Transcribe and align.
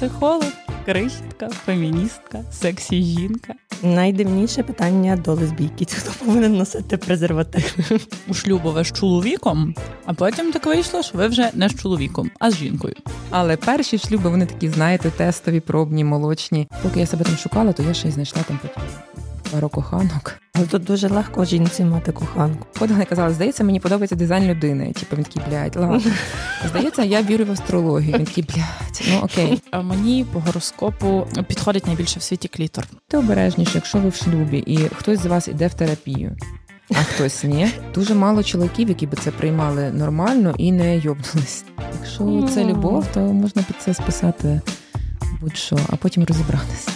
психолог, 0.00 0.52
крихітка, 0.84 1.48
феміністка, 1.48 2.40
сексі 2.52 3.02
жінка. 3.02 3.54
Найдивніше 3.82 4.62
питання 4.62 5.16
до 5.16 5.34
лесбійки. 5.34 5.86
Хто 5.90 6.24
повинен 6.24 6.56
носити 6.56 6.96
презерватив? 6.96 7.90
У 8.28 8.34
шлюбу 8.34 8.70
ви 8.70 8.84
з 8.84 8.92
чоловіком, 8.92 9.74
а 10.04 10.14
потім 10.14 10.52
так 10.52 10.66
вийшло, 10.66 11.02
що 11.02 11.18
ви 11.18 11.26
вже 11.26 11.50
не 11.54 11.68
з 11.68 11.80
чоловіком, 11.80 12.30
а 12.38 12.50
з 12.50 12.56
жінкою. 12.56 12.94
Але 13.30 13.56
перші 13.56 13.98
шлюби 13.98 14.30
вони 14.30 14.46
такі, 14.46 14.68
знаєте, 14.68 15.10
тестові, 15.10 15.60
пробні, 15.60 16.04
молочні. 16.04 16.68
Поки 16.82 17.00
я 17.00 17.06
себе 17.06 17.24
там 17.24 17.36
шукала, 17.36 17.72
то 17.72 17.82
я 17.82 17.94
ще 17.94 18.08
й 18.08 18.10
знайшла 18.10 18.42
там 18.42 18.58
потім 18.62 18.82
пару 19.52 19.68
коханок. 19.68 20.34
Але 20.54 20.66
тут 20.66 20.84
дуже 20.84 21.08
легко 21.08 21.44
жінці 21.44 21.84
мати 21.84 22.12
коханку. 22.12 22.66
Ходила 22.78 23.02
і 23.02 23.04
казала, 23.04 23.30
здається, 23.30 23.64
мені 23.64 23.80
подобається 23.80 24.16
дизайн 24.16 24.44
людини. 24.44 24.92
Типу 24.92 25.16
він 25.16 25.24
такий, 25.24 25.42
блядь, 25.48 25.76
ладно. 25.76 26.00
Здається, 26.68 27.02
я 27.02 27.22
вірю 27.22 27.44
в 27.44 27.50
астрологію. 27.50 28.14
Він 28.18 28.24
такий, 28.24 28.44
блядь, 28.44 29.02
ну 29.10 29.20
окей. 29.22 29.62
А 29.70 29.82
мені 29.82 30.26
по 30.32 30.40
гороскопу 30.40 31.26
підходить 31.48 31.86
найбільше 31.86 32.18
в 32.18 32.22
світі 32.22 32.48
клітор. 32.48 32.86
Ти 33.08 33.16
обережніше, 33.16 33.72
якщо 33.74 33.98
ви 33.98 34.08
в 34.08 34.14
шлюбі, 34.14 34.58
і 34.58 34.78
хтось 34.78 35.20
з 35.20 35.26
вас 35.26 35.48
іде 35.48 35.66
в 35.66 35.74
терапію. 35.74 36.36
А 36.90 37.02
хтось 37.02 37.44
ні. 37.44 37.68
Дуже 37.94 38.14
мало 38.14 38.42
чоловіків, 38.42 38.88
які 38.88 39.06
би 39.06 39.16
це 39.16 39.30
приймали 39.30 39.90
нормально 39.90 40.54
і 40.58 40.72
не 40.72 40.96
йобнулись. 40.96 41.64
Якщо 42.00 42.48
це 42.54 42.64
любов, 42.64 43.06
то 43.14 43.20
можна 43.20 43.62
під 43.62 43.76
це 43.78 43.94
списати 43.94 44.60
будь-що, 45.40 45.78
а 45.88 45.96
потім 45.96 46.24
розібратися. 46.24 46.90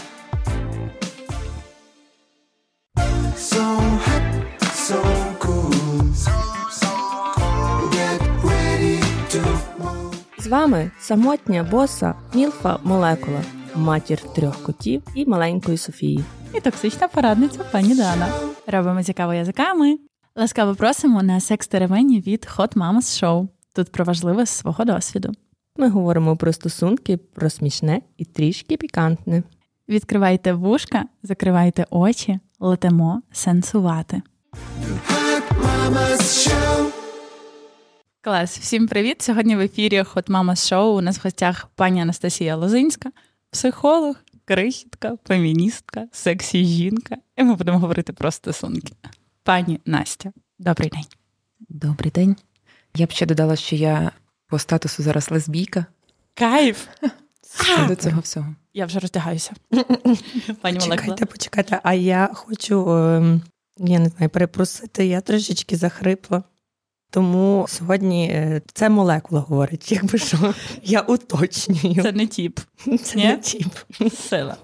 З 10.38 10.46
вами 10.46 10.90
самотня 11.00 11.62
боса 11.62 12.14
Мілфа 12.34 12.78
Молекула, 12.84 13.42
матір 13.74 14.20
трьох 14.34 14.62
котів 14.62 15.02
і 15.14 15.26
маленької 15.26 15.76
Софії. 15.76 16.24
І 16.54 16.60
токсична 16.60 17.08
порадниця 17.08 17.64
пані 17.72 17.94
Дана. 17.94 18.28
Робимо 18.66 19.02
цікаво 19.02 19.34
язиками. 19.34 19.98
Ласкаво 20.36 20.74
просимо 20.74 21.22
на 21.22 21.40
секс 21.40 21.66
теревені 21.66 22.20
від 22.20 22.48
Hot 22.56 22.74
Mamas 22.76 23.22
Show. 23.22 23.48
Тут 23.72 23.92
про 23.92 24.04
важливе 24.04 24.46
з 24.46 24.50
свого 24.50 24.84
досвіду. 24.84 25.32
Ми 25.76 25.88
говоримо 25.88 26.36
про 26.36 26.52
стосунки, 26.52 27.16
про 27.16 27.50
смішне 27.50 28.00
і 28.16 28.24
трішки 28.24 28.76
пікантне. 28.76 29.42
Відкривайте 29.88 30.52
вушка, 30.52 31.04
закривайте 31.22 31.86
очі, 31.90 32.40
летимо 32.60 33.22
сенсувати. 33.32 34.22
Клас, 38.20 38.58
всім 38.58 38.88
привіт! 38.88 39.22
Сьогодні 39.22 39.56
в 39.56 39.60
ефірі 39.60 40.00
Hot 40.00 40.30
Mamas 40.30 40.72
Show. 40.72 40.84
У 40.84 41.00
нас 41.00 41.18
в 41.18 41.20
гостях 41.24 41.68
пані 41.74 42.00
Анастасія 42.02 42.56
Лозинська, 42.56 43.10
психолог, 43.50 44.16
крихітка, 44.44 45.16
феміністка, 45.26 46.08
сексі 46.12 46.64
жінка. 46.64 47.16
І 47.36 47.44
ми 47.44 47.54
будемо 47.54 47.78
говорити 47.78 48.12
про 48.12 48.30
стосунки. 48.30 48.94
Пані 49.42 49.80
Настя, 49.86 50.32
добрий 50.58 50.88
день. 50.88 51.04
Добрий 51.68 52.10
день. 52.10 52.36
Я 52.96 53.06
б 53.06 53.10
ще 53.10 53.26
додала, 53.26 53.56
що 53.56 53.76
я 53.76 54.10
по 54.46 54.58
статусу 54.58 55.02
зараз 55.02 55.30
лесбійка. 55.30 55.86
Кайф! 56.34 56.86
До 57.88 57.94
цього 57.94 58.20
всього. 58.20 58.54
Я 58.74 58.86
вже 58.86 58.98
роздягаюся. 58.98 59.52
Пані 60.60 60.78
Молекула. 60.78 60.96
Почекайте, 60.96 61.26
почекайте, 61.26 61.80
а 61.82 61.94
я 61.94 62.30
хочу, 62.34 62.90
ем, 62.90 63.42
я 63.78 63.98
не 63.98 64.08
знаю, 64.08 64.30
перепросити, 64.30 65.06
я 65.06 65.20
трошечки 65.20 65.76
захрипла. 65.76 66.42
Тому 67.10 67.66
сьогодні 67.68 68.28
е, 68.28 68.62
це 68.72 68.88
молекула 68.88 69.40
говорить, 69.40 69.92
якби 69.92 70.18
що 70.18 70.54
я 70.82 71.00
уточнюю. 71.00 72.02
Це 72.02 72.12
не 72.12 72.26
тіп. 72.26 72.60
Це 73.02 73.16
ні? 73.16 73.24
не 73.24 73.38
тіп. 73.38 73.74
Сила. 74.28 74.56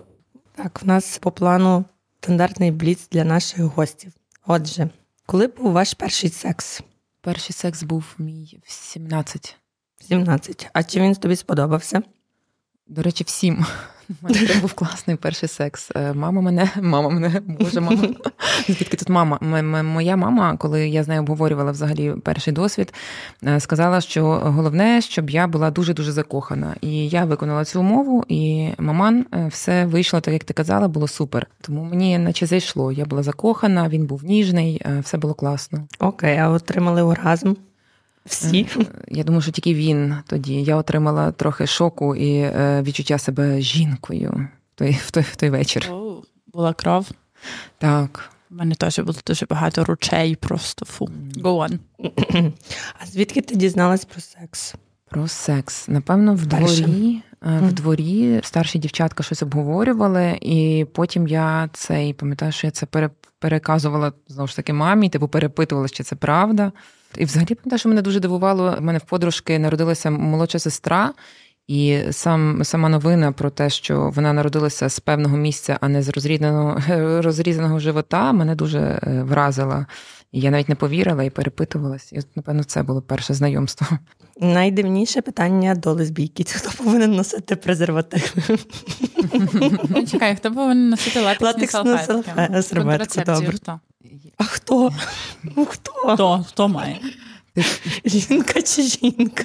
Так, 0.54 0.82
в 0.82 0.86
нас 0.86 1.18
по 1.18 1.30
плану 1.32 1.84
стандартний 2.20 2.70
бліц 2.70 3.08
для 3.12 3.24
наших 3.24 3.62
гостів. 3.62 4.12
Отже, 4.46 4.90
коли 5.26 5.46
був 5.46 5.72
ваш 5.72 5.94
перший 5.94 6.30
секс? 6.30 6.82
Перший 7.20 7.52
секс 7.52 7.82
був 7.82 8.04
мій 8.18 8.58
в 8.64 8.72
17. 8.72 9.56
17. 10.08 10.68
А 10.72 10.82
чи 10.82 11.00
він 11.00 11.14
тобі 11.14 11.36
сподобався? 11.36 12.02
До 12.90 13.02
речі, 13.02 13.24
всім. 13.24 13.66
У 14.22 14.26
мене 14.26 14.46
прям 14.46 14.60
був 14.60 14.72
класний 14.72 15.16
перший 15.16 15.48
секс. 15.48 15.90
Е, 15.96 16.12
Мама 16.12 16.40
мене, 16.40 16.70
мама 16.82 17.08
мене, 17.08 17.42
боже, 17.46 17.80
мама. 17.80 18.08
Звідки 18.66 18.96
тут 18.96 19.08
мама? 19.08 19.38
Моя 19.82 20.16
мама, 20.16 20.56
коли 20.56 20.88
я 20.88 21.02
з 21.02 21.08
нею 21.08 21.20
обговорювала 21.20 21.72
взагалі 21.72 22.14
перший 22.24 22.52
досвід, 22.52 22.94
е, 23.46 23.60
сказала, 23.60 24.00
що 24.00 24.24
головне, 24.26 25.00
щоб 25.00 25.30
я 25.30 25.46
була 25.46 25.70
дуже-дуже 25.70 26.12
закохана. 26.12 26.76
І 26.80 27.08
я 27.08 27.24
виконала 27.24 27.64
цю 27.64 27.80
умову, 27.80 28.24
і 28.28 28.68
маман 28.78 29.26
е, 29.34 29.46
все 29.50 29.86
вийшло 29.86 30.20
так, 30.20 30.34
як 30.34 30.44
ти 30.44 30.54
казала, 30.54 30.88
було 30.88 31.08
супер. 31.08 31.46
Тому 31.60 31.84
мені 31.84 32.18
наче 32.18 32.46
зайшло. 32.46 32.92
Я 32.92 33.04
була 33.04 33.22
закохана, 33.22 33.88
він 33.88 34.06
був 34.06 34.24
ніжний, 34.24 34.82
все 35.00 35.18
було 35.18 35.34
класно. 35.34 35.86
Окей, 35.98 36.38
а 36.38 36.48
отримали 36.50 37.02
оргазм? 37.02 37.54
Всі? 38.26 38.66
Е, 38.80 38.84
Я 39.08 39.24
думаю, 39.24 39.42
що 39.42 39.52
тільки 39.52 39.74
він 39.74 40.14
тоді. 40.26 40.62
Я 40.62 40.76
отримала 40.76 41.32
трохи 41.32 41.66
шоку 41.66 42.16
і 42.16 42.34
е, 42.38 42.82
відчуття 42.82 43.18
себе 43.18 43.60
жінкою 43.60 44.48
в 44.74 44.78
той, 44.78 44.92
в 44.92 45.10
той, 45.10 45.22
в 45.22 45.36
той 45.36 45.50
вечір. 45.50 45.88
Оу, 45.92 46.22
була 46.52 46.72
кров. 46.72 47.08
Так. 47.78 48.30
У 48.50 48.54
мене 48.54 48.74
теж 48.74 48.98
було 48.98 49.18
дуже 49.26 49.46
багато 49.46 49.84
ручей, 49.84 50.36
просто 50.36 50.84
фу. 50.86 51.08
Go 51.36 51.68
on. 51.68 51.78
А 53.02 53.06
звідки 53.06 53.40
ти 53.40 53.54
дізналась 53.56 54.04
про 54.04 54.20
секс? 54.20 54.74
Про 55.10 55.28
секс. 55.28 55.88
Напевно, 55.88 56.34
в 56.34 56.46
дворі. 56.46 57.22
е, 57.46 57.58
В 57.58 57.72
дворі 57.72 58.40
старші 58.44 58.78
дівчатка 58.78 59.22
щось 59.22 59.42
обговорювали, 59.42 60.38
і 60.40 60.86
потім 60.92 61.26
я 61.28 61.70
це 61.72 62.08
і 62.08 62.12
пам'ятаю, 62.12 62.52
що 62.52 62.66
я 62.66 62.70
це 62.70 62.86
пере- 62.86 63.10
переказувала 63.38 64.12
знову 64.28 64.46
ж 64.48 64.56
таки 64.56 64.72
мамі, 64.72 65.08
типу 65.08 65.28
перепитувала, 65.28 65.88
чи 65.88 66.02
це 66.02 66.16
правда. 66.16 66.72
І 67.16 67.24
взагалі 67.24 67.54
пам'ятаю, 67.54 67.78
що 67.78 67.88
мене 67.88 68.02
дуже 68.02 68.20
дивувало. 68.20 68.76
У 68.78 68.82
мене 68.82 68.98
в 68.98 69.02
подружки 69.02 69.58
народилася 69.58 70.10
молодша 70.10 70.58
сестра, 70.58 71.12
і 71.68 71.98
сам 72.10 72.64
сама 72.64 72.88
новина 72.88 73.32
про 73.32 73.50
те, 73.50 73.70
що 73.70 74.12
вона 74.14 74.32
народилася 74.32 74.88
з 74.88 75.00
певного 75.00 75.36
місця, 75.36 75.78
а 75.80 75.88
не 75.88 76.02
з 76.02 76.08
розрізаного, 76.08 76.80
розрізаного 77.22 77.78
живота, 77.78 78.32
мене 78.32 78.54
дуже 78.54 78.78
е, 78.78 79.22
вразила. 79.22 79.86
І 80.32 80.40
я 80.40 80.50
навіть 80.50 80.68
не 80.68 80.74
повірила 80.74 81.22
і 81.24 81.30
перепитувалась. 81.30 82.12
І, 82.12 82.18
от, 82.18 82.26
напевно, 82.36 82.64
це 82.64 82.82
було 82.82 83.02
перше 83.02 83.34
знайомство. 83.34 83.86
Найдивніше 84.40 85.22
питання 85.22 85.74
до 85.74 85.92
лесбійки. 85.92 86.44
Хто 86.44 86.84
повинен 86.84 87.12
носити 87.14 87.56
презерватив? 87.56 88.34
Ну, 89.88 90.06
Чекай, 90.06 90.36
хто 90.36 90.52
повинен 90.52 90.88
носити 90.88 91.20
латексні 91.20 91.46
Латексну 91.46 91.84
салфетки? 91.98 92.30
салфе- 92.30 92.62
серветку, 92.62 92.88
Контрацепцію 92.90 93.36
добре. 93.36 93.78
А 94.40 94.44
хто? 94.44 94.92
Ну 95.42 95.66
хто? 95.66 95.92
Хто? 95.92 96.44
Хто 96.48 96.68
має? 96.68 97.00
Жінка 98.04 98.62
чи 98.62 98.82
жінка? 98.82 99.44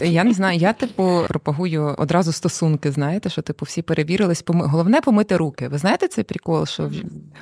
Я 0.00 0.24
не 0.24 0.32
знаю, 0.32 0.58
я 0.58 0.72
типу 0.72 1.24
пропагую 1.28 1.94
одразу 1.98 2.32
стосунки. 2.32 2.92
Знаєте, 2.92 3.28
що 3.28 3.42
типу 3.42 3.64
всі 3.64 3.82
перевірились. 3.82 4.42
Поми... 4.42 4.66
Головне 4.66 5.00
помити 5.00 5.36
руки. 5.36 5.68
Ви 5.68 5.78
знаєте 5.78 6.08
цей 6.08 6.24
прикол, 6.24 6.66
що 6.66 6.90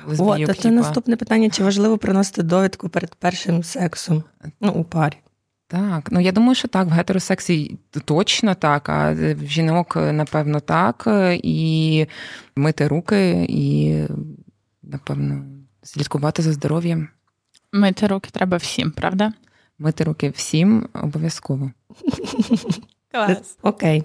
в 0.05 0.21
О, 0.21 0.37
то 0.45 0.53
це 0.53 0.71
наступне 0.71 1.15
питання: 1.15 1.49
чи 1.49 1.63
важливо 1.63 1.97
приносити 1.97 2.43
довідку 2.43 2.89
перед 2.89 3.15
першим 3.15 3.63
сексом? 3.63 4.23
Ну, 4.61 4.71
у 4.71 4.83
парі. 4.83 5.15
Так, 5.67 6.09
ну 6.11 6.19
я 6.19 6.31
думаю, 6.31 6.55
що 6.55 6.67
так, 6.67 6.87
в 6.87 6.91
гетеросексі 6.91 7.77
точно 8.05 8.55
так, 8.55 8.89
а 8.89 9.13
в 9.13 9.45
жінок, 9.45 9.95
напевно, 9.95 10.59
так. 10.59 11.07
І 11.43 12.05
мити 12.55 12.87
руки, 12.87 13.45
і, 13.49 13.97
напевно, 14.83 15.43
слідкувати 15.83 16.41
за 16.41 16.53
здоров'ям. 16.53 17.07
Мити 17.71 18.07
руки 18.07 18.29
треба 18.31 18.57
всім, 18.57 18.91
правда? 18.91 19.33
Мити 19.79 20.03
руки 20.03 20.29
всім 20.29 20.89
обов'язково. 20.93 21.71
Клас. 23.11 23.57
Окей. 23.61 24.03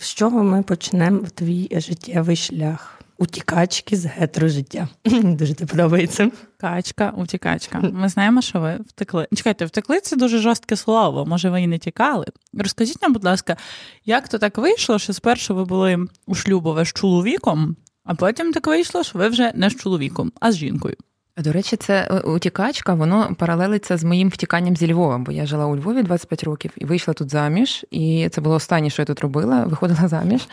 З 0.00 0.14
чого 0.14 0.42
ми 0.42 0.62
почнемо 0.62 1.18
в 1.18 1.30
твій 1.30 1.68
життєвий 1.72 2.36
шлях? 2.36 3.00
Утікачки 3.18 3.96
з 3.96 4.06
гетерожиття. 4.06 4.88
Дуже 5.04 5.54
тобі 5.54 5.70
подобається. 5.70 6.30
Качка, 6.60 7.12
утікачка. 7.16 7.80
Ми 7.80 8.08
знаємо, 8.08 8.42
що 8.42 8.60
ви 8.60 8.78
втекли. 8.88 9.28
Чекайте, 9.34 9.64
втекли 9.64 10.00
це 10.00 10.16
дуже 10.16 10.38
жорстке 10.38 10.76
слово. 10.76 11.26
Може, 11.26 11.50
ви 11.50 11.62
і 11.62 11.66
не 11.66 11.78
тікали. 11.78 12.26
Розкажіть 12.54 13.02
нам, 13.02 13.12
будь 13.12 13.24
ласка, 13.24 13.56
як 14.04 14.28
то 14.28 14.38
так 14.38 14.58
вийшло, 14.58 14.98
що 14.98 15.12
спершу 15.12 15.54
ви 15.54 15.64
були 15.64 16.06
у 16.26 16.34
шлюбове 16.34 16.84
з 16.84 16.92
чоловіком, 16.92 17.76
а 18.04 18.14
потім 18.14 18.52
так 18.52 18.66
вийшло, 18.66 19.02
що 19.02 19.18
ви 19.18 19.28
вже 19.28 19.52
не 19.54 19.70
з 19.70 19.76
чоловіком, 19.76 20.32
а 20.40 20.52
з 20.52 20.56
жінкою. 20.56 20.96
До 21.36 21.52
речі, 21.52 21.76
це 21.76 22.08
е, 22.10 22.20
утікачка, 22.20 22.94
воно 22.94 23.34
паралелиться 23.38 23.96
з 23.96 24.04
моїм 24.04 24.28
втіканням 24.28 24.76
зі 24.76 24.92
Львова, 24.92 25.18
бо 25.18 25.32
я 25.32 25.46
жила 25.46 25.66
у 25.66 25.76
Львові 25.76 26.02
25 26.02 26.44
років 26.44 26.70
і 26.76 26.84
вийшла 26.84 27.14
тут 27.14 27.30
заміж. 27.30 27.86
І 27.90 28.28
це 28.32 28.40
було 28.40 28.54
останнє, 28.54 28.90
що 28.90 29.02
я 29.02 29.06
тут 29.06 29.20
робила. 29.20 29.64
Виходила 29.66 30.08
заміж 30.08 30.48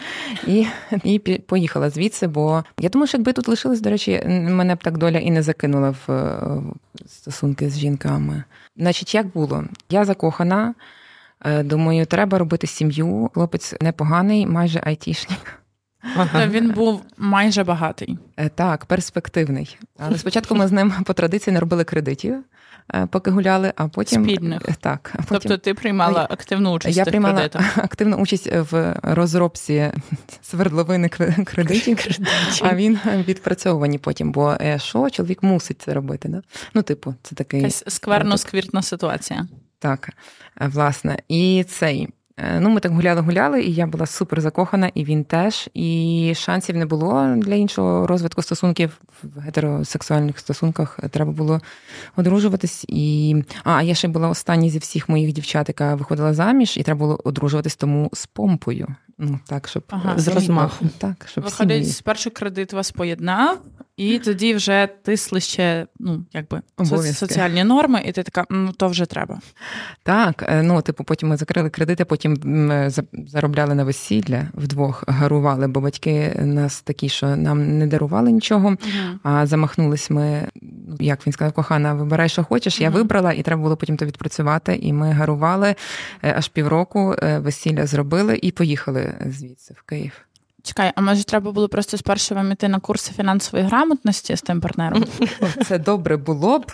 і, 0.47 0.67
і 1.03 1.19
поїхала 1.19 1.89
звідси. 1.89 2.27
Бо 2.27 2.63
я 2.79 2.89
думаю, 2.89 3.07
що 3.07 3.17
якби 3.17 3.33
тут 3.33 3.47
лишилась, 3.47 3.81
до 3.81 3.89
речі, 3.89 4.23
мене 4.27 4.75
б 4.75 4.83
так 4.83 4.97
доля 4.97 5.17
і 5.17 5.31
не 5.31 5.41
закинула 5.41 5.89
в 5.89 6.11
е, 6.11 6.39
в 7.05 7.09
стосунки 7.09 7.69
з 7.69 7.79
жінками. 7.79 8.43
Значить, 8.77 9.15
як 9.15 9.27
було? 9.27 9.63
Я 9.89 10.05
закохана. 10.05 10.73
Е, 11.45 11.63
Думаю, 11.63 12.05
треба 12.05 12.37
робити 12.37 12.67
сім'ю. 12.67 13.29
Хлопець 13.33 13.75
непоганий, 13.81 14.47
майже 14.47 14.81
айтішник. 14.83 15.60
То 16.33 16.47
він 16.47 16.71
був 16.71 17.01
майже 17.17 17.63
багатий. 17.63 18.17
Е, 18.37 18.49
Так, 18.49 18.85
перспективний. 18.85 19.77
Але 19.99 20.17
спочатку 20.17 20.55
ми 20.55 20.67
з 20.67 20.71
ним 20.71 20.93
по 21.05 21.13
традиції 21.13 21.53
не 21.53 21.59
робили 21.59 21.83
кредитів, 21.83 22.35
е, 22.93 23.05
поки 23.11 23.31
гуляли, 23.31 23.73
а 23.75 23.87
потім 23.87 24.23
Спільних. 24.23 24.61
Е, 24.69 24.75
Так, 24.79 25.11
а 25.13 25.17
потім 25.17 25.27
Тобто 25.39 25.57
ти 25.57 25.73
приймала 25.73 26.27
активну 26.29 26.71
участь 26.73 26.97
я 26.97 27.03
в 27.03 27.05
приймала 27.05 27.33
кредитах. 27.35 27.77
активну 27.77 28.17
участь 28.17 28.49
в 28.51 28.95
розробці 29.03 29.91
свердловини 30.41 31.07
кре- 31.07 31.43
кредитів, 31.43 31.97
а 32.61 32.75
він 32.75 32.99
відпрацьовані 33.27 33.97
потім. 33.97 34.31
Бо 34.31 34.57
що 34.77 35.09
чоловік 35.09 35.43
мусить 35.43 35.81
це 35.81 35.93
робити? 35.93 36.29
Да? 36.29 36.41
Ну, 36.73 36.81
типу, 36.81 37.15
це 37.23 37.35
такий 37.35 37.59
Якась 37.59 37.85
скверно-сквіртна 37.85 38.81
ситуація. 38.81 39.47
так, 39.79 40.09
власне. 40.59 41.17
І 41.27 41.65
цей. 41.69 42.09
Е, 42.37 42.59
Ну, 42.59 42.69
ми 42.69 42.79
так 42.79 42.91
гуляли-гуляли, 42.91 43.61
і 43.61 43.73
я 43.73 43.87
була 43.87 44.05
супер 44.05 44.41
закохана, 44.41 44.91
і 44.93 45.03
він 45.03 45.23
теж. 45.23 45.69
І 45.73 46.33
шансів 46.35 46.77
не 46.77 46.85
було 46.85 47.33
для 47.37 47.55
іншого 47.55 48.07
розвитку 48.07 48.41
стосунків 48.41 49.01
в 49.23 49.39
гетеросексуальних 49.39 50.39
стосунках. 50.39 50.99
Треба 51.09 51.31
було 51.31 51.61
одружуватись. 52.15 52.85
І 52.87 53.35
а 53.63 53.83
я 53.83 53.93
ще 53.93 54.07
була 54.07 54.29
остання 54.29 54.69
зі 54.69 54.79
всіх 54.79 55.09
моїх 55.09 55.33
дівчат, 55.33 55.67
яка 55.69 55.95
виходила 55.95 56.33
заміж, 56.33 56.77
і 56.77 56.83
треба 56.83 56.99
було 56.99 57.19
одружуватись 57.23 57.75
тому 57.75 58.09
з 58.13 58.25
помпою. 58.25 58.87
Ну 59.17 59.39
так, 59.47 59.67
щоб 59.67 59.83
Ага. 59.89 60.13
З 60.19 60.27
розмахом. 60.27 60.89
Так, 60.97 61.25
щоб 61.31 61.43
Виходить, 61.43 61.81
мої- 61.81 61.85
спершу 61.85 62.31
кредит 62.31 62.73
вас 62.73 62.91
поєднав, 62.91 63.57
і 63.97 64.19
тоді 64.19 64.53
вже 64.53 64.87
тисли 65.03 65.39
ще, 65.39 65.87
ну, 65.99 66.25
якби 66.33 66.61
Обов'язки. 66.77 67.13
соціальні 67.13 67.63
норми, 67.63 68.01
і 68.05 68.11
ти 68.11 68.23
така, 68.23 68.45
ну 68.49 68.71
то 68.71 68.87
вже 68.87 69.05
треба. 69.05 69.39
Так, 70.03 70.45
е, 70.49 70.63
ну 70.63 70.81
типу, 70.81 71.03
потім 71.03 71.29
ми 71.29 71.37
закрили 71.37 71.69
кредити, 71.69 72.05
потім 72.05 72.37
м, 72.45 72.71
е, 72.71 72.89
заробляли 73.27 73.75
на 73.75 73.83
весілля 73.83 74.47
вдвох, 74.53 75.03
гарували, 75.07 75.67
бо 75.67 75.81
батьки 75.81 76.33
нас 76.39 76.81
такі, 76.81 77.09
що 77.09 77.35
нам 77.35 77.77
не 77.77 77.87
дарували 77.87 78.31
нічого. 78.31 78.75
А 79.23 79.45
замахнулись 79.45 80.09
ми, 80.09 80.47
ну, 80.61 80.97
як 80.99 81.27
він 81.27 81.33
сказав, 81.33 81.53
кохана, 81.53 81.93
вибирай, 81.93 82.29
що 82.29 82.43
хочеш. 82.43 82.81
Я 82.81 82.89
вибрала, 82.89 83.33
і 83.33 83.43
треба 83.43 83.61
було 83.61 83.75
потім 83.77 83.97
то 83.97 84.05
відпрацювати. 84.05 84.75
І 84.81 84.93
ми 84.93 85.11
гарували 85.11 85.75
е, 86.23 86.33
аж 86.37 86.47
півроку, 86.47 87.15
весілля 87.37 87.85
зробили 87.85 88.39
і 88.41 88.51
поїхали 88.51 89.00
звідси 89.25 89.73
в 89.77 89.81
Київ. 89.81 90.25
Чекай, 90.63 90.91
а 90.95 91.01
може 91.01 91.23
треба 91.23 91.51
було 91.51 91.69
просто 91.69 91.97
спершу 91.97 92.35
вам 92.35 92.51
іти 92.51 92.67
на 92.67 92.79
курси 92.79 93.13
фінансової 93.13 93.65
грамотності 93.65 94.35
з 94.35 94.41
тим 94.41 94.61
партнером? 94.61 95.05
Це 95.67 95.79
добре 95.79 96.17
було 96.17 96.59
б, 96.59 96.71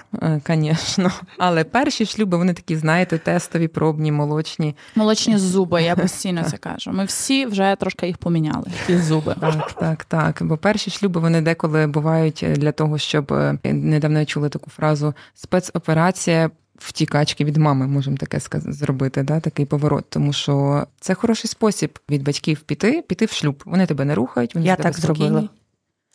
звісно, 0.48 1.12
але 1.38 1.64
перші 1.64 2.06
шлюби 2.06 2.38
вони 2.38 2.54
такі, 2.54 2.76
знаєте, 2.76 3.18
тестові, 3.18 3.68
пробні, 3.68 4.12
молочні. 4.12 4.76
Молочні 4.96 5.38
зуби, 5.38 5.84
я 5.84 5.96
постійно 5.96 6.44
це 6.44 6.58
кажу. 6.58 6.92
Ми 6.92 7.06
всі 7.06 7.46
вже 7.46 7.76
трошки 7.80 8.08
їх 8.08 8.18
поміняли. 8.18 8.66
Ті 8.88 8.98
зуби. 8.98 9.36
Так, 9.42 9.74
так, 9.74 10.06
так. 10.06 10.38
Бо 10.42 10.58
перші 10.58 10.92
шлюби 10.92 11.22
вони 11.22 11.42
деколи 11.42 11.88
бувають 11.88 12.46
для 12.50 12.72
того, 12.72 12.98
щоб 12.98 13.34
е, 13.34 13.58
недавно 13.64 14.20
я 14.20 14.26
чула 14.26 14.50
таку 14.50 14.70
фразу 14.70 15.14
спецоперація. 15.34 16.50
Втікачки 16.78 17.46
від 17.46 17.58
мами, 17.58 17.88
можемо 17.88 18.18
таке 18.18 18.38
сказ- 18.40 18.72
зробити, 18.72 19.24
да, 19.24 19.40
такий 19.40 19.66
поворот. 19.66 20.06
Тому 20.10 20.34
що 20.34 20.86
це 21.00 21.14
хороший 21.14 21.50
спосіб 21.50 22.00
від 22.10 22.24
батьків 22.24 22.60
піти, 22.60 23.04
піти 23.08 23.26
в 23.26 23.32
шлюб. 23.32 23.64
Вони 23.66 23.86
тебе 23.86 24.06
не 24.06 24.16
рухають, 24.16 24.56
вони 24.56 24.68
Я 24.68 24.76
тебе 24.76 24.90
так 24.90 25.00
зробила. 25.02 25.50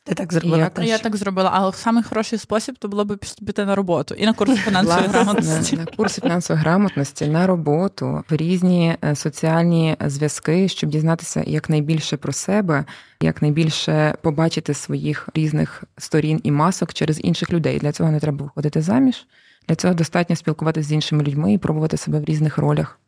Ти 0.05 0.15
так 0.15 0.33
зробила 0.33 0.59
Я- 0.59 0.69
теж. 0.69 0.87
Я 0.89 0.99
так 0.99 1.17
зробила, 1.17 1.51
але 1.55 1.73
самий 1.73 2.03
хороший 2.03 2.39
спосіб 2.39 2.75
то 2.79 2.89
було 2.89 3.05
б 3.05 3.19
піти 3.47 3.65
на 3.65 3.75
роботу 3.75 4.15
і 4.15 4.27
на 4.27 4.33
курси 4.33 4.57
фінансової 4.65 5.09
грамотності. 5.09 5.77
на 5.77 5.85
курси 5.87 6.21
фінансової 6.21 6.63
грамотності 6.63 7.27
на 7.27 7.47
роботу 7.47 8.25
в 8.31 8.37
різні 8.37 8.97
е, 9.05 9.15
соціальні 9.17 9.97
зв'язки, 10.07 10.69
щоб 10.69 10.91
дізнатися 10.91 11.45
якнайбільше 11.47 12.17
про 12.17 12.33
себе, 12.33 12.85
якнайбільше 13.21 14.15
побачити 14.23 14.75
своїх 14.75 15.29
різних 15.35 15.85
сторін 15.99 16.41
і 16.43 16.51
масок 16.51 16.95
через 16.95 17.25
інших 17.25 17.53
людей. 17.53 17.79
Для 17.79 17.93
цього 17.93 18.11
не 18.11 18.21
треба 18.21 18.45
виходити 18.45 18.83
заміж. 18.83 19.27
Для 19.69 19.75
цього 19.75 19.95
достатньо 19.95 20.37
спілкуватися 20.37 20.89
з 20.89 20.93
іншими 20.93 21.25
людьми 21.25 21.53
і 21.53 21.59
пробувати 21.59 21.97
себе 21.97 22.21
в 22.21 22.25
різних 22.25 22.59
ролях. 22.59 22.99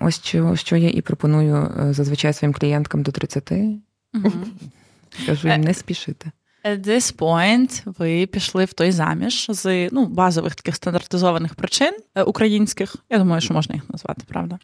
Ось 0.00 0.24
що, 0.24 0.56
що 0.56 0.76
я 0.76 0.90
і 0.90 1.00
пропоную 1.00 1.56
е, 1.56 1.92
зазвичай 1.92 2.32
своїм 2.32 2.52
клієнткам 2.52 3.02
до 3.02 3.12
30. 3.12 3.50
Мгм. 3.50 4.32
Кажу 5.26 5.48
їм 5.48 5.60
не 5.60 5.74
спішити. 5.74 6.30
At 6.64 6.88
this 6.88 7.16
point 7.16 7.82
ви 7.98 8.26
пішли 8.26 8.64
в 8.64 8.72
той 8.72 8.92
заміж 8.92 9.46
з 9.48 9.88
ну, 9.92 10.06
базових 10.06 10.54
таких 10.54 10.76
стандартизованих 10.76 11.54
причин 11.54 11.92
е, 12.14 12.22
українських. 12.22 12.96
Я 13.10 13.18
думаю, 13.18 13.40
що 13.40 13.54
можна 13.54 13.74
їх 13.74 13.90
назвати, 13.90 14.22
правда? 14.28 14.58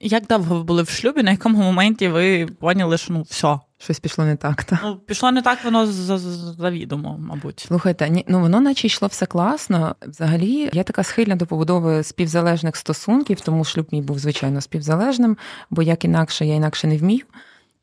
Як 0.00 0.26
довго 0.26 0.56
ви 0.56 0.62
були 0.62 0.82
в 0.82 0.88
шлюбі, 0.88 1.22
на 1.22 1.30
якому 1.30 1.58
моменті 1.58 2.08
ви 2.08 2.46
поняли, 2.46 2.98
що 2.98 3.12
ну 3.12 3.22
все, 3.22 3.58
Щось 3.84 4.00
пішло 4.00 4.24
не 4.24 4.36
так. 4.36 4.64
Та? 4.64 4.80
ну 4.82 4.96
пішло 4.96 5.32
не 5.32 5.42
так, 5.42 5.64
воно 5.64 5.86
за- 5.86 6.18
за- 6.18 6.52
завідомо, 6.52 7.16
мабуть. 7.18 7.64
Слухайте, 7.68 8.10
ні, 8.10 8.24
ну 8.28 8.40
воно 8.40 8.60
наче 8.60 8.86
йшло 8.86 9.08
все 9.08 9.26
класно. 9.26 9.96
Взагалі, 10.06 10.70
я 10.72 10.82
така 10.82 11.02
схильна 11.02 11.36
до 11.36 11.46
побудови 11.46 12.02
співзалежних 12.02 12.76
стосунків, 12.76 13.40
тому 13.40 13.64
шлюб 13.64 13.86
мій 13.92 14.02
був 14.02 14.18
звичайно 14.18 14.60
співзалежним, 14.60 15.36
бо 15.70 15.82
як 15.82 16.04
інакше, 16.04 16.46
я 16.46 16.54
інакше 16.54 16.86
не 16.86 16.96
вмію. 16.96 17.24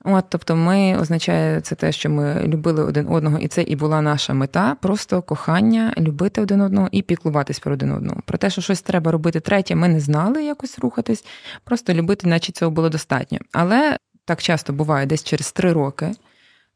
От, 0.03 0.25
тобто, 0.29 0.55
ми 0.55 0.97
означає 1.01 1.61
це 1.61 1.75
те, 1.75 1.91
що 1.91 2.09
ми 2.09 2.43
любили 2.47 2.83
один 2.83 3.07
одного, 3.07 3.37
і 3.37 3.47
це 3.47 3.61
і 3.61 3.75
була 3.75 4.01
наша 4.01 4.33
мета 4.33 4.75
просто 4.81 5.21
кохання, 5.21 5.93
любити 5.97 6.41
один 6.41 6.61
одного 6.61 6.87
і 6.91 7.01
піклуватись 7.01 7.59
про 7.59 7.73
один 7.73 7.91
одного. 7.91 8.21
Про 8.25 8.37
те, 8.37 8.49
що 8.49 8.61
щось 8.61 8.81
треба 8.81 9.11
робити 9.11 9.39
третє, 9.39 9.75
ми 9.75 9.87
не 9.87 9.99
знали 9.99 10.43
якось 10.43 10.79
рухатись, 10.79 11.25
просто 11.63 11.93
любити, 11.93 12.27
наче 12.27 12.51
цього 12.51 12.71
було 12.71 12.89
достатньо. 12.89 13.39
Але 13.51 13.97
так 14.29 14.41
часто 14.41 14.73
буває 14.73 15.05
десь 15.05 15.23
через 15.23 15.51
три 15.51 15.73
роки. 15.73 16.11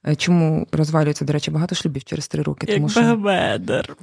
Е, 0.08 0.16
Чому 0.16 0.68
розвалюється, 0.72 1.26
до 1.26 1.34
речі, 1.34 1.52
багато 1.52 1.76
шлюбів 1.76 2.04
через 2.04 2.28
три 2.28 2.44
роки? 2.44 2.68
Тому 2.68 2.90
що 2.90 3.16
бедер. 3.16 3.96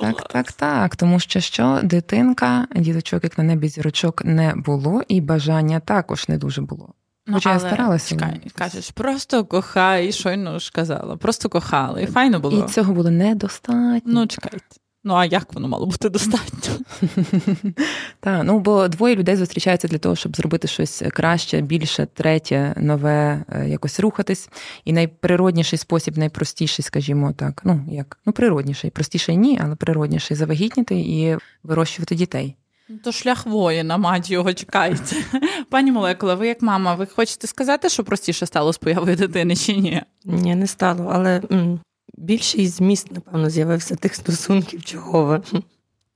так, 0.00 0.28
так, 0.28 0.52
так. 0.52 0.96
Тому 0.96 1.20
що 1.20 1.40
що 1.40 1.80
дитинка, 1.82 2.66
діточок, 2.76 3.24
як 3.24 3.38
на 3.38 3.44
небі 3.44 3.68
зірочок 3.68 4.24
не 4.24 4.54
було, 4.56 5.02
і 5.08 5.20
бажання 5.20 5.80
також 5.80 6.28
не 6.28 6.38
дуже 6.38 6.62
було. 6.62 6.94
Хоча 7.32 7.52
я 7.52 7.58
старалася, 7.58 8.14
Ну, 8.14 8.20
Чекай, 8.20 8.40
кажеш, 8.54 8.90
просто 8.90 9.44
кохай, 9.44 10.12
щойно 10.12 10.58
ж 10.58 10.70
казала, 10.74 11.16
просто 11.16 11.48
кохали, 11.48 12.02
і 12.02 12.06
файно 12.06 12.40
було. 12.40 12.64
І 12.64 12.68
цього 12.68 12.92
було 12.92 13.10
недостатньо. 13.10 14.00
Ну, 14.04 14.26
чекайте. 14.26 14.66
Ну, 15.04 15.14
а 15.14 15.24
як 15.24 15.54
воно 15.54 15.68
мало 15.68 15.86
бути 15.86 16.08
достатньо? 16.08 16.74
Так, 18.20 18.42
ну 18.44 18.60
бо 18.60 18.88
двоє 18.88 19.16
людей 19.16 19.36
зустрічаються 19.36 19.88
для 19.88 19.98
того, 19.98 20.16
щоб 20.16 20.36
зробити 20.36 20.68
щось 20.68 21.02
краще, 21.12 21.60
більше, 21.60 22.06
третє, 22.14 22.74
нове, 22.76 23.44
е, 23.48 23.68
якось 23.68 24.00
рухатись. 24.00 24.48
І 24.84 24.92
найприродніший 24.92 25.78
спосіб, 25.78 26.18
найпростіший, 26.18 26.82
скажімо 26.82 27.32
так. 27.32 27.62
Ну 27.64 27.80
як 27.90 28.18
ну 28.26 28.32
природніший, 28.32 28.90
простіший 28.90 29.36
ні, 29.36 29.60
але 29.64 29.74
природніший 29.76 30.36
завагітніти 30.36 30.94
і 30.94 31.36
вирощувати 31.62 32.14
дітей. 32.14 32.56
Ну, 32.88 32.98
То 33.04 33.12
шлях 33.12 33.46
воїна, 33.46 33.96
мать 33.96 34.30
його, 34.30 34.52
чекайте. 34.52 35.16
Пані 35.70 35.92
молекула, 35.92 36.34
ви 36.34 36.48
як 36.48 36.62
мама, 36.62 36.94
ви 36.94 37.06
хочете 37.06 37.46
сказати, 37.46 37.88
що 37.88 38.04
простіше 38.04 38.46
стало 38.46 38.72
з 38.72 38.78
появою 38.78 39.16
дитини 39.16 39.56
чи 39.56 39.76
ні? 39.76 40.02
Ні, 40.24 40.54
не 40.54 40.66
стало, 40.66 41.10
але 41.14 41.42
м, 41.52 41.80
більший 42.14 42.68
зміст, 42.68 43.12
напевно, 43.12 43.50
з'явився 43.50 43.96
тих 43.96 44.14
стосунків, 44.14 44.84
чого 44.84 45.24
ви. 45.24 45.62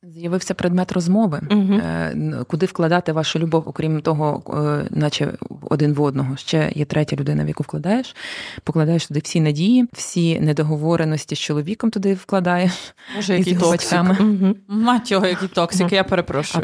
З'явився 0.09 0.55
предмет 0.55 0.93
розмови. 0.93 1.41
Е, 1.51 2.45
куди 2.49 2.67
вкладати 2.67 3.13
вашу 3.13 3.39
любов, 3.39 3.63
окрім 3.67 4.01
того, 4.01 4.43
е, 4.49 4.89
наче 4.91 5.33
один 5.63 5.95
в 5.95 6.03
одного. 6.03 6.37
Ще 6.37 6.73
є 6.75 6.85
третя 6.85 7.17
людина, 7.17 7.45
в 7.45 7.49
яку 7.49 7.63
вкладаєш. 7.63 8.17
Покладаєш 8.65 9.07
туди 9.07 9.21
всі 9.25 9.41
надії, 9.41 9.89
всі 9.93 10.41
недоговореності 10.41 11.37
з 11.37 11.39
чоловіком 11.39 11.91
туди 11.91 12.15
вкладаєш, 12.15 12.73
Боже, 13.17 13.35
і 13.35 13.39
який 13.39 13.55
батьками. 13.55 14.17
Мгм. 14.21 14.57
Мать 14.69 15.11
його, 15.11 15.27
який 15.27 15.49
токсик, 15.49 15.93
я 15.93 16.05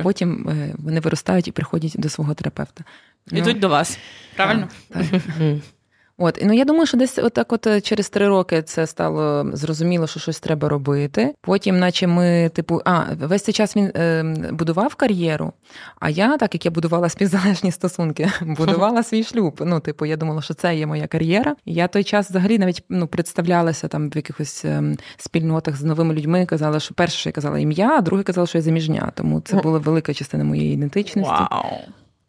А 0.00 0.02
потім 0.02 0.48
е, 0.48 0.74
вони 0.78 1.00
виростають 1.00 1.48
і 1.48 1.52
приходять 1.52 1.94
до 1.98 2.08
свого 2.08 2.34
терапевта. 2.34 2.84
Ідуть 3.32 3.58
до 3.58 3.68
вас. 3.68 3.98
Правильно? 4.36 4.68
Так, 4.88 5.06
так. 5.10 5.22
От, 6.22 6.38
і, 6.42 6.44
ну 6.44 6.52
я 6.52 6.64
думаю, 6.64 6.86
що 6.86 6.96
десь 6.96 7.18
отак, 7.18 7.52
от 7.52 7.66
е, 7.66 7.80
через 7.80 8.10
три 8.10 8.28
роки 8.28 8.62
це 8.62 8.86
стало 8.86 9.46
зрозуміло, 9.52 10.06
що 10.06 10.20
щось 10.20 10.40
треба 10.40 10.68
робити. 10.68 11.34
Потім, 11.40 11.78
наче 11.78 12.06
ми, 12.06 12.50
типу, 12.54 12.80
а 12.84 13.04
весь 13.20 13.42
цей 13.42 13.54
час 13.54 13.76
він 13.76 13.84
е, 13.84 14.22
будував 14.52 14.94
кар'єру. 14.94 15.52
А 16.00 16.10
я, 16.10 16.36
так 16.36 16.54
як 16.54 16.64
я 16.64 16.70
будувала 16.70 17.08
співзалежні 17.08 17.70
стосунки, 17.70 18.30
будувала 18.42 19.02
свій 19.02 19.24
шлюб. 19.24 19.60
Ну, 19.64 19.80
типу, 19.80 20.06
я 20.06 20.16
думала, 20.16 20.42
що 20.42 20.54
це 20.54 20.76
є 20.76 20.86
моя 20.86 21.06
кар'єра. 21.06 21.56
І 21.64 21.74
я 21.74 21.88
той 21.88 22.04
час 22.04 22.30
взагалі 22.30 22.58
навіть 22.58 22.84
ну, 22.88 23.06
представлялася 23.06 23.88
там 23.88 24.10
в 24.10 24.16
якихось 24.16 24.64
ем, 24.64 24.96
спільнотах 25.16 25.76
з 25.76 25.82
новими 25.82 26.14
людьми. 26.14 26.46
Казала, 26.46 26.80
що 26.80 26.94
перше 26.94 27.18
що 27.18 27.28
я 27.28 27.32
казала 27.32 27.58
ім'я, 27.58 27.90
а 27.98 28.00
друге 28.00 28.22
казала, 28.22 28.46
що 28.46 28.58
я 28.58 28.62
заміжня. 28.62 29.12
Тому 29.14 29.40
це 29.40 29.56
була 29.56 29.78
велика 29.78 30.14
частина 30.14 30.44
моєї 30.44 30.74
ідентичності. 30.74 31.32
Вау. 31.50 31.64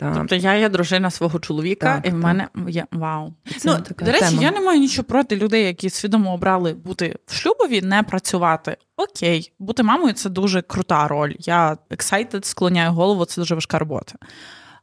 Та, 0.01 0.13
Тобто 0.15 0.35
я 0.35 0.53
є 0.53 0.69
дружина 0.69 1.11
свого 1.11 1.39
чоловіка, 1.39 1.95
Так, 1.95 2.07
і 2.07 2.09
в 2.09 2.17
мене 2.17 2.47
є 2.67 2.85
вау. 2.91 3.33
Ну, 3.65 3.77
така 3.87 4.05
до 4.05 4.11
речі, 4.11 4.25
тема. 4.25 4.41
я 4.41 4.51
не 4.51 4.59
маю 4.59 4.79
нічого 4.79 5.03
проти 5.03 5.35
людей, 5.35 5.65
які 5.65 5.89
свідомо 5.89 6.33
обрали 6.33 6.73
бути 6.73 7.15
в 7.25 7.33
шлюбові, 7.35 7.81
не 7.81 8.03
працювати. 8.03 8.77
Окей, 8.97 9.53
бути 9.59 9.83
мамою 9.83 10.13
це 10.13 10.29
дуже 10.29 10.61
крута 10.61 11.07
роль. 11.07 11.33
Я 11.39 11.77
excited, 11.89 12.45
склоняю 12.45 12.91
голову, 12.91 13.25
це 13.25 13.41
дуже 13.41 13.55
важка 13.55 13.79
робота. 13.79 14.15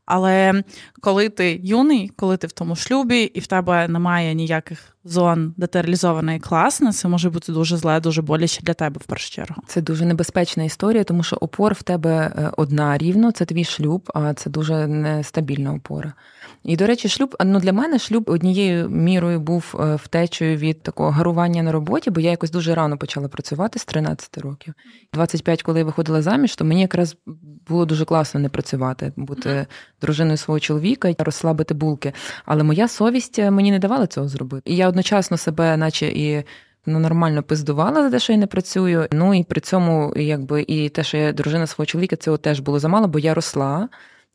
Але 0.08 0.62
коли 1.00 1.28
ти 1.28 1.60
юний, 1.62 2.10
коли 2.16 2.36
ти 2.36 2.46
в 2.46 2.52
тому 2.52 2.76
шлюбі, 2.76 3.22
і 3.22 3.40
в 3.40 3.46
тебе 3.46 3.88
немає 3.88 4.34
ніяких 4.34 4.96
зон, 5.04 5.54
де 5.56 5.66
ти 5.66 5.80
реалізована 5.80 6.34
і 6.34 6.40
класна, 6.40 6.92
це 6.92 7.08
може 7.08 7.30
бути 7.30 7.52
дуже 7.52 7.76
зле, 7.76 8.00
дуже 8.00 8.22
боляче 8.22 8.60
для 8.62 8.74
тебе 8.74 9.00
в 9.04 9.06
першу 9.06 9.30
чергу. 9.30 9.62
Це 9.66 9.80
дуже 9.80 10.04
небезпечна 10.04 10.64
історія, 10.64 11.04
тому 11.04 11.22
що 11.22 11.36
опор 11.36 11.74
в 11.74 11.82
тебе 11.82 12.32
е, 12.36 12.50
одна 12.56 12.98
рівно, 12.98 13.32
це 13.32 13.44
твій 13.44 13.64
шлюб, 13.64 14.10
а 14.14 14.34
це 14.34 14.50
дуже 14.50 14.86
нестабільна 14.86 15.72
опора. 15.74 16.12
І, 16.62 16.76
до 16.76 16.86
речі, 16.86 17.08
шлюб 17.08 17.36
ну 17.44 17.60
для 17.60 17.72
мене 17.72 17.98
шлюб 17.98 18.30
однією 18.30 18.88
мірою 18.88 19.40
був 19.40 19.74
е, 19.80 19.94
втечею 19.94 20.56
від 20.56 20.82
такого 20.82 21.10
гарування 21.10 21.62
на 21.62 21.72
роботі, 21.72 22.10
бо 22.10 22.20
я 22.20 22.30
якось 22.30 22.50
дуже 22.50 22.74
рано 22.74 22.98
почала 22.98 23.28
працювати 23.28 23.78
з 23.78 23.84
13 23.84 24.38
років. 24.38 24.74
25, 25.12 25.62
коли 25.62 25.78
я 25.78 25.84
виходила 25.84 26.22
заміж, 26.22 26.56
то 26.56 26.64
мені 26.64 26.80
якраз 26.80 27.16
було 27.68 27.84
дуже 27.84 28.04
класно 28.04 28.40
не 28.40 28.48
працювати, 28.48 29.12
бути 29.16 29.66
дружиною 30.00 30.36
свого 30.36 30.60
чоловіка 30.60 31.08
і 31.08 31.16
розслабити 31.18 31.74
булки. 31.74 32.12
Але 32.44 32.62
моя 32.62 32.88
совість 32.88 33.38
е, 33.38 33.50
мені 33.50 33.70
не 33.70 33.78
давала 33.78 34.06
цього 34.06 34.28
зробити. 34.28 34.70
І 34.70 34.76
я 34.76 34.88
одночасно 34.88 35.36
себе, 35.36 35.76
наче 35.76 36.06
і. 36.06 36.44
Ну, 36.86 36.98
нормально 36.98 37.42
пиздувала 37.42 38.02
за 38.02 38.10
те, 38.10 38.18
що 38.18 38.32
я 38.32 38.38
не 38.38 38.46
працюю. 38.46 39.06
Ну 39.12 39.34
і 39.34 39.44
при 39.44 39.60
цьому, 39.60 40.12
якби 40.16 40.64
і 40.68 40.88
те, 40.88 41.04
що 41.04 41.16
я 41.16 41.32
дружина 41.32 41.66
свого 41.66 41.86
чоловіка, 41.86 42.16
цього 42.16 42.36
теж 42.36 42.60
було 42.60 42.78
замало, 42.78 43.08
бо 43.08 43.18
я 43.18 43.34
росла. 43.34 43.88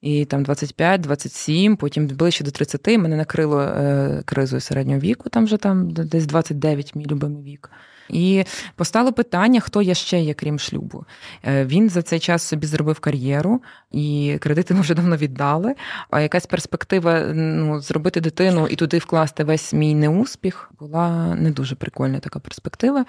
І 0.04 0.26
там 0.26 0.44
25, 0.44 1.02
27, 1.02 1.76
потім 1.76 2.08
ближче 2.08 2.44
до 2.44 2.52
30 2.52 2.88
мене 2.88 3.16
накрило 3.16 3.62
е, 3.62 4.22
кризою 4.26 4.62
середнього 4.62 5.00
віку, 5.00 5.30
там 5.30 5.46
вже 5.46 5.58
там 5.58 5.92
десь 5.92 6.26
29, 6.26 6.96
мій 6.96 7.06
любимий 7.06 7.44
вік. 7.44 7.70
І 8.10 8.44
постало 8.76 9.14
питання, 9.14 9.60
хто 9.60 9.82
я 9.82 9.94
ще 9.94 10.20
є, 10.20 10.34
крім 10.34 10.60
шлюбу. 10.60 11.06
Е, 11.44 11.66
Він 11.66 11.90
за 11.90 12.02
цей 12.02 12.20
час 12.20 12.44
собі 12.44 12.68
зробив 12.68 13.00
кар'єру, 13.00 13.62
і 13.92 14.38
кредити 14.42 14.74
ми 14.74 14.82
вже 14.82 14.94
давно 14.94 15.18
віддали. 15.18 15.76
А 16.10 16.22
якась 16.22 16.46
перспектива 16.46 17.20
ну, 17.34 17.82
зробити 17.82 18.22
дитину 18.22 18.68
і 18.68 18.76
туди 18.76 18.98
вкласти 18.98 19.44
весь 19.44 19.74
мій 19.74 19.96
неуспіх 19.96 20.72
була 20.80 21.36
не 21.36 21.52
дуже 21.52 21.76
прикольна 21.76 22.20
така 22.20 22.40
перспектива. 22.40 23.06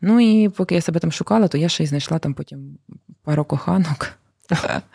Ну 0.00 0.20
і 0.20 0.48
поки 0.48 0.74
я 0.74 0.80
себе 0.80 1.00
там 1.00 1.12
шукала, 1.12 1.48
то 1.48 1.58
я 1.58 1.68
ще 1.68 1.84
й 1.84 1.86
знайшла 1.86 2.18
там 2.18 2.34
потім 2.34 2.78
пару 3.22 3.44
коханок. 3.44 4.18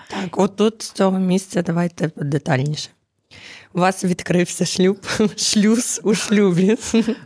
Так, 0.08 0.38
отут 0.38 0.82
з 0.82 0.92
цього 0.92 1.20
місця 1.20 1.62
давайте 1.62 2.12
детальніше. 2.16 2.90
У 3.74 3.80
вас 3.80 4.04
відкрився 4.04 4.66
шлюб, 4.66 4.98
шлюз 5.36 6.02
у 6.04 6.14
шлюбі. 6.14 6.78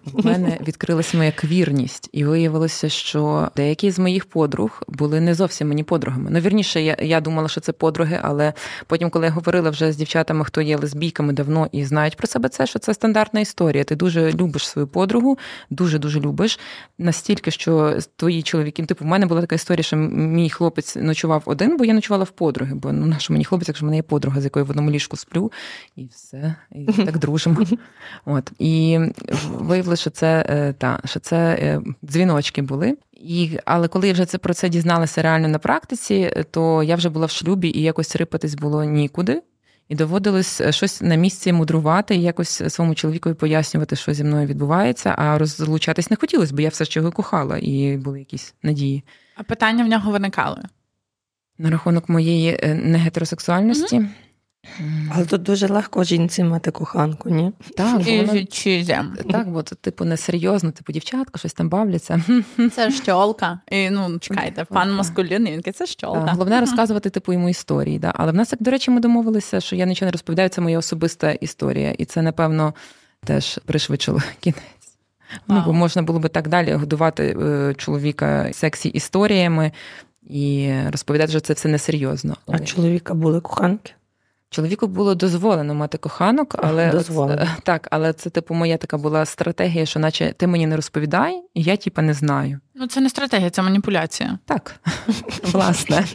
В 0.05 0.25
мене 0.25 0.57
відкрилася 0.67 1.17
моя 1.17 1.31
квірність, 1.31 2.09
і 2.11 2.25
виявилося, 2.25 2.89
що 2.89 3.51
деякі 3.55 3.91
з 3.91 3.99
моїх 3.99 4.25
подруг 4.25 4.83
були 4.87 5.21
не 5.21 5.33
зовсім 5.33 5.67
мені 5.67 5.83
подругами. 5.83 6.29
Ну, 6.31 6.39
вірніше, 6.39 6.81
я, 6.81 6.97
я 6.99 7.21
думала, 7.21 7.47
що 7.47 7.61
це 7.61 7.71
подруги, 7.71 8.19
але 8.23 8.53
потім, 8.87 9.09
коли 9.09 9.25
я 9.25 9.31
говорила 9.31 9.69
вже 9.69 9.91
з 9.91 9.95
дівчатами, 9.97 10.45
хто 10.45 10.61
є 10.61 10.77
лесбійками 10.77 11.33
давно 11.33 11.67
і 11.71 11.85
знають 11.85 12.17
про 12.17 12.27
себе 12.27 12.49
це, 12.49 12.67
що 12.67 12.79
це 12.79 12.93
стандартна 12.93 13.39
історія. 13.39 13.83
Ти 13.83 13.95
дуже 13.95 14.31
любиш 14.31 14.67
свою 14.67 14.87
подругу, 14.87 15.37
дуже 15.69 15.99
дуже 15.99 16.19
любиш. 16.19 16.59
Настільки, 16.97 17.51
що 17.51 17.97
твої 18.15 18.43
чоловіки, 18.43 18.85
типу, 18.85 19.05
в 19.05 19.07
мене 19.07 19.25
була 19.25 19.41
така 19.41 19.55
історія, 19.55 19.83
що 19.83 19.95
мій 19.97 20.49
хлопець 20.49 20.95
ночував 20.95 21.43
один, 21.45 21.77
бо 21.77 21.85
я 21.85 21.93
ночувала 21.93 22.23
в 22.23 22.31
подруги. 22.31 22.75
Бо 22.75 22.91
ну, 22.91 23.05
нащо 23.05 23.33
мені 23.33 23.45
хлопець, 23.45 23.67
якщо 23.67 23.85
в 23.85 23.87
мене 23.87 23.95
є 23.95 24.03
подруга, 24.03 24.41
з 24.41 24.43
якою 24.43 24.65
в 24.65 24.69
одному 24.69 24.91
ліжку 24.91 25.17
сплю, 25.17 25.51
і 25.95 26.05
все, 26.05 26.32
і 26.71 26.85
так 26.85 27.17
дружимо. 27.17 27.65
От 28.25 28.51
і 28.59 28.99
виявилося, 29.49 30.01
що 30.01 30.09
це 30.09 30.45
е, 30.49 30.73
та 30.73 30.99
що 31.05 31.19
це 31.19 31.37
е, 31.61 31.81
дзвіночки 32.03 32.61
були. 32.61 32.97
І, 33.11 33.59
але 33.65 33.87
коли 33.87 34.07
я 34.07 34.13
вже 34.13 34.25
це 34.25 34.37
про 34.37 34.53
це 34.53 34.69
дізналася 34.69 35.21
реально 35.21 35.47
на 35.47 35.59
практиці, 35.59 36.43
то 36.51 36.83
я 36.83 36.95
вже 36.95 37.09
була 37.09 37.25
в 37.25 37.29
шлюбі 37.29 37.69
і 37.75 37.81
якось 37.81 38.15
рипатись 38.15 38.55
було 38.55 38.83
нікуди. 38.83 39.41
І 39.89 39.95
доводилось 39.95 40.61
е, 40.61 40.71
щось 40.71 41.01
на 41.01 41.15
місці 41.15 41.53
мудрувати 41.53 42.15
і 42.15 42.21
якось 42.21 42.73
своєму 42.73 42.95
чоловікові 42.95 43.33
пояснювати, 43.33 43.95
що 43.95 44.13
зі 44.13 44.23
мною 44.23 44.47
відбувається, 44.47 45.15
а 45.17 45.37
розлучатись 45.37 46.09
не 46.09 46.15
хотілося, 46.15 46.55
бо 46.55 46.61
я 46.61 46.69
все 46.69 46.85
ж 46.85 46.99
його 46.99 47.11
кохала, 47.11 47.57
і 47.57 47.97
були 47.97 48.19
якісь 48.19 48.53
надії. 48.63 49.03
А 49.35 49.43
питання 49.43 49.83
в 49.83 49.87
нього 49.87 50.11
виникали. 50.11 50.63
На 51.57 51.69
рахунок 51.69 52.09
моєї 52.09 52.59
негетеросексуальності. 52.83 54.07
Але 55.11 55.25
тут 55.25 55.43
дуже 55.43 55.67
легко 55.67 56.03
жінці 56.03 56.43
мати 56.43 56.71
коханку, 56.71 57.29
ні? 57.29 57.51
Так, 57.77 58.07
І 58.07 58.45
чизя. 58.45 59.05
так, 59.31 59.49
бо 59.51 59.63
це 59.63 59.75
типу 59.75 60.05
несерйозно, 60.05 60.71
типу 60.71 60.93
дівчатка, 60.93 61.37
щось 61.39 61.53
там 61.53 61.69
бавляться. 61.69 62.21
Це 62.71 62.91
щолка. 62.91 63.59
І 63.71 63.89
ну 63.89 64.19
чекайте, 64.19 64.65
пан 64.65 64.93
маскулін, 64.93 65.45
він 65.45 65.73
це 65.73 65.85
щолка. 65.85 66.25
Так, 66.25 66.35
Головне 66.35 66.59
розказувати 66.59 67.09
типу 67.09 67.33
йому 67.33 67.49
історії. 67.49 67.99
Да? 67.99 68.13
Але 68.15 68.31
в 68.31 68.35
нас, 68.35 68.51
як, 68.51 68.61
до 68.61 68.71
речі, 68.71 68.91
ми 68.91 68.99
домовилися, 68.99 69.61
що 69.61 69.75
я 69.75 69.85
нічого 69.85 70.07
не 70.07 70.11
розповідаю, 70.11 70.49
це 70.49 70.61
моя 70.61 70.77
особиста 70.79 71.31
історія. 71.31 71.91
І 71.91 72.05
це, 72.05 72.21
напевно, 72.21 72.73
теж 73.25 73.59
пришвидшило 73.65 74.21
кінець. 74.39 74.59
Ну, 75.47 75.63
бо 75.65 75.73
можна 75.73 76.01
було 76.01 76.19
би 76.19 76.29
так 76.29 76.47
далі 76.47 76.73
годувати 76.73 77.37
е, 77.41 77.73
чоловіка 77.77 78.49
сексі 78.53 78.89
історіями 78.89 79.71
і 80.29 80.73
розповідати, 80.91 81.31
що 81.31 81.39
це 81.39 81.53
все 81.53 81.69
несерйозно. 81.69 82.37
А 82.47 82.59
чоловіка 82.59 83.13
були 83.13 83.41
коханки. 83.41 83.93
Чоловіку 84.53 84.87
було 84.87 85.15
дозволено 85.15 85.73
мати 85.73 85.97
коханок, 85.97 86.55
але 86.57 86.91
Дозволено. 86.91 87.41
Це, 87.41 87.47
так, 87.63 87.87
але 87.91 88.13
це 88.13 88.29
типу 88.29 88.53
моя 88.53 88.77
така 88.77 88.97
була 88.97 89.25
стратегія, 89.25 89.85
що 89.85 89.99
наче 89.99 90.33
ти 90.37 90.47
мені 90.47 90.67
не 90.67 90.75
розповідай, 90.75 91.43
і 91.53 91.61
я 91.61 91.77
типа 91.77 92.01
не 92.01 92.13
знаю. 92.13 92.59
Ну 92.75 92.87
це 92.87 93.01
не 93.01 93.09
стратегія, 93.09 93.49
це 93.49 93.61
маніпуляція. 93.61 94.39
Так, 94.45 94.75
власне, 95.43 96.05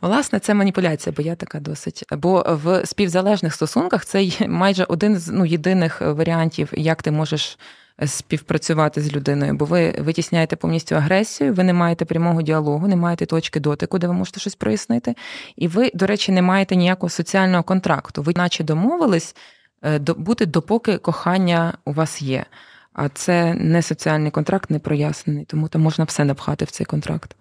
власне, 0.00 0.38
це 0.38 0.54
маніпуляція, 0.54 1.14
бо 1.16 1.22
я 1.22 1.34
така 1.34 1.60
досить. 1.60 2.04
Бо 2.12 2.58
в 2.64 2.86
співзалежних 2.86 3.54
стосунках 3.54 4.04
це 4.04 4.22
є 4.22 4.48
майже 4.48 4.84
один 4.84 5.18
з 5.18 5.28
ну 5.28 5.44
єдиних 5.44 6.00
варіантів, 6.00 6.72
як 6.72 7.02
ти 7.02 7.10
можеш 7.10 7.58
співпрацювати 8.06 9.02
з 9.02 9.12
людиною, 9.12 9.54
бо 9.54 9.64
ви 9.64 9.94
витісняєте 9.98 10.56
повністю 10.56 10.94
агресію, 10.94 11.54
ви 11.54 11.64
не 11.64 11.72
маєте 11.72 12.04
прямого 12.04 12.42
діалогу, 12.42 12.88
не 12.88 12.96
маєте 12.96 13.26
точки 13.26 13.60
дотику, 13.60 13.98
де 13.98 14.06
ви 14.06 14.12
можете 14.12 14.40
щось 14.40 14.54
прояснити. 14.54 15.14
І 15.56 15.68
ви, 15.68 15.90
до 15.94 16.06
речі, 16.06 16.32
не 16.32 16.42
маєте 16.42 16.76
ніякого 16.76 17.10
соціального 17.10 17.62
контракту. 17.62 18.22
Ви, 18.22 18.32
наче 18.36 18.64
домовились 18.64 19.36
е, 19.84 19.98
бути 19.98 20.46
допоки 20.46 20.98
кохання 20.98 21.78
у 21.84 21.92
вас 21.92 22.22
є. 22.22 22.44
А 22.92 23.08
це 23.08 23.54
не 23.54 23.82
соціальний 23.82 24.30
контракт, 24.30 24.70
не 24.70 24.78
прояснений, 24.78 25.44
тому 25.44 25.68
там 25.68 25.82
можна 25.82 26.04
все 26.04 26.24
напхати 26.24 26.64
в 26.64 26.70
цей 26.70 26.86
контракт. 26.86 27.36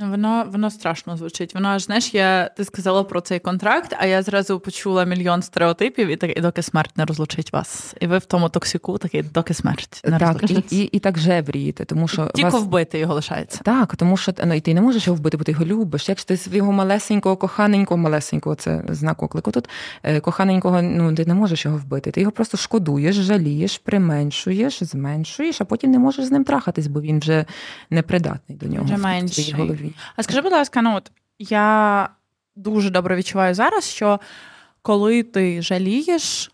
Воно, 0.00 0.46
воно 0.52 0.70
страшно 0.70 1.16
звучить. 1.16 1.54
Воно 1.54 1.68
аж 1.68 1.84
знаєш, 1.84 2.14
я 2.14 2.48
ти 2.48 2.64
сказала 2.64 3.04
про 3.04 3.20
цей 3.20 3.38
контракт, 3.38 3.96
а 3.98 4.06
я 4.06 4.22
зразу 4.22 4.60
почула 4.60 5.04
мільйон 5.04 5.42
стереотипів, 5.42 6.08
і 6.08 6.16
так 6.16 6.38
і 6.38 6.40
доки 6.40 6.62
смерть 6.62 6.96
не 6.96 7.04
розлучить 7.04 7.52
вас. 7.52 7.94
І 8.00 8.06
ви 8.06 8.18
в 8.18 8.24
тому 8.24 8.48
токсику 8.48 8.98
такий, 8.98 9.22
доки 9.22 9.54
смерть 9.54 10.00
не 10.04 10.18
так, 10.18 10.36
і, 10.38 10.40
розлучить. 10.42 10.72
і, 10.72 10.82
і 10.82 10.98
так 10.98 11.18
жеврієте, 11.18 11.84
тому 11.84 12.08
що 12.08 12.26
Тільки 12.34 12.48
вас... 12.50 12.62
вбити 12.62 12.98
його 12.98 13.14
лишається. 13.14 13.60
Так, 13.64 13.96
тому 13.96 14.16
що 14.16 14.32
ну, 14.44 14.54
і 14.54 14.60
ти 14.60 14.74
не 14.74 14.80
можеш 14.80 15.06
його 15.06 15.16
вбити, 15.16 15.36
бо 15.36 15.44
ти 15.44 15.52
його 15.52 15.64
любиш. 15.64 16.08
Як 16.08 16.18
ж 16.18 16.26
ти 16.28 16.36
свого 16.36 16.72
малесенького, 16.72 17.36
коханенького, 17.36 17.98
малесенького, 17.98 18.54
це 18.54 18.84
знак 18.88 19.22
оклику 19.22 19.50
тут. 19.50 19.68
е, 20.02 20.20
Коханенького, 20.20 20.82
ну 20.82 21.14
ти 21.14 21.26
не 21.26 21.34
можеш 21.34 21.64
його 21.64 21.76
вбити. 21.76 22.10
Ти 22.10 22.20
його 22.20 22.32
просто 22.32 22.56
шкодуєш, 22.56 23.16
жалієш, 23.16 23.78
применшуєш, 23.78 24.82
зменшуєш, 24.82 25.60
а 25.60 25.64
потім 25.64 25.90
не 25.90 25.98
можеш 25.98 26.24
з 26.24 26.30
ним 26.30 26.44
трахатись, 26.44 26.86
бо 26.86 27.00
він 27.00 27.18
вже 27.18 27.44
непридатний 27.90 28.58
до 28.58 28.66
нього 28.66 28.84
Вже 28.84 28.94
в 28.94 28.98
твоїй 29.00 29.85
менший. 29.86 30.00
А 30.16 30.22
скажи, 30.22 30.40
будь 30.40 30.52
ласка, 30.52 30.82
ну 30.82 30.96
от 30.96 31.12
я 31.38 32.08
дуже 32.56 32.90
добре 32.90 33.16
відчуваю 33.16 33.54
зараз, 33.54 33.84
що 33.84 34.20
коли 34.82 35.22
ти 35.22 35.62
жалієш 35.62 36.50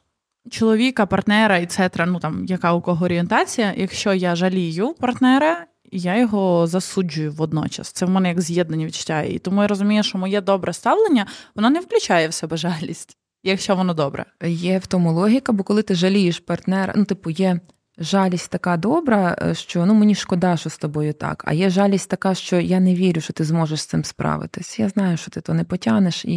чоловіка, 0.51 1.07
партнера 1.07 1.59
і 1.59 1.67
цетра, 1.67 2.07
ну 2.07 2.19
там 2.19 2.45
яка 2.47 2.73
у 2.73 2.81
кого 2.81 3.05
орієнтація, 3.05 3.75
якщо 3.77 4.15
я 4.15 4.37
жалію 4.37 4.95
партнера, 4.95 5.67
я 5.93 6.17
його 6.17 6.67
засуджую 6.67 7.33
водночас. 7.33 7.93
Це 7.93 8.07
в 8.07 8.11
мене 8.11 8.29
як 8.29 8.41
з'єднані 8.41 8.87
відчуття. 8.87 9.23
І 9.23 9.39
тому 9.39 9.63
я 9.63 9.69
розумію, 9.69 10.03
що 10.03 10.19
моє 10.19 10.41
добре 10.41 10.73
ставлення 10.73 11.27
воно 11.55 11.71
не 11.71 11.81
включає 11.81 12.29
в 12.29 12.33
себе 12.33 12.57
жалість, 12.57 13.17
якщо 13.43 13.77
воно 13.77 13.95
добре. 13.95 14.25
Є 14.47 14.79
в 14.79 14.87
тому 14.87 15.13
логіка, 15.13 15.53
бо 15.53 15.65
коли 15.65 15.83
ти 15.83 15.95
жалієш 15.95 16.39
партнера, 16.39 16.95
ну, 16.97 17.05
типу, 17.05 17.31
є 17.31 17.61
жалість 17.99 18.51
така 18.51 18.77
добра, 18.77 19.37
е, 19.43 19.55
що 19.55 19.87
ну 19.87 19.95
мені 19.95 20.15
шкода, 20.15 20.57
що 20.57 20.71
з 20.71 20.79
тобою 20.79 21.13
так. 21.13 21.45
А 21.47 21.53
є 21.53 21.71
жалість 21.71 22.09
така, 22.11 22.35
що 22.35 22.61
я 22.61 22.81
не 22.81 22.95
вірю, 22.95 23.21
що 23.21 23.33
ти 23.33 23.45
зможеш 23.45 23.81
з 23.81 23.87
цим 23.87 24.05
справитись. 24.05 24.79
Я 24.79 24.89
знаю, 24.89 25.17
що 25.17 25.31
ти 25.31 25.41
то 25.41 25.55
не 25.55 25.65
потягнеш, 25.65 26.25
і 26.25 26.37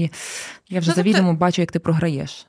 я 0.70 0.80
вже 0.80 0.90
Ну, 0.90 0.96
тобто- 0.96 0.96
завідомо 0.96 1.34
бачу, 1.34 1.62
як 1.62 1.72
ти 1.72 1.80
програєш. 1.80 2.48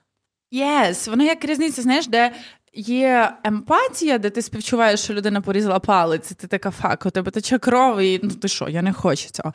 Yes, 0.50 1.08
воно 1.08 1.24
як 1.24 1.44
різниця, 1.44 1.82
знаєш, 1.82 2.06
де 2.06 2.32
є 2.74 3.32
емпатія, 3.44 4.18
де 4.18 4.30
ти 4.30 4.42
співчуваєш, 4.42 5.00
що 5.00 5.14
людина 5.14 5.40
порізала 5.40 5.78
палець, 5.78 6.30
і 6.30 6.34
ти 6.34 6.46
така 6.46 6.70
fuck, 6.70 7.06
у 7.06 7.10
тебе 7.10 7.30
тече 7.30 7.58
кров, 7.58 8.00
і 8.00 8.20
ну 8.22 8.30
ти 8.30 8.48
що, 8.48 8.68
я 8.68 8.82
не 8.82 8.92
хочу 8.92 9.30
цього. 9.30 9.52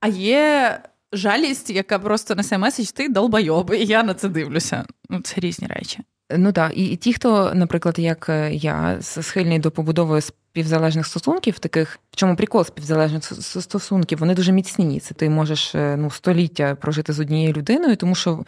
А 0.00 0.08
є 0.08 0.80
жалість, 1.12 1.70
яка 1.70 1.98
просто 1.98 2.34
несе 2.34 2.58
меседж, 2.58 2.90
ти 2.90 3.08
долбойоб, 3.08 3.74
і 3.74 3.84
я 3.84 4.02
на 4.02 4.14
це 4.14 4.28
дивлюся. 4.28 4.84
Ну, 5.10 5.20
це 5.20 5.40
різні 5.40 5.66
речі. 5.66 5.98
Ну 6.36 6.52
так, 6.52 6.72
і, 6.76 6.96
ті, 6.96 7.12
хто, 7.12 7.54
наприклад, 7.54 7.98
як 7.98 8.28
е, 8.28 8.54
я, 8.54 8.98
схильний 9.00 9.58
до 9.58 9.70
побудови 9.70 10.20
співзалежних 10.20 11.06
стосунків, 11.06 11.58
таких 11.58 11.98
в 12.10 12.16
чому 12.16 12.36
прикол 12.36 12.64
співзалежних 12.64 13.24
стосунків, 13.42 14.18
вони 14.18 14.34
дуже 14.34 14.52
міцні. 14.52 15.00
Це 15.00 15.14
ти 15.14 15.30
можеш 15.30 15.74
е, 15.74 15.96
ну, 15.96 16.10
століття 16.10 16.74
прожити 16.74 17.12
з 17.12 17.20
однією 17.20 17.52
людиною, 17.52 17.96
тому 17.96 18.14
що 18.14 18.44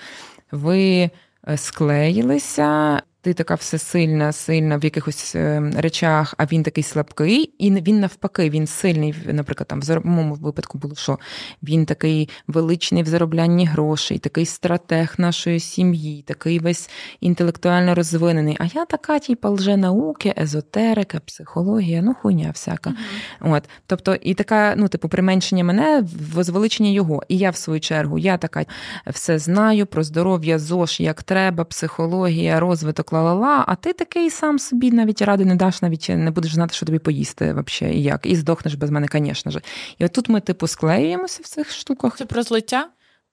ви 0.52 1.10
е, 1.48 1.56
склеїлися. 1.56 3.02
Ти 3.22 3.34
така 3.34 3.54
всесильна, 3.54 4.32
сильна 4.32 4.76
в 4.76 4.84
якихось 4.84 5.34
е, 5.34 5.72
речах, 5.76 6.34
а 6.38 6.44
він 6.44 6.62
такий 6.62 6.84
слабкий, 6.84 7.52
і 7.58 7.70
він 7.70 8.00
навпаки, 8.00 8.50
він 8.50 8.66
сильний. 8.66 9.14
Наприклад, 9.26 9.68
там 9.68 9.80
в 9.80 10.06
моєму 10.06 10.34
випадку 10.34 10.78
було 10.78 10.94
що 10.94 11.18
він 11.62 11.86
такий 11.86 12.28
величний 12.46 13.02
в 13.02 13.06
зароблянні 13.06 13.66
грошей, 13.66 14.18
такий 14.18 14.46
стратег 14.46 15.14
нашої 15.18 15.60
сім'ї, 15.60 16.22
такий 16.22 16.58
весь 16.58 16.90
інтелектуально 17.20 17.94
розвинений. 17.94 18.56
А 18.60 18.64
я 18.64 18.84
така, 18.84 19.18
типу, 19.18 19.48
лженауки, 19.48 20.34
езотерика, 20.38 21.20
психологія, 21.20 22.02
ну 22.02 22.14
хуйня 22.14 22.50
всяка. 22.50 22.94
От, 23.40 23.68
тобто, 23.86 24.14
і 24.14 24.34
така, 24.34 24.74
ну, 24.76 24.88
типу, 24.88 25.08
применшення 25.08 25.64
мене, 25.64 26.04
возвеличення 26.34 26.90
його. 26.90 27.22
І 27.28 27.38
я, 27.38 27.50
в 27.50 27.56
свою 27.56 27.80
чергу, 27.80 28.18
я 28.18 28.36
така 28.36 28.64
все 29.06 29.38
знаю 29.38 29.86
про 29.86 30.02
здоров'я, 30.02 30.58
ЗОЖ, 30.58 31.00
як 31.00 31.22
треба, 31.22 31.64
психологія, 31.64 32.60
розвиток, 32.60 33.09
ла-ла-ла, 33.12 33.64
а 33.66 33.74
ти 33.74 33.92
такий 33.92 34.30
сам 34.30 34.58
собі 34.58 34.90
навіть 34.90 35.22
ради 35.22 35.44
не 35.44 35.54
даш, 35.54 35.82
навіть 35.82 36.08
не 36.08 36.30
будеш 36.30 36.54
знати, 36.54 36.74
що 36.74 36.86
тобі 36.86 36.98
поїсти 36.98 37.52
вообще, 37.52 37.90
і 37.94 38.02
як. 38.02 38.26
І 38.26 38.36
здохнеш 38.36 38.74
без 38.74 38.90
мене, 38.90 39.08
звісно 39.12 39.52
ж. 39.52 39.60
І 39.98 40.04
от 40.04 40.12
тут 40.12 40.28
ми, 40.28 40.40
типу, 40.40 40.66
склеюємося 40.66 41.40
в 41.44 41.46
цих 41.46 41.70
штуках. 41.70 42.16
Це 42.16 42.24
про 42.24 42.42
злиття? 42.42 42.88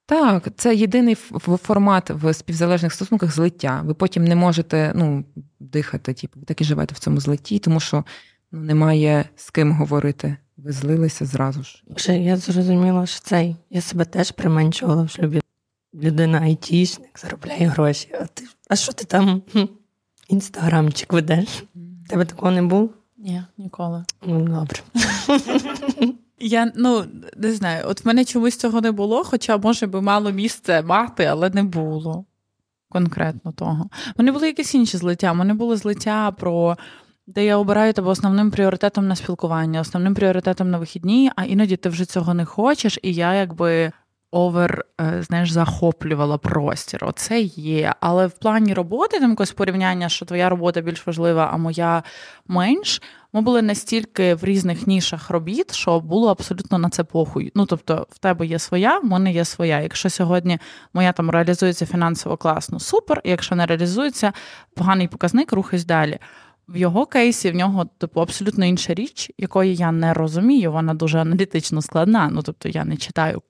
Так, 0.06 0.48
це 0.56 0.76
єдиний 0.76 1.16
формат 1.64 2.10
в 2.10 2.34
співзалежних 2.34 2.94
стосунках 2.94 3.32
злиття. 3.32 3.82
Ви 3.86 3.94
потім 3.94 4.26
не 4.26 4.36
можете 4.36 4.92
ну, 4.96 5.26
дихати, 5.60 6.14
типу, 6.14 6.40
так 6.40 6.62
і 6.62 6.64
живете 6.64 6.96
в 6.96 7.00
цьому 7.00 7.20
злитті, 7.20 7.60
тому 7.60 7.80
що 7.80 8.04
ну, 8.52 8.62
немає 8.62 9.30
з 9.36 9.50
ким 9.50 9.72
говорити. 9.72 10.38
Ви 10.58 10.72
злилися 10.72 11.26
зразу 11.26 11.64
ж. 11.64 11.84
Вже 11.88 12.18
я 12.18 12.38
зрозуміла, 12.38 13.06
що 13.06 13.20
цей. 13.20 13.56
Я 13.70 13.82
себе 13.82 14.06
теж 14.06 14.32
применшувала 14.32 15.04
в 15.04 15.10
шлюбі. 15.10 15.42
Людина 15.94 16.40
айтішник, 16.40 17.20
заробляє 17.20 17.68
гроші. 17.68 18.10
А 18.22 18.26
ти 18.26 18.44
а 18.70 18.76
що 18.76 18.94
ти 18.94 19.06
там? 19.06 19.42
Інстаграмчик 20.28 21.14
ведеш? 21.14 21.64
Тебе 22.10 22.26
такого 22.26 22.52
не 22.52 22.62
було? 22.62 22.90
Ні, 23.18 23.44
ніколи. 23.58 24.06
Ну, 24.26 24.40
добре. 24.40 24.80
Я 26.40 26.72
ну 26.76 27.06
не 27.38 27.54
знаю, 27.54 27.86
от 27.88 28.06
в 28.06 28.08
мене 28.08 28.26
чомусь 28.26 28.58
цього 28.58 28.82
не 28.82 28.92
було, 28.92 29.24
хоча, 29.24 29.58
може 29.58 29.88
би, 29.88 30.02
мало 30.02 30.32
місце 30.32 30.82
мати, 30.82 31.26
але 31.26 31.50
не 31.50 31.64
було 31.64 32.26
конкретно 32.90 33.52
того. 33.52 33.90
Мене 34.18 34.32
були 34.32 34.48
якісь 34.48 34.76
інші 34.76 34.98
злиття. 34.98 35.34
Мене 35.34 35.54
були 35.54 35.78
злиття 35.78 36.32
про. 36.32 36.78
Де 37.30 37.46
я 37.46 37.58
обираю 37.58 37.94
тебе 37.94 38.10
основним 38.10 38.52
пріоритетом 38.52 39.08
на 39.08 39.16
спілкування, 39.16 39.82
основним 39.82 40.16
пріоритетом 40.16 40.72
на 40.72 40.78
вихідні, 40.78 41.32
а 41.36 41.44
іноді 41.44 41.76
ти 41.76 41.90
вже 41.90 42.06
цього 42.06 42.34
не 42.34 42.46
хочеш, 42.46 43.00
і 43.04 43.14
я 43.14 43.34
якби 43.34 43.92
овер, 44.32 44.86
е, 45.02 45.24
знаєш, 45.24 45.52
захоплювала 45.52 46.38
простір. 46.38 47.06
Оце 47.06 47.40
є. 47.42 47.94
Але 48.00 48.28
в 48.28 48.32
плані 48.32 48.74
роботи, 48.74 49.20
там 49.20 49.30
якось 49.30 49.52
порівняння, 49.52 50.10
що 50.10 50.26
твоя 50.26 50.50
робота 50.50 50.82
більш 50.82 51.08
важлива, 51.08 51.50
а 51.54 51.58
моя 51.58 52.04
менш. 52.48 53.02
Ми 53.34 53.42
були 53.42 53.62
настільки 53.62 54.36
в 54.36 54.44
різних 54.44 54.88
нішах 54.88 55.30
робіт, 55.30 55.74
що 55.74 56.00
було 56.00 56.32
абсолютно 56.32 56.78
на 56.78 56.90
це 56.90 57.04
похуй. 57.04 57.52
Ну 57.56 57.66
тобто, 57.66 58.08
в 58.10 58.20
тебе 58.20 58.46
є 58.46 58.60
своя, 58.60 59.00
в 59.00 59.06
мене 59.06 59.32
є 59.32 59.46
своя. 59.46 59.80
Якщо 59.80 60.10
сьогодні 60.10 60.60
моя 60.94 61.12
там 61.12 61.30
реалізується 61.30 61.86
фінансово 61.86 62.38
класно, 62.38 62.80
супер. 62.80 63.22
Якщо 63.24 63.56
не 63.56 63.66
реалізується, 63.66 64.34
поганий 64.76 65.08
показник, 65.08 65.54
рухайся 65.54 65.86
далі. 65.86 66.20
В 66.68 66.78
його 66.78 67.06
кейсі 67.06 67.52
в 67.52 67.56
нього 67.56 67.86
типу 67.98 68.22
абсолютно 68.22 68.66
інша 68.66 68.94
річ, 68.94 69.32
якої 69.38 69.76
я 69.76 69.92
не 69.92 70.14
розумію. 70.14 70.72
Вона 70.72 70.94
дуже 70.94 71.20
аналітично 71.20 71.82
складна. 71.82 72.30
Ну 72.34 72.42
тобто 72.42 72.70
я 72.70 72.86
не 72.86 72.98
читаю 72.98 73.42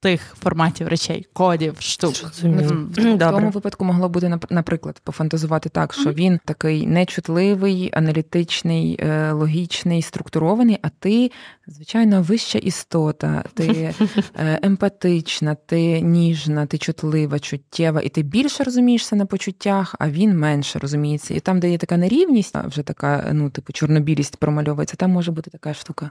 тих 0.00 0.20
форматів 0.40 0.88
речей, 0.88 1.26
кодів, 1.32 1.76
штук. 1.78 2.14
Мгм. 2.42 2.90
В 2.94 3.18
тому 3.18 3.50
випадку 3.50 3.84
могло 3.84 4.08
бути, 4.08 4.26
нап- 4.26 4.46
наприклад, 4.52 5.00
пофантазувати 5.04 5.68
так, 5.68 5.94
що 5.94 6.12
він 6.12 6.40
такий 6.44 6.86
нечутливий, 6.86 7.90
аналітичний, 7.92 8.98
е, 9.00 9.32
логічний, 9.32 10.02
структурований, 10.02 10.78
а 10.82 10.88
ти, 10.88 11.30
звичайно, 11.66 12.22
вища 12.22 12.58
істота, 12.58 13.44
ти 13.54 13.94
е, 14.38 14.58
емпатична, 14.62 15.54
ти 15.54 16.00
ніжна, 16.00 16.66
ти 16.66 16.78
чутлива, 16.78 17.38
чуттєва, 17.38 18.00
і 18.00 18.08
ти 18.08 18.22
більше 18.22 18.64
розумієшся 18.64 19.16
на 19.16 19.26
почуттях, 19.26 19.94
а 19.98 20.10
він 20.10 20.38
менше 20.38 20.78
розуміється. 20.78 21.34
І 21.34 21.40
там, 21.40 21.60
де 21.60 21.70
є 21.70 21.78
така 21.78 21.96
нерівність, 21.96 22.54
вже 22.64 22.82
така, 22.82 23.30
ну, 23.32 23.50
типу, 23.50 23.72
чорнобілість 23.72 24.36
промальовується, 24.36 24.96
там 24.96 25.10
може 25.10 25.32
бути 25.32 25.50
така 25.50 25.74
штука. 25.74 26.10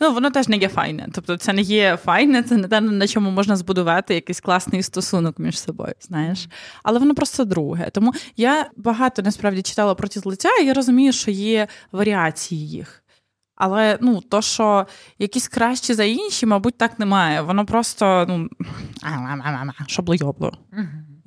Ну, 0.00 0.12
воно 0.12 0.30
теж 0.30 0.48
не 0.48 0.56
є 0.56 0.68
файне. 0.68 1.08
Тобто, 1.12 1.36
це 1.36 1.52
не 1.52 1.62
є 1.62 1.98
файне, 2.04 2.42
це 2.42 2.56
не 2.56 2.68
те, 2.68 2.80
на 2.80 3.06
чому 3.06 3.30
можна 3.30 3.56
збудувати 3.56 4.14
якийсь 4.14 4.40
класний 4.40 4.82
стосунок 4.82 5.38
між 5.38 5.60
собою, 5.60 5.94
знаєш. 6.00 6.48
Але 6.82 6.98
воно 6.98 7.14
просто 7.14 7.44
друге. 7.44 7.90
Тому 7.90 8.12
я 8.36 8.70
багато 8.76 9.22
насправді 9.22 9.62
читала 9.62 9.94
про 9.94 10.08
ті 10.08 10.18
злиття, 10.18 10.48
і 10.62 10.66
я 10.66 10.74
розумію, 10.74 11.12
що 11.12 11.30
є 11.30 11.68
варіації 11.92 12.68
їх. 12.68 13.02
Але 13.58 13.98
ну, 14.00 14.20
то, 14.20 14.42
що 14.42 14.86
якісь 15.18 15.48
кращі 15.48 15.94
за 15.94 16.04
інші, 16.04 16.46
мабуть, 16.46 16.78
так 16.78 16.98
немає. 16.98 17.42
Воно 17.42 17.66
просто 17.66 18.26
ну, 18.28 18.48
шобло-йобло. 19.88 20.52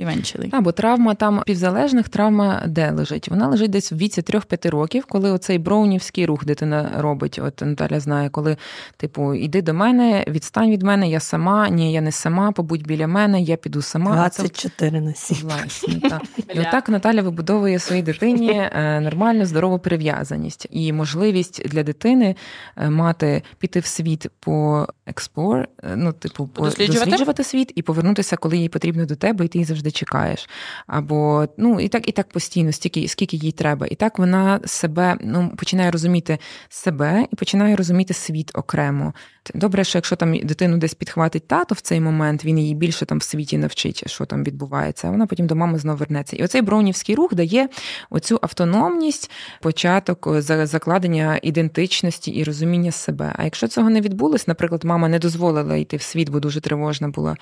Eventually. 0.01 0.49
А, 0.51 0.61
бо 0.61 0.71
травма 0.71 1.13
там 1.13 1.41
півзалежних, 1.45 2.09
травма 2.09 2.63
де 2.67 2.91
лежить? 2.91 3.29
Вона 3.29 3.47
лежить 3.47 3.71
десь 3.71 3.91
в 3.91 3.95
віці 3.95 4.21
3-5 4.21 4.69
років, 4.69 5.05
коли 5.05 5.31
оцей 5.31 5.57
броунівський 5.57 6.25
рух 6.25 6.45
дитина 6.45 6.91
робить. 6.97 7.39
От 7.43 7.61
Наталя 7.61 7.99
знає, 7.99 8.29
коли, 8.29 8.57
типу, 8.97 9.33
іди 9.33 9.61
до 9.61 9.73
мене, 9.73 10.25
відстань 10.27 10.71
від 10.71 10.83
мене, 10.83 11.09
я 11.09 11.19
сама, 11.19 11.69
ні, 11.69 11.93
я 11.93 12.01
не 12.01 12.11
сама, 12.11 12.51
побудь 12.51 12.87
біля 12.87 13.07
мене, 13.07 13.41
я 13.41 13.55
піду 13.55 13.81
сама. 13.81 14.23
А 14.25 14.29
це 14.29 14.41
24 14.43 15.01
на 15.01 15.13
7. 15.13 15.37
Власне, 15.41 16.09
так. 16.09 16.21
І 16.55 16.59
отак 16.59 16.89
Наталя 16.89 17.21
вибудовує 17.21 17.79
своїй 17.79 18.01
дитині 18.01 18.51
е, 18.51 18.99
нормальну 18.99 19.45
здорову 19.45 19.79
прив'язаність 19.79 20.67
і 20.69 20.93
можливість 20.93 21.69
для 21.69 21.83
дитини 21.83 22.35
е, 22.77 22.89
мати 22.89 23.43
піти 23.57 23.79
в 23.79 23.85
світ 23.85 24.27
по 24.39 24.87
експлор, 25.05 25.67
е, 25.83 25.95
ну, 25.95 26.13
типу, 26.13 26.47
по 26.47 26.65
Досліджувати? 26.65 27.05
досліджувати 27.05 27.43
світ 27.43 27.71
і 27.75 27.81
повернутися, 27.81 28.37
коли 28.37 28.57
їй 28.57 28.69
потрібно 28.69 29.05
до 29.05 29.15
тебе, 29.15 29.45
і 29.45 29.47
ти 29.47 29.57
її 29.57 29.65
завжди 29.65 29.90
чекаєш. 29.91 30.49
Або 30.87 31.47
ну 31.57 31.79
і 31.79 31.87
так, 31.87 32.09
і 32.09 32.11
так 32.11 32.29
постійно, 32.29 32.71
стільки, 32.71 33.07
скільки 33.07 33.37
їй 33.37 33.51
треба. 33.51 33.87
І 33.87 33.95
так 33.95 34.19
вона 34.19 34.59
себе 34.65 35.17
ну, 35.21 35.51
починає 35.57 35.91
розуміти 35.91 36.37
себе 36.69 37.27
і 37.31 37.35
починає 37.35 37.75
розуміти 37.75 38.13
світ 38.13 38.51
окремо. 38.53 39.13
Добре, 39.53 39.83
що 39.83 39.97
якщо 39.97 40.15
там 40.15 40.39
дитину 40.43 40.77
десь 40.77 40.93
підхватить 40.93 41.47
тато 41.47 41.75
в 41.75 41.81
цей 41.81 41.99
момент, 41.99 42.45
він 42.45 42.59
її 42.59 42.75
більше 42.75 43.05
там 43.05 43.17
в 43.17 43.23
світі 43.23 43.57
навчить, 43.57 44.09
що 44.09 44.25
там 44.25 44.43
відбувається, 44.43 45.07
а 45.07 45.11
вона 45.11 45.27
потім 45.27 45.47
до 45.47 45.55
мами 45.55 45.79
знову 45.79 45.97
вернеться. 45.97 46.35
І 46.35 46.43
оцей 46.43 46.61
броунівський 46.61 47.15
рух 47.15 47.33
дає 47.33 47.69
оцю 48.09 48.39
автономність, 48.41 49.31
початок 49.61 50.27
е, 50.27 50.41
закладення 50.65 51.39
ідентичності 51.43 52.31
і 52.31 52.43
розуміння 52.43 52.91
себе. 52.91 53.33
А 53.37 53.43
якщо 53.43 53.67
цього 53.67 53.89
не 53.89 54.01
відбулось, 54.01 54.47
наприклад, 54.47 54.83
мама 54.83 55.07
не 55.07 55.19
дозволила 55.19 55.75
йти 55.75 55.97
в 55.97 56.01
світ, 56.01 56.29
бо 56.29 56.39
дуже 56.39 56.61
тривожна 56.61 57.07
була, 57.07 57.35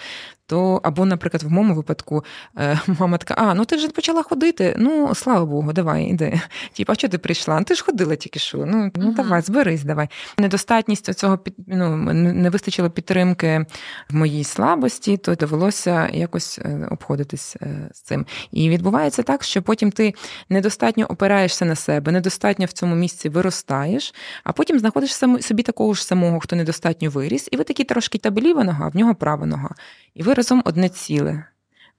то 0.45 0.79
або, 0.83 1.05
наприклад, 1.05 1.43
в 1.43 1.51
моєму 1.51 1.75
випадку 1.75 2.23
мама 2.99 3.17
така: 3.17 3.33
а 3.33 3.53
ну 3.53 3.65
ти 3.65 3.75
вже 3.75 3.89
почала 3.89 4.23
ходити. 4.23 4.75
Ну 4.77 5.15
слава 5.15 5.45
Богу, 5.45 5.73
давай, 5.73 6.05
іди. 6.05 6.41
Типа, 6.73 6.93
а 6.93 6.95
що 6.95 7.09
ти 7.09 7.17
прийшла? 7.17 7.59
Ну, 7.59 7.65
ти 7.65 7.75
ж 7.75 7.83
ходила 7.83 8.15
тільки 8.15 8.39
що. 8.39 8.57
Ну, 8.57 8.91
ну 8.95 9.13
давай, 9.13 9.41
зберись, 9.41 9.83
давай. 9.83 10.09
Недостатність 10.37 11.13
цього 11.13 11.39
ну, 11.67 11.97
не 12.13 12.49
вистачило 12.49 12.89
підтримки 12.89 13.65
в 14.09 14.15
моїй 14.15 14.43
слабості, 14.43 15.17
то 15.17 15.35
довелося 15.35 16.09
якось 16.13 16.59
е, 16.59 16.87
обходитись 16.91 17.55
е, 17.61 17.89
з 17.93 18.01
цим. 18.01 18.25
І 18.51 18.69
відбувається 18.69 19.23
так, 19.23 19.43
що 19.43 19.61
потім 19.61 19.91
ти 19.91 20.13
недостатньо 20.49 21.05
опираєшся 21.05 21.65
на 21.65 21.75
себе, 21.75 22.11
недостатньо 22.11 22.65
в 22.65 22.71
цьому 22.71 22.95
місці 22.95 23.29
виростаєш, 23.29 24.13
а 24.43 24.51
потім 24.51 24.79
знаходиш 24.79 25.15
собі 25.41 25.63
такого 25.63 25.93
ж 25.93 26.05
самого, 26.05 26.39
хто 26.39 26.55
недостатньо 26.55 27.09
виріс, 27.09 27.49
і 27.51 27.57
ви 27.57 27.63
такі 27.63 27.83
трошки 27.83 28.17
та 28.17 28.31
ліва 28.31 28.63
нога, 28.63 28.87
в 28.87 28.95
нього 28.95 29.15
права 29.15 29.45
нога. 29.45 29.69
І 30.13 30.23
ви 30.23 30.33
разом 30.33 30.61
одне 30.65 30.89
ціле. 30.89 31.43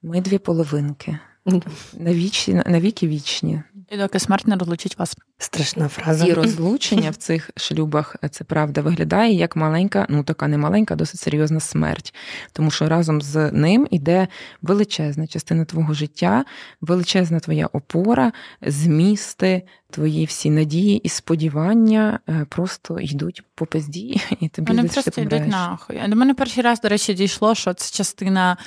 Ми 0.03 0.21
дві 0.21 0.37
половинки. 0.37 1.19
на 1.97 2.13
вічі, 2.13 2.53
на 2.53 2.79
віки 2.79 3.07
вічні. 3.07 3.61
І 3.91 3.97
доки 3.97 4.19
смерть 4.19 4.47
не 4.47 4.55
розлучить 4.55 4.99
вас. 4.99 5.17
Страшна 5.37 5.87
фраза. 5.87 6.25
І 6.25 6.33
розлучення 6.33 7.09
в 7.09 7.15
цих 7.15 7.49
шлюбах 7.57 8.15
це 8.31 8.43
правда 8.43 8.81
виглядає 8.81 9.33
як 9.33 9.55
маленька, 9.55 10.05
ну 10.09 10.23
така 10.23 10.47
не 10.47 10.57
маленька, 10.57 10.95
досить 10.95 11.19
серйозна 11.19 11.59
смерть. 11.59 12.13
Тому 12.53 12.71
що 12.71 12.89
разом 12.89 13.21
з 13.21 13.51
ним 13.51 13.87
іде 13.91 14.27
величезна 14.61 15.27
частина 15.27 15.65
твого 15.65 15.93
життя, 15.93 16.45
величезна 16.81 17.39
твоя 17.39 17.67
опора, 17.67 18.31
змісти, 18.61 19.63
твої 19.89 20.25
всі 20.25 20.49
надії 20.49 20.97
і 20.97 21.09
сподівання 21.09 22.19
е, 22.29 22.45
просто 22.49 22.99
йдуть 22.99 23.43
по 23.55 23.65
пизді, 23.65 24.21
і 24.39 24.49
тобі 24.49 24.71
Вони 24.71 24.89
просто 24.89 25.21
йдуть 25.21 25.47
нахуй. 25.47 26.01
До 26.07 26.15
мене 26.15 26.33
перший 26.33 26.63
раз, 26.63 26.81
до 26.81 26.89
речі, 26.89 27.13
дійшло, 27.13 27.55
що 27.55 27.73
це 27.73 27.97
частина 27.97 28.57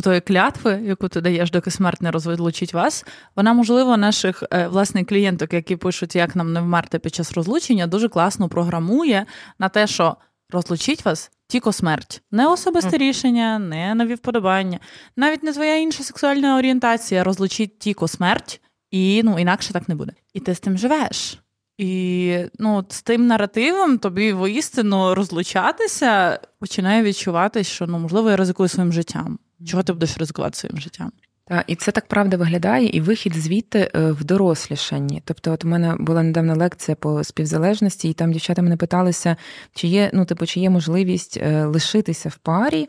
тої 0.00 0.20
клятви, 0.20 0.80
яку 0.84 1.08
ти 1.08 1.20
даєш, 1.20 1.50
доки 1.50 1.70
смерть 1.70 2.02
не 2.02 2.10
розлучить 2.10 2.74
вас. 2.74 3.06
Вона, 3.36 3.52
можливо, 3.52 3.96
наших 3.96 4.44
е, 4.52 4.68
власне 4.68 5.04
клієнток, 5.04 5.52
які 5.52 5.76
пишуть, 5.76 6.16
як 6.16 6.36
нам 6.36 6.52
не 6.52 6.60
вмерти 6.60 6.98
під 6.98 7.14
час 7.14 7.32
розлучення, 7.32 7.86
дуже 7.86 8.08
класно 8.08 8.48
програмує 8.48 9.26
на 9.58 9.68
те, 9.68 9.86
що 9.86 10.16
розлучить 10.50 11.04
вас 11.04 11.30
тільки 11.46 11.72
смерть. 11.72 12.22
Не 12.30 12.46
особисте 12.46 12.98
рішення, 12.98 13.58
не 13.58 13.94
нові 13.94 14.14
вподобання, 14.14 14.78
навіть 15.16 15.42
не 15.42 15.52
твоя 15.52 15.76
інша 15.76 16.02
сексуальна 16.02 16.58
орієнтація 16.58 17.24
розлучить 17.24 17.78
тільки 17.78 18.08
смерть, 18.08 18.60
і 18.90 19.22
ну 19.24 19.38
інакше 19.38 19.72
так 19.72 19.88
не 19.88 19.94
буде. 19.94 20.12
І 20.34 20.40
ти 20.40 20.54
з 20.54 20.60
тим 20.60 20.78
живеш. 20.78 21.38
І 21.78 22.38
ну, 22.58 22.84
з 22.88 23.02
тим 23.02 23.26
наративом 23.26 23.98
тобі 23.98 24.32
воістину 24.32 25.14
розлучатися 25.14 26.40
починає 26.58 27.02
відчувати, 27.02 27.64
що 27.64 27.86
ну 27.86 27.98
можливо 27.98 28.30
я 28.30 28.36
ризикую 28.36 28.68
своїм 28.68 28.92
життям. 28.92 29.38
Чого 29.66 29.82
ти 29.82 29.92
будеш 29.92 30.18
ризикувати 30.18 30.56
своїм 30.56 30.78
життям? 30.78 31.12
Та, 31.44 31.64
і 31.66 31.74
це 31.74 31.92
так 31.92 32.06
правда 32.06 32.36
виглядає, 32.36 32.88
і 32.88 33.00
вихід 33.00 33.34
звідти 33.34 33.90
е, 33.94 34.12
в 34.12 34.24
дорослішанні. 34.24 35.22
Тобто, 35.24 35.52
от 35.52 35.64
у 35.64 35.68
мене 35.68 35.96
була 35.98 36.22
недавна 36.22 36.54
лекція 36.54 36.94
по 36.94 37.24
співзалежності, 37.24 38.08
і 38.08 38.12
там 38.12 38.32
дівчата 38.32 38.62
мене 38.62 38.76
питалися, 38.76 39.36
чи 39.74 39.88
є, 39.88 40.10
ну, 40.14 40.24
типу, 40.24 40.46
чи 40.46 40.60
є 40.60 40.70
можливість 40.70 41.36
е, 41.36 41.64
лишитися 41.64 42.28
в 42.28 42.36
парі 42.36 42.88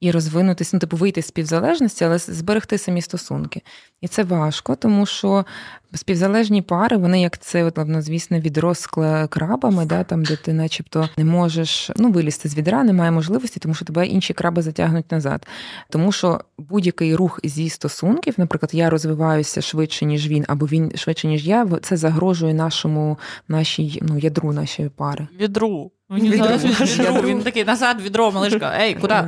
і 0.00 0.10
розвинутися, 0.10 0.70
ну, 0.72 0.80
типу, 0.80 0.96
вийти 0.96 1.22
з 1.22 1.26
співзалежності, 1.26 2.04
але 2.04 2.18
зберегти 2.18 2.78
самі 2.78 3.02
стосунки. 3.02 3.62
І 4.00 4.08
це 4.08 4.22
важко, 4.22 4.74
тому 4.74 5.06
що 5.06 5.44
співзалежні 5.94 6.62
пари, 6.62 6.96
вони 6.96 7.20
як 7.20 7.38
це, 7.38 7.64
от, 7.64 7.78
звісно, 7.98 8.40
відро 8.40 8.74
з 8.74 8.88
кла- 8.88 9.28
крабами, 9.28 9.86
да, 9.86 10.04
там, 10.04 10.24
де 10.24 10.36
ти 10.36 10.52
начебто 10.52 11.08
не 11.16 11.24
можеш 11.24 11.90
ну, 11.96 12.10
вилізти 12.10 12.48
з 12.48 12.56
відра, 12.56 12.82
немає 12.82 13.10
можливості, 13.10 13.60
тому 13.60 13.74
що 13.74 13.84
тебе 13.84 14.06
інші 14.06 14.32
краби 14.32 14.62
затягнуть 14.62 15.12
назад. 15.12 15.46
Тому 15.90 16.12
що 16.12 16.40
будь-який 16.58 17.16
рух 17.16 17.40
зі 17.44 17.68
стосунків, 17.68 18.34
наприклад, 18.36 18.70
я 18.74 18.90
розвиваюся 18.90 19.60
швидше, 19.60 20.04
ніж 20.04 20.28
він, 20.28 20.44
або 20.48 20.66
він 20.66 20.92
швидше, 20.96 21.28
ніж 21.28 21.46
я, 21.46 21.66
це 21.82 21.96
загрожує 21.96 22.54
нашому 22.54 23.18
нашій 23.48 24.00
ну, 24.02 24.18
ядру 24.18 24.52
нашої 24.52 24.88
пари. 24.88 25.28
Відру. 25.40 25.90
Він, 26.10 26.30
Відро. 26.30 26.46
залежить 26.46 26.80
від 26.80 27.06
відру. 27.06 27.28
він 27.28 27.40
такий 27.40 27.64
назад 27.64 28.02
відро, 28.02 28.30
малишка. 28.32 28.72
Ей, 28.80 28.94
куди? 28.94 29.24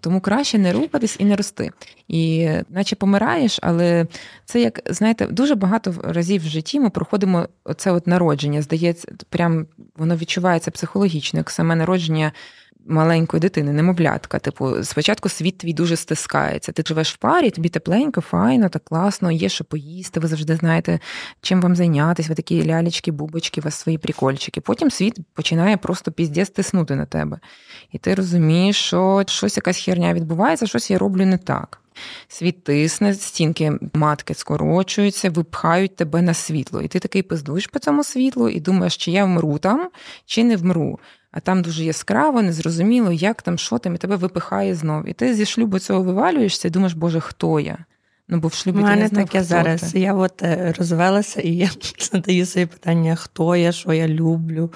Тому 0.00 0.20
краще 0.20 0.58
не 0.58 0.72
рухатись 0.72 1.16
і 1.18 1.24
не 1.24 1.36
рости. 1.36 1.70
І 2.08 2.50
наче 2.70 2.96
помираєш, 2.96 3.58
але 3.62 4.06
це 4.44 4.60
як 4.60 4.80
знаєте, 4.86 5.26
дуже 5.26 5.54
багато 5.54 5.94
разів 6.02 6.42
в 6.42 6.48
житті 6.48 6.80
ми 6.80 6.90
проходимо 6.90 7.48
це 7.76 7.92
от 7.92 8.06
народження. 8.06 8.62
Здається, 8.62 9.08
прям 9.28 9.66
воно 9.96 10.16
відчувається 10.16 10.70
психологічно, 10.70 11.38
як 11.38 11.50
саме 11.50 11.76
народження. 11.76 12.32
Маленької 12.88 13.40
дитини, 13.40 13.72
немовлятка. 13.72 14.38
Типу, 14.38 14.84
спочатку 14.84 15.28
світ 15.28 15.58
твій 15.58 15.72
дуже 15.72 15.96
стискається. 15.96 16.72
Ти 16.72 16.82
живеш 16.86 17.14
в 17.14 17.16
парі, 17.16 17.50
тобі 17.50 17.68
тепленько, 17.68 18.20
файно, 18.20 18.68
так 18.68 18.84
класно, 18.84 19.30
є 19.30 19.48
що 19.48 19.64
поїсти. 19.64 20.20
Ви 20.20 20.28
завжди 20.28 20.56
знаєте, 20.56 21.00
чим 21.40 21.60
вам 21.60 21.76
зайнятися. 21.76 22.28
Ви 22.28 22.34
такі 22.34 22.66
лялечки, 22.66 23.12
бубочки, 23.12 23.60
у 23.60 23.64
вас 23.64 23.74
свої 23.74 23.98
прикольчики. 23.98 24.60
Потім 24.60 24.90
світ 24.90 25.16
починає 25.34 25.76
просто 25.76 26.12
піздець 26.12 26.50
тиснути 26.50 26.94
на 26.96 27.06
тебе. 27.06 27.38
І 27.92 27.98
ти 27.98 28.14
розумієш, 28.14 28.76
що 28.76 29.24
щось 29.26 29.56
якась 29.56 29.84
херня 29.84 30.14
відбувається, 30.14 30.66
щось 30.66 30.90
я 30.90 30.98
роблю 30.98 31.26
не 31.26 31.38
так. 31.38 31.80
Світ 32.28 32.64
тисне, 32.64 33.14
стінки 33.14 33.72
матки 33.94 34.34
скорочуються, 34.34 35.30
випхають 35.30 35.96
тебе 35.96 36.22
на 36.22 36.34
світло. 36.34 36.82
І 36.82 36.88
ти 36.88 36.98
такий 36.98 37.22
пиздуєш 37.22 37.66
по 37.66 37.78
цьому 37.78 38.04
світлу 38.04 38.48
і 38.48 38.60
думаєш, 38.60 38.96
чи 38.96 39.10
я 39.10 39.24
вмру 39.24 39.58
там, 39.58 39.90
чи 40.26 40.44
не 40.44 40.56
вмру. 40.56 40.98
А 41.30 41.40
там 41.40 41.62
дуже 41.62 41.84
яскраво, 41.84 42.42
незрозуміло, 42.42 43.12
як 43.12 43.42
там, 43.42 43.58
що 43.58 43.78
там, 43.78 43.94
і 43.94 43.98
тебе 43.98 44.16
випихає 44.16 44.74
знов. 44.74 45.08
І 45.08 45.12
ти 45.12 45.34
зі 45.34 45.46
шлюбу 45.46 45.78
цього 45.78 46.02
вивалюєшся 46.02 46.68
і 46.68 46.70
думаєш, 46.70 46.94
Боже, 46.94 47.20
хто 47.20 47.60
я? 47.60 47.78
Ну, 48.28 48.38
бо 48.38 48.48
в 48.48 48.54
шлюбі 48.54 48.78
У 48.78 48.82
мене 48.82 49.02
не 49.02 49.08
знав, 49.08 49.24
таке 49.24 49.38
хто 49.38 49.48
зараз. 49.48 49.92
ти. 49.92 50.00
Я 50.00 50.14
от 50.14 50.42
е, 50.42 50.74
розвелася 50.78 51.40
і 51.40 51.50
я 51.50 51.70
задаю 52.12 52.46
собі 52.46 52.66
питання, 52.66 53.14
хто 53.16 53.56
я, 53.56 53.72
що 53.72 53.92
я 53.92 54.08
люблю. 54.08 54.72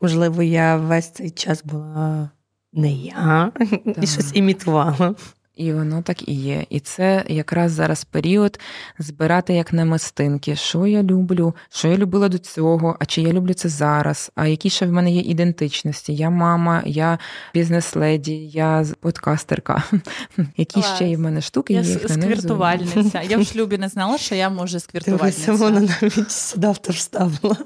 Можливо, 0.00 0.42
я 0.42 0.76
весь 0.76 1.10
цей 1.10 1.30
час 1.30 1.64
була 1.64 2.30
не 2.72 2.92
я 2.92 3.52
і 4.02 4.06
щось 4.06 4.30
імітувала. 4.34 5.14
І 5.56 5.72
воно 5.72 6.02
так 6.02 6.28
і 6.28 6.34
є. 6.34 6.66
І 6.70 6.80
це 6.80 7.24
якраз 7.28 7.72
зараз 7.72 8.04
період 8.04 8.60
збирати 8.98 9.54
як 9.54 9.72
намистинки, 9.72 10.56
що 10.56 10.86
я 10.86 11.02
люблю, 11.02 11.54
що 11.70 11.88
я 11.88 11.96
любила 11.96 12.28
до 12.28 12.38
цього, 12.38 12.96
а 13.00 13.06
чи 13.06 13.22
я 13.22 13.32
люблю 13.32 13.54
це 13.54 13.68
зараз, 13.68 14.32
а 14.34 14.46
які 14.46 14.70
ще 14.70 14.86
в 14.86 14.92
мене 14.92 15.10
є 15.10 15.20
ідентичності. 15.20 16.14
Я 16.14 16.30
мама, 16.30 16.82
я 16.86 17.18
бізнес-леді, 17.54 18.34
я 18.46 18.84
з- 18.84 18.94
подкастерка. 19.00 19.82
Які 20.56 20.80
Клас. 20.80 20.94
ще 20.94 21.08
є 21.08 21.16
в 21.16 21.20
мене 21.20 21.40
штуки, 21.40 21.72
Я 21.74 21.80
я 21.80 21.88
їх 21.88 22.08
сквіртувальниця. 22.08 23.22
Я 23.22 23.38
в 23.38 23.46
шлюбі 23.52 23.78
не 23.78 23.88
знала, 23.88 24.18
що 24.18 24.34
я 24.34 24.50
можу 24.50 24.80
сквіртувальниця. 24.80 25.52
вона 25.52 25.80
навіть 25.80 26.30
сюди 26.30 26.72
вставила. 26.88 27.56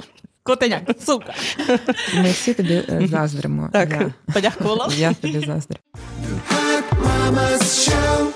Котеняк, 0.43 0.83
сука. 1.07 1.35
Ми 2.15 2.31
всі 2.31 2.55
тобі 2.55 2.75
е, 2.75 3.07
заздримо. 3.11 3.71
Так. 3.73 4.11
Подякувала. 4.35 4.89
я 4.97 5.15
тобі 5.15 5.41
заздрю. 5.47 5.79
Hot 7.03 7.33
Mamas 7.35 7.63
Show. 7.63 8.33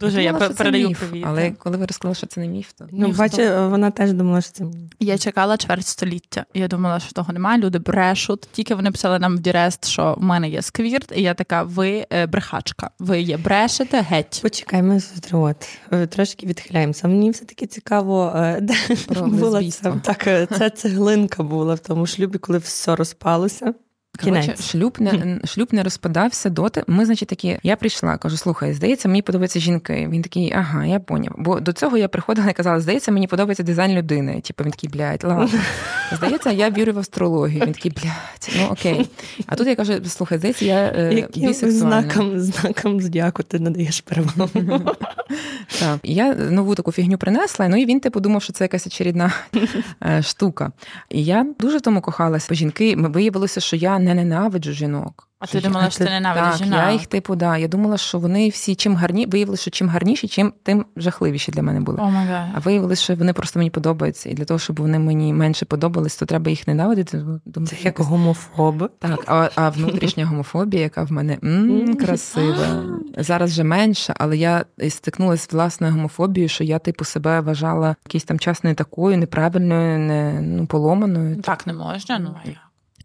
Дуже 0.00 0.22
я 0.22 0.32
думала, 0.32 0.48
це 0.48 0.54
передаю 0.54 0.88
міф, 0.88 0.98
привіт. 0.98 1.24
Але 1.28 1.50
коли 1.50 1.76
ви 1.76 1.86
розказали, 1.86 2.14
що 2.14 2.26
це 2.26 2.40
не 2.40 2.48
міф, 2.48 2.72
то 2.72 2.86
Ну, 2.92 3.08
бачу, 3.08 3.42
вона 3.70 3.90
теж 3.90 4.12
думала, 4.12 4.40
що 4.40 4.52
це 4.52 4.64
мені. 4.64 4.90
Я 5.00 5.18
чекала 5.18 5.56
чверть 5.56 5.86
століття. 5.86 6.44
Я 6.54 6.68
думала, 6.68 7.00
що 7.00 7.12
того 7.12 7.32
немає. 7.32 7.60
Люди 7.60 7.78
брешуть. 7.78 8.48
Тільки 8.52 8.74
вони 8.74 8.90
писали 8.90 9.18
нам 9.18 9.36
в 9.36 9.38
Дірест, 9.38 9.88
що 9.88 10.14
в 10.18 10.22
мене 10.22 10.48
є 10.48 10.62
сквірт, 10.62 11.12
і 11.16 11.22
я 11.22 11.34
така: 11.34 11.62
ви 11.62 12.06
е, 12.12 12.26
брехачка. 12.26 12.90
Ви 12.98 13.20
є 13.20 13.36
брешете 13.36 14.00
геть. 14.00 14.40
Почекай, 14.42 14.82
ми 14.82 15.00
от, 15.32 15.68
е, 15.92 16.06
трошки 16.06 16.46
відхиляємося. 16.46 17.08
Мені 17.08 17.30
все-таки 17.30 17.66
цікаво, 17.66 18.32
е, 18.36 18.58
де 18.62 18.74
Про 19.08 19.26
була 19.26 19.50
лесбійство. 19.50 20.00
так, 20.04 20.24
ця 20.58 20.70
цеглинка 20.70 21.42
була 21.42 21.74
в 21.74 21.78
тому 21.78 22.06
шлюбі, 22.06 22.38
коли 22.38 22.58
все 22.58 22.96
розпалося. 22.96 23.74
Коротше, 24.24 24.56
шлюб 24.62 24.96
не 25.00 25.40
шлюб 25.44 25.68
не 25.72 25.82
розпадався 25.82 26.50
доти. 26.50 26.84
Ми, 26.86 27.06
значить, 27.06 27.28
такі. 27.28 27.58
Я 27.62 27.76
прийшла, 27.76 28.16
кажу, 28.16 28.36
слухай, 28.36 28.72
здається, 28.74 29.08
мені 29.08 29.22
подобаються 29.22 29.60
жінки. 29.60 30.08
Він 30.12 30.22
такий, 30.22 30.52
ага, 30.52 30.86
я 30.86 31.00
поняв. 31.00 31.34
Бо 31.38 31.60
до 31.60 31.72
цього 31.72 31.96
я 31.96 32.08
приходила 32.08 32.50
і 32.50 32.52
казала, 32.52 32.80
здається, 32.80 33.12
мені 33.12 33.26
подобається 33.26 33.62
дизайн 33.62 33.92
людини. 33.98 34.40
Типу 34.40 34.64
він 34.64 34.70
такий, 34.70 34.90
блядь, 34.90 35.24
ладно. 35.24 35.48
Здається, 36.12 36.50
я 36.50 36.70
вірю 36.70 36.92
в 36.92 36.98
астрологію. 36.98 37.62
Він 37.66 37.72
такий, 37.72 37.92
блядь, 37.92 38.56
ну 38.58 38.66
окей. 38.70 39.08
А 39.46 39.54
тут 39.54 39.66
я 39.66 39.76
кажу, 39.76 39.92
слухай, 40.04 40.38
здається, 40.38 40.64
я 40.64 40.92
е, 40.96 41.14
Яким 41.14 41.48
бісексуальна. 41.48 42.02
знаком, 42.02 42.40
знаком 42.40 43.00
зодіаку 43.00 43.42
ти 43.42 43.58
надаєш 43.58 44.00
перевагу? 44.00 44.50
Так. 45.80 46.00
І 46.02 46.14
я 46.14 46.34
нову 46.34 46.74
таку 46.74 46.92
фігню 46.92 47.18
принесла, 47.18 47.68
ну 47.68 47.76
і 47.76 47.86
він 47.86 48.00
типу 48.00 48.20
думав, 48.20 48.42
що 48.42 48.52
це 48.52 48.64
якась 48.64 48.86
очередна 48.86 49.32
е, 50.02 50.22
штука. 50.22 50.72
І 51.10 51.24
я 51.24 51.46
дуже 51.60 51.78
в 51.78 51.80
тому 51.80 52.00
кохалася. 52.00 52.54
Жінки 52.54 52.96
виявилося, 52.96 53.60
що 53.60 53.76
я 53.76 53.98
не 53.98 54.14
ненавиджу 54.14 54.72
жінок. 54.72 55.28
А 55.38 55.46
ти 55.46 55.60
думала, 55.60 55.90
що 55.90 56.04
ти 56.04 56.10
ненавидиш 56.10 56.58
жінок? 56.58 56.78
я 56.78 56.92
їх 56.92 57.06
типу, 57.06 57.36
да. 57.36 57.56
Я 57.56 57.68
думала, 57.68 57.96
що 57.96 58.18
вони 58.18 58.48
всі 58.48 58.74
чим 58.74 58.96
гарні, 58.96 59.26
виявилося, 59.26 59.62
що 59.62 59.70
чим 59.70 59.88
гарніші, 59.88 60.28
чим 60.28 60.52
тим 60.62 60.86
жахливіші 60.96 61.52
для 61.52 61.62
мене 61.62 61.80
були. 61.80 61.98
Гад. 61.98 62.46
А 62.54 62.58
виявилося, 62.58 63.02
що 63.02 63.14
вони 63.14 63.32
просто 63.32 63.58
мені 63.58 63.70
подобаються. 63.70 64.30
І 64.30 64.34
для 64.34 64.44
того, 64.44 64.58
щоб 64.58 64.80
вони 64.80 64.98
мені 64.98 65.32
менше 65.32 65.64
подобались, 65.64 66.16
то 66.16 66.26
треба 66.26 66.50
їх 66.50 66.68
ненавидити. 66.68 67.18
Думаю, 67.44 67.68
Це 67.68 67.76
як 67.82 67.98
гомофоб. 67.98 68.90
так, 68.98 69.24
а, 69.26 69.48
а 69.54 69.70
внутрішня 69.70 70.26
гомофобія, 70.26 70.82
яка 70.82 71.02
в 71.02 71.12
мене 71.12 71.38
м, 71.44 71.96
красива. 71.96 72.84
Зараз 73.18 73.50
вже 73.50 73.64
менше, 73.64 74.14
але 74.18 74.36
я 74.36 74.64
стикнулася 74.88 75.46
з 75.50 75.52
власною 75.52 75.92
гомофобією, 75.92 76.48
що 76.48 76.64
я, 76.64 76.78
типу, 76.78 77.04
себе 77.04 77.40
вважала 77.40 77.96
якийсь 78.06 78.24
там 78.24 78.38
час 78.38 78.64
не 78.64 78.74
такою, 78.74 79.18
неправильною, 79.18 79.98
не 79.98 80.40
ну, 80.42 80.66
поломаною. 80.66 81.42
Так 81.42 81.66
не 81.66 81.72
можна, 81.72 82.18
ну 82.18 82.36
а 82.44 82.48
як? 82.48 82.56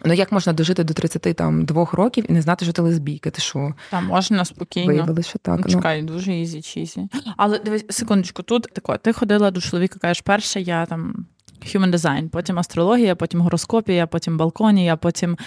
Ну 0.06 0.14
як 0.14 0.32
можна 0.32 0.54
дожити 0.54 0.84
до 0.84 0.94
32 0.94 1.88
років 1.92 2.26
і 2.30 2.34
не 2.34 2.42
знати, 2.42 2.66
що 2.66 2.74
ти 2.74 2.82
лесбійка? 2.82 3.30
Ти 3.30 3.42
що? 3.42 3.74
Та 3.90 4.02
можна 4.02 4.46
спокійно. 4.46 4.88
Виявилося, 4.88 5.30
що 5.30 5.40
так. 5.40 5.62
Ну, 5.68 5.82
Ну, 5.86 6.02
дуже 6.02 6.34
easy-cheesy. 6.36 7.08
Але 7.38 7.60
дивись, 7.60 7.86
секундочку, 7.90 8.44
тут 8.44 8.68
тако, 8.74 8.98
ти 8.98 9.14
ходила 9.14 9.52
до 9.52 9.62
чоловіка, 9.62 10.00
кажеш, 10.00 10.22
перше, 10.22 10.62
я 10.62 10.86
там 10.86 11.26
Human 11.66 11.94
design, 11.94 12.30
потім 12.30 12.60
астрологія, 12.60 13.16
потім 13.16 13.42
гороскопія, 13.42 14.08
потім 14.08 14.38
балконія, 14.38 14.96
потім 14.96 15.38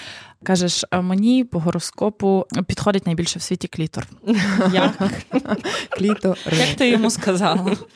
кажеш, 0.42 0.84
мені 1.02 1.44
по 1.44 1.58
гороскопу 1.58 2.46
підходить 2.66 3.06
найбільше 3.06 3.38
в 3.38 3.42
світі 3.42 3.68
клітор. 3.68 4.06
Як, 4.72 4.92
Кліто. 5.90 6.36
як 6.52 6.76
ти 6.76 6.90
йому 6.90 7.10
сказала? 7.10 7.76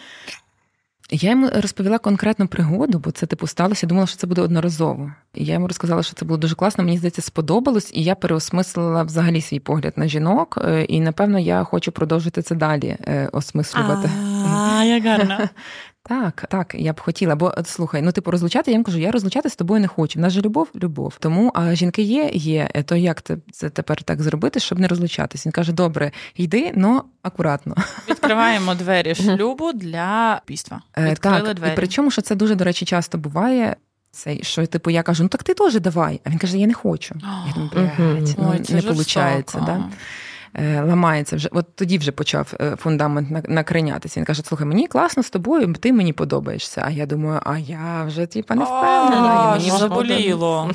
Я 1.10 1.30
йому 1.30 1.50
розповіла 1.54 1.98
конкретну 1.98 2.46
пригоду, 2.48 2.98
бо 2.98 3.10
це 3.10 3.26
типу 3.26 3.46
сталося. 3.46 3.86
Думала, 3.86 4.06
що 4.06 4.16
це 4.16 4.26
буде 4.26 4.40
одноразово. 4.42 5.12
І 5.34 5.44
я 5.44 5.54
йому 5.54 5.66
розказала, 5.66 6.02
що 6.02 6.14
це 6.14 6.24
було 6.24 6.38
дуже 6.38 6.54
класно. 6.54 6.84
Мені 6.84 6.98
здається, 6.98 7.22
сподобалось, 7.22 7.90
і 7.94 8.02
я 8.02 8.14
переосмислила 8.14 9.02
взагалі 9.02 9.40
свій 9.40 9.60
погляд 9.60 9.92
на 9.96 10.08
жінок. 10.08 10.58
е, 10.64 10.84
І 10.84 11.00
напевно 11.00 11.38
я 11.38 11.64
хочу 11.64 11.92
продовжити 11.92 12.42
це 12.42 12.54
далі 12.54 12.96
е, 13.00 13.28
осмислювати. 13.32 14.10
А, 14.48 14.84
як 14.84 15.04
гарно. 15.04 15.38
Так, 16.08 16.44
так, 16.48 16.74
я 16.78 16.92
б 16.92 17.00
хотіла, 17.00 17.36
бо 17.36 17.54
слухай, 17.64 18.02
ну 18.02 18.12
типу 18.12 18.30
розлучати, 18.30 18.70
я 18.70 18.74
їм 18.74 18.84
кажу, 18.84 18.98
я 18.98 19.10
розлучати 19.10 19.50
з 19.50 19.56
тобою 19.56 19.80
не 19.80 19.88
хочу. 19.88 20.18
В 20.18 20.22
нас 20.22 20.32
же 20.32 20.40
любов, 20.40 20.68
любов. 20.74 21.16
Тому 21.20 21.52
а 21.54 21.74
жінки 21.74 22.02
є, 22.02 22.30
є. 22.32 22.70
Е, 22.74 22.82
То 22.82 22.96
як 22.96 23.22
це, 23.52 23.70
тепер 23.70 24.02
так 24.02 24.22
зробити, 24.22 24.60
щоб 24.60 24.78
не 24.78 24.88
розлучатись? 24.88 25.46
Він 25.46 25.52
каже: 25.52 25.72
добре, 25.72 26.12
йди, 26.36 26.72
но 26.74 27.04
акуратно. 27.22 27.76
Відкриваємо 28.08 28.74
двері 28.74 29.14
шлюбу 29.14 29.72
для 29.72 30.40
піства. 30.46 30.82
Е, 30.98 31.10
Відкрили 31.10 31.42
так, 31.42 31.56
двері. 31.56 31.72
і 31.72 31.76
причому, 31.76 32.10
що 32.10 32.22
це 32.22 32.34
дуже, 32.34 32.54
до 32.54 32.64
речі, 32.64 32.84
часто 32.84 33.18
буває. 33.18 33.76
Це 34.10 34.42
що, 34.42 34.66
типу, 34.66 34.90
я 34.90 35.02
кажу, 35.02 35.22
ну 35.22 35.28
так 35.28 35.42
ти 35.42 35.54
теж 35.54 35.80
давай. 35.80 36.20
А 36.24 36.30
він 36.30 36.38
каже, 36.38 36.58
я 36.58 36.66
не 36.66 36.74
хочу. 36.74 37.14
Я 37.46 37.52
думаю, 37.54 37.90
блядь, 37.98 38.34
ну, 38.38 38.74
не 38.74 38.80
виходить. 38.80 39.54
Е, 40.54 40.82
Ламається 40.82 41.36
вже. 41.36 41.48
От 41.52 41.66
тоді 41.76 41.98
вже 41.98 42.12
почав 42.12 42.54
е, 42.60 42.76
фундамент 42.76 43.48
накринятися. 43.48 44.20
Він 44.20 44.24
каже: 44.24 44.42
слухай, 44.42 44.66
мені 44.66 44.86
класно 44.86 45.22
з 45.22 45.30
тобою, 45.30 45.72
ти 45.72 45.92
мені 45.92 46.12
подобаєшся. 46.12 46.82
А 46.86 46.90
я 46.90 47.06
думаю, 47.06 47.40
а 47.44 47.58
я 47.58 48.04
вже 48.06 48.26
типа 48.26 48.54
не 48.54 48.64
впевнена. 48.64 49.50
Мені 49.50 49.68
вже 49.68 49.78
заболіло. 49.78 50.70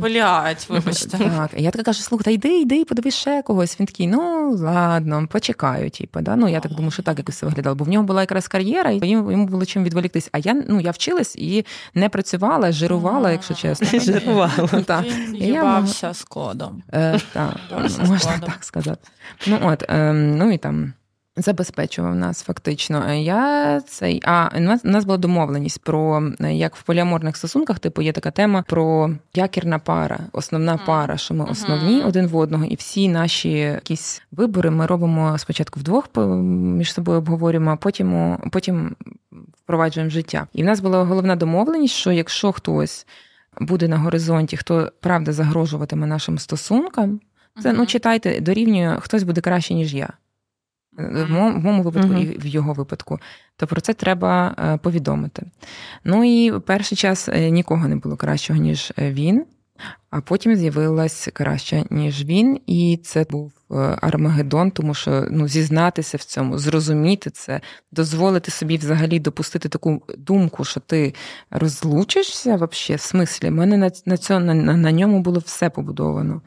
Блять, 0.00 0.66
вибачте. 0.68 1.18
Так, 1.18 1.50
я 1.56 1.70
така 1.70 1.84
кажу, 1.84 2.02
слухай, 2.02 2.24
та 2.24 2.30
йди, 2.30 2.60
йди, 2.60 2.84
подивись 2.84 3.14
ще 3.14 3.42
когось. 3.42 3.80
Він 3.80 3.86
такий, 3.86 4.06
ну 4.06 4.50
ладно, 4.56 5.26
почекаю. 5.30 5.90
Типу, 5.90 6.20
да? 6.20 6.36
Ну 6.36 6.48
я 6.48 6.60
так 6.60 6.72
думаю, 6.72 6.90
що 6.90 7.02
так 7.02 7.18
якось 7.18 7.36
це 7.36 7.46
виглядало. 7.46 7.76
Бо 7.76 7.84
в 7.84 7.88
нього 7.88 8.04
була 8.04 8.20
якраз 8.20 8.48
кар'єра, 8.48 8.90
і 8.90 9.08
йому 9.08 9.46
було 9.46 9.64
чим 9.64 9.84
відволіктись. 9.84 10.28
А 10.32 10.38
я 10.38 10.62
ну 10.68 10.80
я 10.80 10.90
вчилась 10.90 11.36
і 11.36 11.66
не 11.94 12.08
працювала, 12.08 12.72
жирувала, 12.72 13.30
якщо 13.32 13.54
чесно. 13.54 14.00
Жирувала. 14.00 14.52
Так. 14.86 15.04
Він 15.04 15.36
я 15.36 15.46
їбався 15.46 16.14
з 16.14 16.24
кодом. 16.24 16.82
Е, 16.92 17.18
так, 17.32 17.56
можна 18.08 18.38
так 18.38 18.58
сказати. 18.60 18.81
Ну 19.46 19.58
от, 19.62 19.84
е, 19.88 20.12
ну 20.12 20.52
і 20.52 20.58
там. 20.58 20.92
Забезпечував 21.36 22.14
нас 22.14 22.42
фактично. 22.42 23.12
Я 23.12 23.80
цей 23.80 24.20
а 24.24 24.48
у 24.56 24.60
нас 24.60 24.80
у 24.84 24.88
нас 24.88 25.04
була 25.04 25.18
домовленість 25.18 25.84
про 25.84 26.30
е, 26.40 26.54
як 26.54 26.76
в 26.76 26.82
поліаморних 26.82 27.36
стосунках, 27.36 27.78
типу 27.78 28.02
є 28.02 28.12
така 28.12 28.30
тема 28.30 28.64
про 28.68 29.10
якірна 29.34 29.78
пара, 29.78 30.18
основна 30.32 30.78
пара, 30.86 31.16
що 31.16 31.34
ми 31.34 31.44
основні 31.44 32.02
один 32.02 32.26
в 32.26 32.36
одного, 32.36 32.64
і 32.64 32.74
всі 32.74 33.08
наші 33.08 33.50
якісь 33.50 34.22
вибори 34.32 34.70
ми 34.70 34.86
робимо 34.86 35.38
спочатку 35.38 35.80
вдвох 35.80 36.08
між 36.16 36.92
собою 36.92 37.18
обговорюємо, 37.18 37.70
а 37.70 37.76
потім, 37.76 38.38
потім 38.50 38.96
впроваджуємо 39.64 40.08
в 40.08 40.12
життя. 40.12 40.46
І 40.52 40.62
в 40.62 40.66
нас 40.66 40.80
була 40.80 41.04
головна 41.04 41.36
домовленість, 41.36 41.94
що 41.94 42.12
якщо 42.12 42.52
хтось 42.52 43.06
буде 43.60 43.88
на 43.88 43.98
горизонті, 43.98 44.56
хто 44.56 44.92
правда 45.00 45.32
загрожуватиме 45.32 46.06
нашим 46.06 46.38
стосункам, 46.38 47.20
це 47.62 47.72
ну 47.72 47.86
читайте, 47.86 48.40
дорівнює 48.40 48.98
хтось 49.00 49.22
буде 49.22 49.40
краще, 49.40 49.74
ніж 49.74 49.94
я. 49.94 50.12
В 50.92 51.30
моєму, 51.30 51.60
в 51.60 51.62
моєму 51.62 51.82
випадку 51.82 52.08
Мгм. 52.08 52.22
і 52.22 52.24
в 52.38 52.46
його 52.46 52.72
випадку. 52.72 53.18
То 53.56 53.66
про 53.66 53.80
це 53.80 53.94
треба 53.94 54.54
е, 54.58 54.76
повідомити. 54.76 55.42
Ну 56.04 56.24
і 56.24 56.60
перший 56.60 56.98
час 56.98 57.28
е, 57.28 57.50
нікого 57.50 57.88
не 57.88 57.96
було 57.96 58.16
кращого, 58.16 58.60
ніж 58.60 58.92
е, 58.98 59.12
він, 59.12 59.44
а 60.10 60.20
потім 60.20 60.56
з'явилась 60.56 61.28
краща, 61.32 61.84
ніж 61.90 62.24
він. 62.24 62.60
І 62.66 63.00
це 63.04 63.26
був 63.30 63.52
е, 63.70 63.74
Армагеддон, 64.00 64.70
тому 64.70 64.94
що 64.94 65.26
ну, 65.30 65.48
зізнатися 65.48 66.16
в 66.16 66.24
цьому, 66.24 66.58
зрозуміти 66.58 67.30
це, 67.30 67.60
дозволити 67.92 68.50
собі 68.50 68.76
взагалі 68.76 69.18
допустити 69.18 69.68
таку 69.68 70.02
думку, 70.18 70.64
що 70.64 70.80
ти 70.80 71.14
розлучишся 71.50 72.56
вообще, 72.56 72.96
в 72.96 73.00
смислі, 73.00 73.48
в 73.48 73.52
мене 73.52 73.76
на, 73.76 73.90
на, 74.06 74.16
цьому, 74.16 74.54
на, 74.54 74.54
на 74.76 74.92
ньому 74.92 75.20
було 75.20 75.38
все 75.38 75.70
побудовано. 75.70 76.42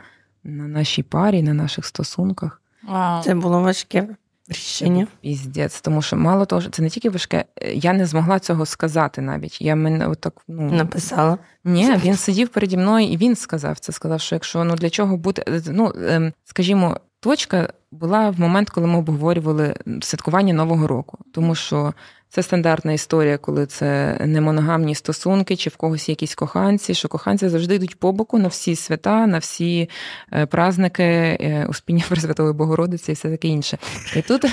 На 0.48 0.68
нашій 0.68 1.04
парі, 1.04 1.44
на 1.44 1.54
наших 1.54 1.86
стосунках. 1.86 2.62
Вау. 2.84 3.24
Це 3.24 3.36
було 3.36 3.62
важке 3.62 4.08
рішення. 4.48 5.08
Піздець, 5.22 5.82
тому 5.82 6.02
що 6.02 6.16
мало 6.16 6.46
того, 6.46 6.62
що 6.62 6.70
це 6.70 6.82
не 6.82 6.90
тільки 6.90 7.10
важке, 7.10 7.46
е, 7.62 7.74
я 7.74 7.94
не 7.94 8.06
змогла 8.06 8.40
цього 8.40 8.66
сказати 8.66 9.22
навіть. 9.22 9.62
Я 9.62 9.76
мене 9.76 10.08
отак, 10.08 10.34
ну 10.48 10.72
Написала. 10.72 11.38
ні, 11.64 11.96
він 11.96 12.16
сидів 12.16 12.50
переді 12.50 12.78
мною 12.78 13.08
і 13.08 13.18
він 13.18 13.36
сказав 13.36 13.80
це. 13.80 13.92
Сказав, 13.92 14.22
що 14.22 14.36
якщо 14.36 14.64
ну 14.64 14.76
для 14.76 14.90
чого 14.90 15.18
бути, 15.18 15.62
ну 15.68 15.94
ем, 16.08 16.34
скажімо, 16.44 16.98
точка 17.20 17.74
була 17.96 18.30
в 18.30 18.40
момент, 18.40 18.70
коли 18.70 18.88
ми 18.88 18.98
обговорювали 18.98 19.76
святкування 20.02 20.54
Нового 20.54 20.88
року, 20.88 21.18
тому 21.32 21.56
що. 21.56 21.94
Це 22.30 22.44
стандартна 22.44 22.94
історія, 22.94 23.38
коли 23.38 23.66
це 23.66 24.18
не 24.26 24.42
моногамні 24.42 24.96
стосунки, 24.96 25.56
чи 25.56 25.70
в 25.70 25.76
когось 25.76 26.10
якісь 26.10 26.36
коханці, 26.36 26.94
що 26.94 27.08
коханці 27.08 27.50
завжди 27.50 27.76
йдуть 27.76 28.00
по 28.00 28.12
боку 28.12 28.38
на 28.40 28.48
всі 28.48 28.76
свята, 28.76 29.28
на 29.28 29.38
всі 29.38 29.90
е, 30.34 30.46
праздники, 30.46 31.04
е, 31.04 31.66
Успіння 31.70 32.04
Пресвятої 32.10 32.54
Богородиці 32.54 33.12
і 33.12 33.16
все 33.16 33.30
таке 33.30 33.48
інше. 33.48 33.78
І 34.16 34.22
тут 34.22 34.46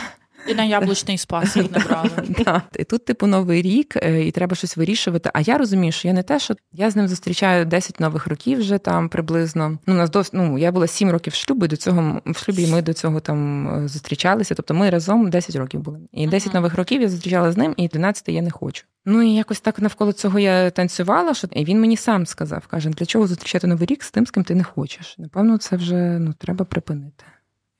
І 0.48 0.54
на 0.54 0.64
яблучний 0.64 1.18
спас 1.18 1.56
їх 1.56 1.70
не 1.70 1.78
брали. 1.78 2.10
Да. 2.44 2.62
І 2.76 2.84
тут, 2.84 3.04
типу, 3.04 3.26
новий 3.26 3.62
рік, 3.62 3.96
е, 3.96 4.26
і 4.26 4.30
треба 4.30 4.56
щось 4.56 4.76
вирішувати. 4.76 5.30
А 5.34 5.40
я 5.40 5.58
розумію, 5.58 5.92
що 5.92 6.08
я 6.08 6.14
не 6.14 6.22
те, 6.22 6.38
що 6.38 6.54
я 6.72 6.90
з 6.90 6.96
ним 6.96 7.08
зустрічаю 7.08 7.64
10 7.64 8.00
нових 8.00 8.26
років 8.26 8.58
вже 8.58 8.78
там 8.78 9.08
приблизно. 9.08 9.78
Ну, 9.86 9.94
нас 9.94 10.10
дос... 10.10 10.32
ну, 10.32 10.58
я 10.58 10.72
була 10.72 10.86
7 10.86 11.10
років 11.10 11.32
в 11.32 11.36
шлюбі, 11.36 11.68
до 11.68 11.76
цього 11.76 12.20
в 12.26 12.38
шлюбі 12.38 12.66
ми 12.66 12.82
до 12.82 12.92
цього 12.92 13.20
там 13.20 13.68
е, 13.84 13.88
зустрічалися. 13.88 14.54
Тобто 14.54 14.74
ми 14.74 14.90
разом 14.90 15.30
10 15.30 15.56
років 15.56 15.80
були. 15.80 16.00
І 16.12 16.26
10 16.26 16.54
нових 16.54 16.74
років 16.74 17.02
я 17.02 17.08
зустрічала 17.08 17.52
з 17.52 17.56
ним, 17.56 17.74
і 17.76 17.88
12 17.88 18.28
я 18.28 18.42
не 18.42 18.50
хочу. 18.50 18.84
Ну 19.04 19.22
і 19.22 19.34
якось 19.34 19.60
так 19.60 19.78
навколо 19.78 20.12
цього 20.12 20.38
я 20.38 20.70
танцювала, 20.70 21.34
що 21.34 21.48
і 21.50 21.64
він 21.64 21.80
мені 21.80 21.96
сам 21.96 22.26
сказав: 22.26 22.66
каже, 22.66 22.90
для 22.90 23.06
чого 23.06 23.26
зустрічати 23.26 23.66
новий 23.66 23.86
рік 23.86 24.02
з 24.02 24.10
тим, 24.10 24.26
з 24.26 24.30
ким 24.30 24.44
ти 24.44 24.54
не 24.54 24.64
хочеш. 24.64 25.18
Напевно, 25.18 25.58
це 25.58 25.76
вже 25.76 26.18
ну 26.18 26.34
треба 26.38 26.64
припинити. 26.64 27.24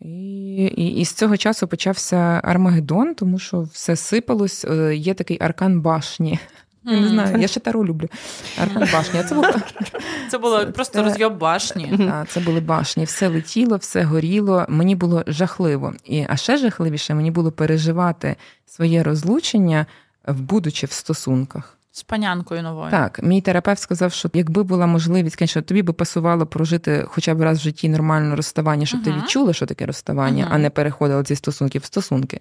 І, 0.05 0.73
і, 0.77 0.87
і 1.01 1.05
з 1.05 1.13
цього 1.13 1.37
часу 1.37 1.67
почався 1.67 2.17
Армагеддон, 2.45 3.15
тому 3.15 3.39
що 3.39 3.61
все 3.61 3.97
сипалось. 3.97 4.65
Е, 4.65 4.97
Є 4.97 5.15
такий 5.15 5.39
аркан 5.41 5.81
башні. 5.81 6.39
Я 6.85 7.01
не 7.01 7.09
знаю, 7.09 7.41
я 7.41 7.49
ще 7.49 7.61
тару 7.61 7.85
люблю. 7.87 8.09
Аркан 8.63 8.89
башні. 8.93 9.21
А 9.21 9.25
це 9.25 9.35
був 9.35 9.45
Це 10.31 10.39
було 10.39 10.59
Це- 10.59 10.67
просто 10.67 10.95
це- 10.99 11.03
розйоб 11.05 11.39
башні. 11.39 11.95
та, 11.99 12.27
це 12.29 12.41
були 12.41 12.61
башні. 12.61 13.05
Все 13.05 13.29
летіло, 13.29 13.77
все 13.77 14.03
горіло. 14.03 14.67
Мені 14.69 14.95
було 14.97 15.25
жахливо. 15.27 15.95
І 16.05 16.25
а 16.29 16.37
ще 16.37 16.57
жахливіше 16.57 17.15
мені 17.15 17.31
було 17.31 17.53
переживати 17.53 18.37
своє 18.67 19.03
розлучення, 19.03 19.87
в 20.27 20.41
будучи 20.41 20.87
в 20.87 20.93
стосунках. 20.93 21.79
З 21.95 22.03
панянкою 22.03 22.63
новою. 22.63 22.91
Так, 22.91 23.21
мій 23.23 23.41
терапевт 23.41 23.81
сказав, 23.83 24.13
що 24.13 24.31
якби 24.35 24.63
була 24.63 24.87
можливість, 24.87 25.39
звісно, 25.39 25.63
тобі 25.63 25.83
би 25.83 25.93
пасувало 25.93 26.47
прожити 26.47 27.05
хоча 27.09 27.35
б 27.35 27.41
раз 27.43 27.59
в 27.59 27.63
житті 27.63 27.89
нормальне 27.89 28.37
розставання, 28.37 28.87
щоб 28.87 29.03
ти 29.03 29.13
відчула, 29.13 29.53
що 29.53 29.67
таке 29.67 29.87
розставання, 29.87 30.45
Мгм. 30.45 30.53
а 30.55 30.59
не 30.59 30.71
переходила 30.71 31.23
зі 31.23 31.37
стосунків 31.37 31.83
в 31.83 31.85
стосунки. 31.85 32.41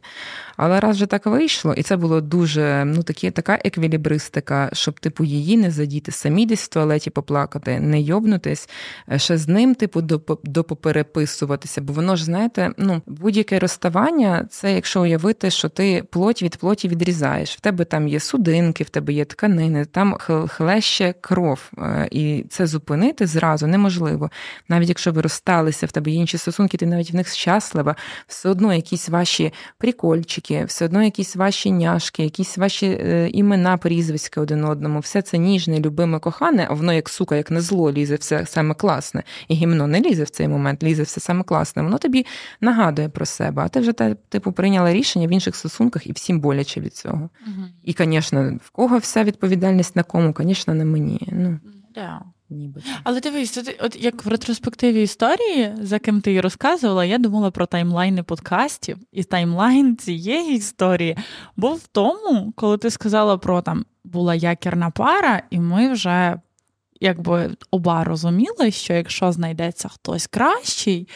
Але 0.58 0.80
раз 0.80 0.96
вже 0.96 1.06
так 1.06 1.26
вийшло, 1.26 1.74
і 1.74 1.84
це 1.84 1.98
було 1.98 2.22
дуже 2.22 2.84
ну 2.86 3.04
такі, 3.04 3.32
така 3.32 3.60
еквілібристика, 3.66 4.70
щоб 4.74 5.00
типу 5.00 5.24
її 5.24 5.58
не 5.58 5.72
задіти, 5.72 6.12
самі 6.12 6.46
десь 6.46 6.64
в 6.64 6.68
туалеті 6.68 7.10
поплакати, 7.10 7.80
не 7.80 8.02
йобнутись, 8.02 8.70
е, 9.12 9.20
ще 9.20 9.38
з 9.38 9.48
ним, 9.48 9.76
типу, 9.76 10.00
доп- 10.02 10.38
допопереписуватися. 10.44 11.82
Бо 11.82 11.94
воно 11.94 12.16
ж 12.16 12.26
знаєте, 12.26 12.72
ну 12.78 13.02
будь-яке 13.06 13.60
розставання, 13.60 14.48
це 14.50 14.74
якщо 14.74 15.02
уявити, 15.02 15.50
що 15.50 15.70
ти 15.70 16.04
плоть 16.12 16.44
від 16.44 16.56
плоті 16.58 16.88
відрізаєш. 16.88 17.56
В 17.58 17.60
тебе 17.60 17.86
там 17.86 18.08
є 18.08 18.20
судинки, 18.20 18.84
в 18.84 18.90
тебе 18.90 19.14
є 19.14 19.26
тканини, 19.42 19.86
там 19.86 20.16
хлеще 20.48 21.14
кров. 21.22 21.72
Е, 21.78 22.08
І 22.12 22.46
це 22.50 22.68
зупинити 22.68 23.28
зразу 23.28 23.68
неможливо. 23.68 24.30
Навіть 24.70 24.90
якщо 24.90 25.12
ви 25.12 25.22
розсталися, 25.22 25.86
в 25.86 25.92
тебе 25.92 26.12
є 26.12 26.18
інші 26.18 26.38
стосунки, 26.38 26.78
ти 26.78 26.86
навіть 26.86 27.12
в 27.12 27.16
них 27.16 27.30
щаслива, 27.30 27.96
все 28.28 28.50
одно 28.50 28.74
якісь 28.74 29.10
ваші 29.10 29.54
прикольчики, 29.78 30.66
все 30.66 30.86
одно 30.86 31.04
якісь 31.04 31.36
ваші 31.36 31.72
няшки, 31.72 32.24
якісь 32.24 32.58
ваші 32.58 32.86
е, 32.86 33.30
імена, 33.34 33.78
прізвиська 33.78 34.42
один 34.42 34.66
одному, 34.66 35.00
все 35.00 35.22
це 35.22 35.38
ніжне, 35.38 35.80
любиме, 35.80 36.20
кохане, 36.20 36.68
а 36.70 36.74
воно 36.74 36.94
як 36.94 37.10
сука, 37.10 37.36
як 37.36 37.52
на 37.52 37.62
зло 37.62 37.92
лізе 37.92 38.16
все 38.16 38.46
саме 38.46 38.74
класне. 38.74 39.24
І 39.48 39.56
гімно 39.56 39.88
не 39.88 40.02
лізе 40.02 40.24
в 40.24 40.30
цей 40.30 40.48
момент, 40.48 40.84
лізе 40.84 41.04
все 41.04 41.20
саме 41.22 41.44
класне. 41.44 41.84
Воно 41.84 41.98
тобі 41.98 42.26
нагадує 42.62 43.10
про 43.10 43.26
себе. 43.26 43.64
А 43.66 43.68
ти 43.68 43.80
вже 43.80 43.94
типу 44.30 44.52
прийняла 44.52 44.94
рішення 44.94 45.28
в 45.28 45.32
інших 45.32 45.56
стосунках 45.56 46.08
і 46.08 46.12
всім 46.12 46.40
боляче 46.40 46.82
від 46.82 46.96
цього. 46.96 47.30
Мгм. 47.48 47.70
І, 47.84 47.96
звісно, 47.98 48.60
в 48.64 48.70
кого 48.70 48.98
вся 48.98 49.31
відповідальність 49.32 49.96
на 49.96 50.04
кому, 50.04 50.34
звісно, 50.40 50.74
на 50.74 50.86
мені. 50.86 51.28
Ну, 51.32 51.60
Да. 51.96 52.22
ніби. 52.50 52.82
Але 53.04 53.20
дивись, 53.20 53.58
от, 53.58 53.76
от 53.80 54.04
як 54.04 54.26
в 54.26 54.28
ретроспективі 54.28 55.02
історії, 55.02 55.74
за 55.82 56.00
ким 56.00 56.22
ти 56.22 56.30
її 56.30 56.42
розказувала, 56.42 57.06
я 57.06 57.18
думала 57.18 57.52
про 57.52 57.66
таймлайни 57.66 58.24
подкастів, 58.24 58.98
і 59.12 59.24
таймлайн 59.24 59.98
цієї 59.98 60.56
історії 60.56 61.18
був 61.58 61.76
в 61.76 61.88
тому, 61.88 62.54
коли 62.56 62.78
ти 62.78 62.90
сказала 62.90 63.38
про 63.38 63.62
там 63.62 63.86
була 64.04 64.36
якірна 64.36 64.90
пара, 64.90 65.44
і 65.50 65.60
ми 65.60 65.92
вже 65.92 66.40
якби 67.02 67.52
оба 67.72 68.04
розуміли, 68.04 68.72
що 68.72 68.94
якщо 68.94 69.32
знайдеться 69.32 69.88
хтось 69.90 70.28
кращий, 70.28 71.08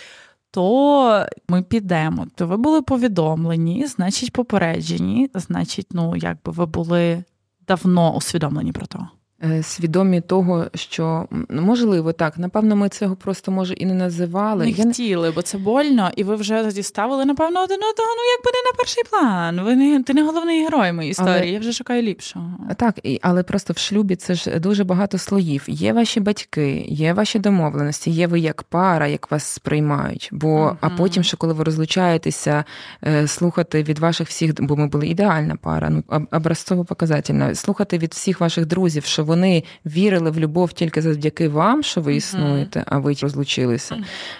то 0.51 1.25
ми 1.49 1.63
підемо. 1.63 2.27
То 2.35 2.47
ви 2.47 2.57
були 2.57 2.81
повідомлені, 2.81 3.87
значить, 3.87 4.33
попереджені, 4.33 5.29
значить, 5.33 5.87
ну 5.91 6.15
якби 6.15 6.51
ви 6.51 6.65
були 6.65 7.23
давно 7.67 8.15
усвідомлені 8.15 8.71
про 8.71 8.85
то. 8.85 9.07
Е, 9.43 9.63
свідомі 9.63 10.21
того, 10.21 10.65
що 10.75 11.27
ну, 11.49 11.61
можливо 11.61 12.13
так, 12.13 12.37
напевно, 12.37 12.75
ми 12.75 12.89
цього 12.89 13.15
просто 13.15 13.51
може 13.51 13.73
і 13.73 13.85
не 13.85 13.93
називали. 13.93 14.65
Не 14.65 14.71
Я 14.71 14.83
хотіли, 14.85 15.31
бо 15.31 15.41
це 15.41 15.57
больно, 15.57 16.11
і 16.15 16.23
ви 16.23 16.35
вже 16.35 16.63
тоді 16.63 16.83
ставили, 16.83 17.25
напевно, 17.25 17.63
один 17.63 17.77
одного, 17.77 18.09
ну 18.17 18.23
якби 18.37 18.51
не 18.53 18.71
на 18.71 18.77
перший 18.77 19.03
план. 19.09 19.61
Ви 19.65 19.75
не 19.75 20.03
ти 20.03 20.13
не 20.13 20.23
головний 20.23 20.63
герой 20.63 20.91
моєї 20.91 21.11
історії. 21.11 21.35
Але- 21.37 21.47
Я 21.49 21.59
вже 21.59 21.71
шукаю 21.73 22.01
ліпшого. 22.01 22.45
Так, 22.77 22.99
і- 23.03 23.19
але 23.21 23.43
просто 23.43 23.73
в 23.73 23.77
шлюбі 23.77 24.15
це 24.15 24.33
ж 24.35 24.59
дуже 24.59 24.83
багато 24.83 25.17
слоїв. 25.17 25.63
Є 25.67 25.93
ваші 25.93 26.19
батьки, 26.19 26.85
є 26.89 27.13
ваші 27.13 27.39
домовленості, 27.39 28.11
є 28.11 28.27
ви 28.27 28.39
як 28.39 28.63
пара, 28.63 29.07
як 29.07 29.31
вас 29.31 29.43
сприймають. 29.43 30.29
Бо 30.31 30.77
а 30.81 30.89
потім, 30.89 31.23
що 31.23 31.37
коли 31.37 31.53
ви 31.53 31.63
розлучаєтеся, 31.63 32.63
е, 33.03 33.27
слухати 33.27 33.83
від 33.83 33.99
ваших 33.99 34.27
всіх, 34.27 34.53
бо 34.61 34.75
ми 34.75 34.87
були 34.87 35.07
ідеальна 35.07 35.55
пара, 35.55 35.89
ну 35.89 36.03
об- 36.07 36.27
образцово 36.31 36.85
показательна. 36.85 37.55
Слухати 37.55 37.97
від 37.97 38.11
всіх 38.13 38.39
ваших 38.41 38.65
друзів, 38.65 39.05
що 39.05 39.24
вони 39.25 39.63
вірили 39.85 40.31
в 40.31 40.39
любов 40.39 40.73
тільки 40.73 41.01
завдяки 41.01 41.49
вам, 41.49 41.83
що 41.83 42.01
ви 42.01 42.15
існуєте, 42.15 42.83
а 42.87 42.99
ви 42.99 43.13
розлучилися. 43.21 43.97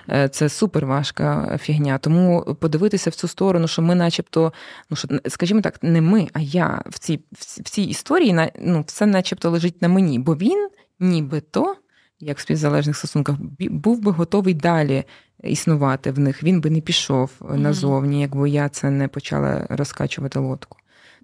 Е, 0.10 0.30
Це 0.30 0.50
супер 0.50 0.86
важка 0.86 1.58
фігня. 1.62 1.98
Тому 1.98 2.58
подивитися 2.60 3.10
в 3.10 3.16
цю 3.16 3.28
сторону, 3.28 3.68
що 3.68 3.82
ми, 3.82 3.96
начебто, 3.96 4.54
ну 4.90 4.98
що 4.98 5.08
скажімо 5.28 5.62
так, 5.62 5.84
не 5.84 6.02
ми, 6.02 6.28
а 6.34 6.40
я 6.40 6.82
в 6.86 7.00
цій 7.00 7.20
в 7.32 7.70
цій 7.70 7.82
історії 7.82 8.52
ну, 8.62 8.84
все 8.88 9.06
начебто 9.06 9.50
лежить 9.50 9.82
на 9.82 9.88
мені, 9.88 10.20
бо 10.20 10.36
він 10.36 10.70
нібито, 11.00 11.76
як 12.20 12.38
в 12.38 12.42
співзалежних 12.42 12.98
стосунках, 12.98 13.36
був 13.60 14.02
би 14.02 14.12
готовий 14.12 14.54
далі 14.54 15.04
існувати 15.44 16.12
в 16.12 16.20
них. 16.20 16.44
Він 16.44 16.62
би 16.62 16.70
не 16.70 16.82
пішов 16.82 17.32
назовні, 17.50 18.22
якби 18.22 18.50
я 18.50 18.70
це 18.70 18.90
не 18.90 19.08
почала 19.08 19.66
розкачувати 19.70 20.40
лодку. 20.40 20.78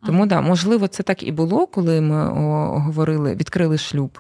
Тому 0.06 0.26
да, 0.26 0.42
можливо, 0.42 0.88
це 0.88 1.04
так 1.04 1.24
і 1.24 1.32
було, 1.32 1.68
коли 1.68 2.02
ми 2.02 2.30
о, 2.30 2.80
говорили, 2.80 3.36
відкрили 3.36 3.78
шлюб. 3.78 4.20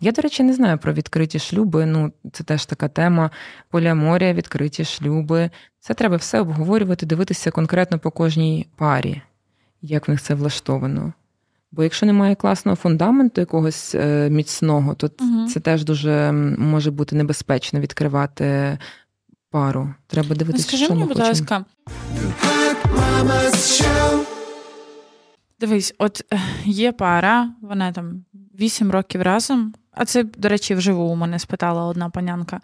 Я, 0.00 0.12
до 0.12 0.22
речі, 0.22 0.42
не 0.42 0.52
знаю 0.54 0.78
про 0.78 0.92
відкриті 0.92 1.38
шлюби. 1.38 1.86
Ну, 1.86 2.12
це 2.32 2.44
теж 2.44 2.66
така 2.66 2.88
тема 2.88 3.30
поліаморія, 3.70 4.32
відкриті 4.32 4.84
шлюби. 4.84 5.50
Це 5.80 5.94
треба 5.94 6.16
все 6.16 6.40
обговорювати, 6.40 7.06
дивитися 7.06 7.50
конкретно 7.50 7.98
по 7.98 8.10
кожній 8.10 8.66
парі, 8.76 9.22
як 9.82 10.08
в 10.08 10.10
них 10.10 10.22
це 10.22 10.34
влаштовано. 10.34 11.12
Бо 11.72 11.82
якщо 11.82 12.06
немає 12.06 12.34
класного 12.34 12.76
фундаменту 12.76 13.40
якогось 13.40 13.94
е, 13.94 14.30
міцного, 14.30 14.94
то 14.94 15.10
Мгм. 15.20 15.48
це 15.48 15.60
теж 15.60 15.84
дуже 15.84 16.32
може 16.58 16.90
бути 16.90 17.16
небезпечно 17.16 17.80
відкривати 17.80 18.78
пару. 19.50 19.94
Треба 20.06 20.28
Ну, 20.30 20.34
дивитися, 20.36 20.68
скажи 20.68 20.84
що 20.84 20.94
мені, 20.94 21.06
ми 21.06 21.08
будь 21.14 21.22
хочемо. 21.22 21.28
ласка. 21.40 21.64
Дивись, 25.60 25.94
от 25.98 26.22
е, 26.32 26.40
є 26.64 26.92
пара, 26.92 27.50
вона 27.62 27.92
там 27.92 28.24
8 28.60 28.90
років 28.90 29.22
разом. 29.22 29.74
А 29.92 30.04
це, 30.04 30.22
до 30.22 30.48
речі, 30.48 30.74
вживу 30.74 31.04
у 31.04 31.14
мене 31.14 31.38
спитала 31.38 31.84
одна 31.84 32.10
панянка. 32.10 32.60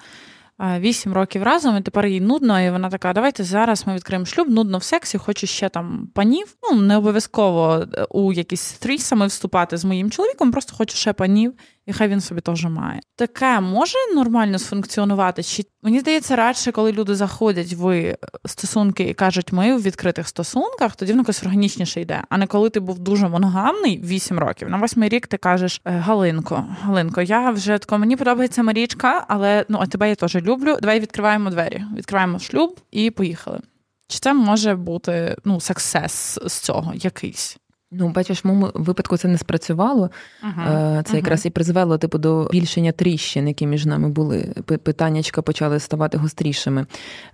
Е, 0.61 0.81
Вісім 0.81 1.13
років 1.13 1.43
разом, 1.43 1.77
і 1.77 1.81
тепер 1.81 2.07
їй 2.07 2.21
нудно, 2.21 2.61
і 2.61 2.71
вона 2.71 2.91
така: 2.91 3.13
давайте 3.13 3.45
зараз 3.45 3.87
ми 3.87 3.95
відкриємо 3.95 4.27
шлюб, 4.27 4.49
нудно 4.49 4.79
в 4.79 4.83
сексі, 4.83 5.19
хочу 5.19 5.47
ще 5.47 5.69
там 5.69 6.09
панів. 6.15 6.57
Ну, 6.63 6.81
не 6.81 6.97
обов'язково 6.97 7.87
е, 7.95 8.05
у 8.11 8.33
якісь 8.33 8.73
трісами 8.73 9.27
вступати 9.27 9.77
з 9.77 9.85
моїм 9.85 10.11
чоловіком, 10.11 10.53
просто 10.53 10.77
хочу 10.77 10.97
ще 10.97 11.13
панів, 11.13 11.53
і 11.87 11.93
хай 11.93 12.09
він 12.09 12.21
собі 12.21 12.41
теж 12.41 12.65
має. 12.65 13.01
Таке 13.17 13.61
може 13.61 13.99
нормально 14.15 14.59
сфункціонувати? 14.59 15.43
Чи 15.43 15.65
мені 15.83 16.01
здається, 16.01 16.37
радше, 16.37 16.73
коли 16.73 16.93
люди 16.93 17.15
заходять 17.15 17.73
в 17.73 18.17
стосунки 18.45 19.03
і 19.03 19.15
кажуть, 19.15 19.53
ми 19.53 19.77
в 19.77 19.83
відкритих 19.83 20.29
стосунках, 20.29 20.97
тоді 20.97 21.13
воно 21.13 21.21
якось 21.21 21.43
органічніше 21.43 22.01
йде. 22.01 22.23
А 22.29 22.39
не 22.39 22.47
коли 22.47 22.71
ти 22.71 22.81
був 22.81 22.99
дуже 22.99 23.29
моногамний 23.29 24.01
8 24.05 24.39
років. 24.39 24.71
На 24.71 24.77
восьмий 24.77 25.09
рік 25.09 25.27
ти 25.27 25.37
кажеш 25.37 25.81
«Е, 25.85 25.91
Галинко, 25.91 26.67
Галинко, 26.81 27.23
я 27.23 27.51
вже 27.51 27.79
тако, 27.79 27.99
мені 27.99 28.17
подобається 28.17 28.63
Марічка, 28.63 29.25
але 29.29 29.65
ну 29.69 29.79
а 29.81 29.87
тебе 29.87 30.09
я 30.09 30.15
теж 30.15 30.37
люблю. 30.37 30.77
Давай 30.81 31.01
відкриваємо 31.01 31.51
двері, 31.51 31.85
відкриваємо 31.97 32.39
шлюб 32.39 32.81
і 32.91 33.11
поїхали. 33.11 33.61
Чи 34.09 34.19
це 34.19 34.35
може 34.35 34.75
бути 34.75 35.37
ну 35.45 35.61
сексес 35.61 36.39
з 36.47 36.59
цього 36.59 36.93
якийсь? 36.95 37.57
Ну, 37.99 38.09
бачиш, 38.09 38.45
в 38.45 38.47
моєму 38.47 38.71
випадку 38.75 39.17
це 39.17 39.29
не 39.29 39.39
спрацювало. 39.39 40.11
Е, 40.45 41.03
Це 41.07 41.13
Мгм. 41.13 41.17
якраз 41.17 41.47
і 41.47 41.51
призвело 41.51 41.99
типу 41.99 42.19
до 42.19 42.49
більшення 42.53 42.93
тріщин, 42.93 43.49
які 43.49 43.67
між 43.67 43.87
нами 43.87 44.09
були. 44.09 44.55
Питаннячка 44.83 45.43
почали 45.43 45.81
ставати 45.81 46.19
гострішими. 46.19 46.87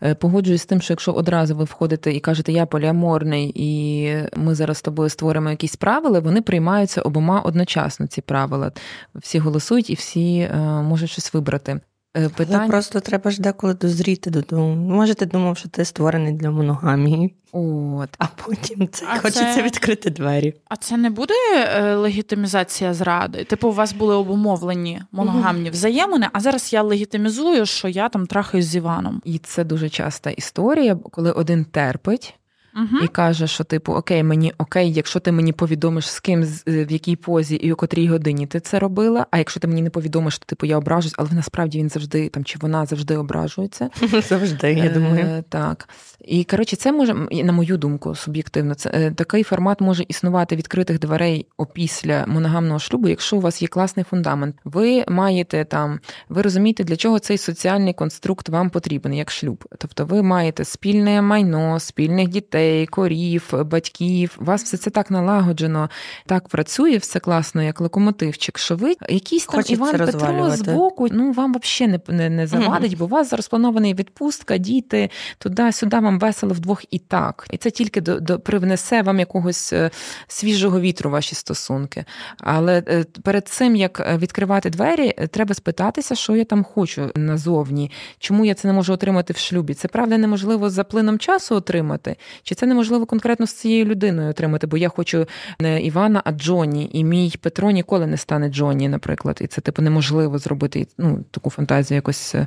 Е, 0.03 0.15
Погоджуюсь 0.15 0.63
з 0.63 0.67
тим, 0.67 0.81
що 0.81 0.93
якщо 0.93 1.13
одразу 1.13 1.57
ви 1.57 1.65
входите 1.65 2.13
і 2.13 2.21
кажете, 2.21 2.53
я 2.53 2.67
поліаморний, 2.67 3.53
і 3.55 4.09
ми 4.37 4.55
зараз 4.55 4.79
з 4.79 4.83
тобою 4.83 5.09
створимо 5.09 5.51
якісь 5.51 5.77
правила, 5.77 6.21
вони 6.21 6.43
приймаються 6.43 7.03
обома 7.03 7.41
одночасно. 7.41 8.07
Ці 8.07 8.21
правила. 8.21 8.73
Всі 9.15 9.39
голосують 9.39 9.91
і 9.91 9.95
всі 9.95 10.39
е, 10.39 10.59
можуть 10.83 11.11
щось 11.11 11.35
вибрати. 11.35 11.81
Е, 12.17 12.31
Але 12.39 12.67
просто 12.67 13.01
треба 13.01 13.31
ж 13.31 13.43
деколи 13.43 13.75
дозріти 13.75 14.31
додому. 14.31 14.95
Може, 14.95 15.15
ти 15.15 15.27
думав, 15.27 15.57
що 15.59 15.69
ти 15.69 15.85
створений 15.85 16.33
для 16.33 16.51
моногамії, 16.51 17.35
от 17.53 18.09
а 18.19 18.25
потім 18.45 18.89
це 18.89 19.07
А 19.09 19.17
хочеться 19.19 19.55
це- 19.55 19.63
відкрити 19.63 20.11
двері. 20.11 20.55
А 20.69 20.77
це 20.77 20.97
не 20.97 21.11
буде 21.11 21.35
е, 21.55 21.95
легітимізація 21.95 22.95
зради? 22.95 23.45
Типу, 23.45 23.69
у 23.69 23.73
вас 23.73 23.93
були 23.93 24.15
обумовлені 24.15 25.03
моногамні 25.13 25.71
взаємини, 25.71 26.29
а 26.33 26.41
зараз 26.41 26.73
я 26.73 26.83
легітимізую, 26.83 27.67
що 27.67 27.89
я 27.89 28.09
там 28.09 28.27
трахаюсь 28.27 28.67
з 28.67 28.77
Іваном. 28.77 29.23
і 29.25 29.39
це 29.39 29.65
дуже 29.65 29.89
часта 29.89 30.31
історія, 30.31 30.95
коли 31.11 31.33
один 31.33 31.65
терпить. 31.65 32.35
Угу. 32.77 33.05
і 33.05 33.09
каже, 33.09 33.47
що 33.47 33.65
типу, 33.65 33.93
окей, 33.93 34.23
мені 34.23 34.53
окей, 34.59 34.93
якщо 34.93 35.21
ти 35.21 35.33
мені 35.33 35.53
повідомиш 35.53 36.11
з 36.11 36.21
ким, 36.21 36.43
в 36.67 36.93
якій 36.93 37.17
позі 37.17 37.57
і 37.57 37.73
о 37.73 37.77
котрій 37.77 38.09
годині 38.09 38.47
ти 38.47 38.61
це 38.61 38.79
робила. 38.79 39.27
А 39.31 39.39
якщо 39.39 39.61
ти 39.61 39.69
мені 39.69 39.83
не 39.83 39.91
повідомиш, 39.91 40.39
то 40.39 40.45
типу 40.45 40.67
я 40.67 40.79
ображусь, 40.79 41.15
але 41.17 41.29
насправді 41.33 41.79
він 41.79 41.89
завжди 41.89 42.29
там 42.29 42.45
чи 42.45 42.59
вона 42.61 42.87
завжди 42.87 43.17
ображується. 43.17 43.91
Завжди, 44.29 44.73
я 44.73 44.89
думаю. 44.89 45.27
Е, 45.27 45.45
так. 45.49 45.89
І 46.25 46.45
коротше, 46.45 46.77
це 46.77 46.93
може, 46.93 47.15
на 47.31 47.53
мою 47.53 47.77
думку, 47.77 48.15
суб'єктивно, 48.15 48.75
це 48.75 48.91
е, 48.95 49.11
такий 49.11 49.43
формат 49.43 49.81
може 49.81 50.05
існувати 50.09 50.57
відкритих 50.57 50.99
дверей 50.99 51.47
опісля 51.57 52.25
моногамного 52.27 52.79
шлюбу, 52.79 53.09
якщо 53.09 53.37
у 53.37 53.41
вас 53.41 53.63
є 53.63 53.69
класний 53.69 54.05
фундамент. 54.05 54.57
Ви 54.65 55.05
маєте 55.09 55.65
там, 55.65 56.01
ви 56.29 56.43
розумієте, 56.43 56.85
для 56.85 56.97
чого 56.97 57.19
цей 57.19 57.39
соціальний 57.39 57.95
конструкт 57.95 58.49
вам 58.49 58.71
потрібен, 58.71 59.15
як 59.15 59.31
шлюб. 59.31 59.65
Тобто, 59.79 60.05
ви 60.05 60.23
маєте 60.23 60.65
спільне 60.65 61.23
майно, 61.23 61.81
спільних 61.81 62.29
дітей, 62.29 62.60
корів, 62.91 63.53
батьків. 63.53 64.37
У 64.41 64.45
вас 64.45 64.63
все 64.65 64.77
це 64.77 64.91
так 64.91 65.11
налагоджено, 65.11 65.91
так 66.27 66.49
працює, 66.49 66.97
все 66.97 67.21
класно, 67.21 67.63
як 67.63 67.81
локомотивчик. 67.81 68.59
Що 68.59 68.77
ви 68.77 68.97
якийсь 69.09 69.47
там 69.47 69.57
Хочеться 69.57 69.75
Іван 69.75 69.99
Петро 69.99 70.51
з 70.51 70.61
боку, 70.61 71.09
ну 71.11 71.33
вам 71.33 71.55
взагалі 71.63 72.01
не, 72.09 72.15
не, 72.17 72.31
не 72.31 72.47
завадить, 72.47 72.99
бо 72.99 73.05
у 73.05 73.09
вас 73.09 73.31
зараз 73.31 73.49
планований 73.49 73.95
відпустка, 73.95 74.57
діти, 74.57 75.11
туди-сюди 75.39 75.99
вам 75.99 76.19
весело 76.19 76.55
вдвох 76.55 76.85
і 76.91 76.99
так. 76.99 77.47
І 77.51 77.57
це 77.57 77.71
тільки 77.71 78.01
до, 78.01 78.21
до 78.21 78.41
привнесе 78.41 79.03
вам 79.03 79.19
якогось 79.19 79.73
е, 79.73 79.91
свіжого 80.29 80.81
вітру 80.81 81.11
ваші 81.11 81.35
стосунки. 81.35 82.05
Але 82.39 82.83
е, 82.89 83.05
перед 83.23 83.49
цим 83.49 83.77
як 83.77 84.01
е, 84.01 84.17
відкривати 84.17 84.71
двері, 84.71 85.13
треба 85.31 85.55
спитатися, 85.55 86.15
що 86.15 86.37
я 86.37 86.45
там 86.45 86.65
хочу 86.65 87.11
назовні, 87.17 87.91
чому 88.19 88.45
я 88.45 88.55
це 88.55 88.69
не 88.69 88.75
можу 88.75 88.93
отримати 88.93 89.33
в 89.33 89.37
шлюбі. 89.37 89.75
Це 89.75 89.89
правда 89.89 90.19
неможливо 90.19 90.71
за 90.71 90.85
плином 90.85 91.19
часу 91.19 91.55
отримати, 91.55 92.17
чи 92.51 92.55
це 92.55 92.67
неможливо 92.67 93.07
конкретно 93.07 93.47
з 93.47 93.53
цією 93.53 93.85
людиною 93.85 94.31
отримати, 94.31 94.67
бо 94.67 94.77
я 94.77 94.89
хочу 94.89 95.27
не 95.61 95.83
Івана, 95.83 96.23
а 96.25 96.33
Джоні, 96.33 96.91
і 96.93 97.05
мій 97.05 97.35
Петро 97.41 97.71
ніколи 97.71 98.07
не 98.07 98.17
стане 98.17 98.49
Джоні, 98.49 98.89
наприклад, 98.89 99.39
і 99.41 99.47
це 99.47 99.61
типу 99.61 99.83
неможливо 99.83 100.39
зробити 100.39 100.87
ну, 100.99 101.25
таку 101.31 101.51
фантазію 101.51 101.97
якось 101.97 102.35
е, 102.35 102.47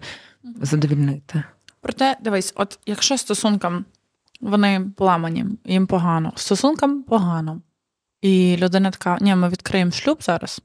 задовільнити. 0.62 1.44
Проте, 1.82 2.18
дивись, 2.22 2.54
от 2.56 2.80
якщо 2.86 3.18
стосункам 3.18 3.86
вони 4.42 4.92
поламані, 4.98 5.46
їм 5.66 5.88
погано, 5.88 6.34
стосункам 6.36 7.04
погано. 7.04 7.62
І 8.22 8.58
людина 8.60 8.92
така: 8.92 9.18
ні, 9.22 9.36
ми 9.36 9.50
відкриємо 9.50 9.92
шлюб 9.92 10.24
зараз, 10.24 10.62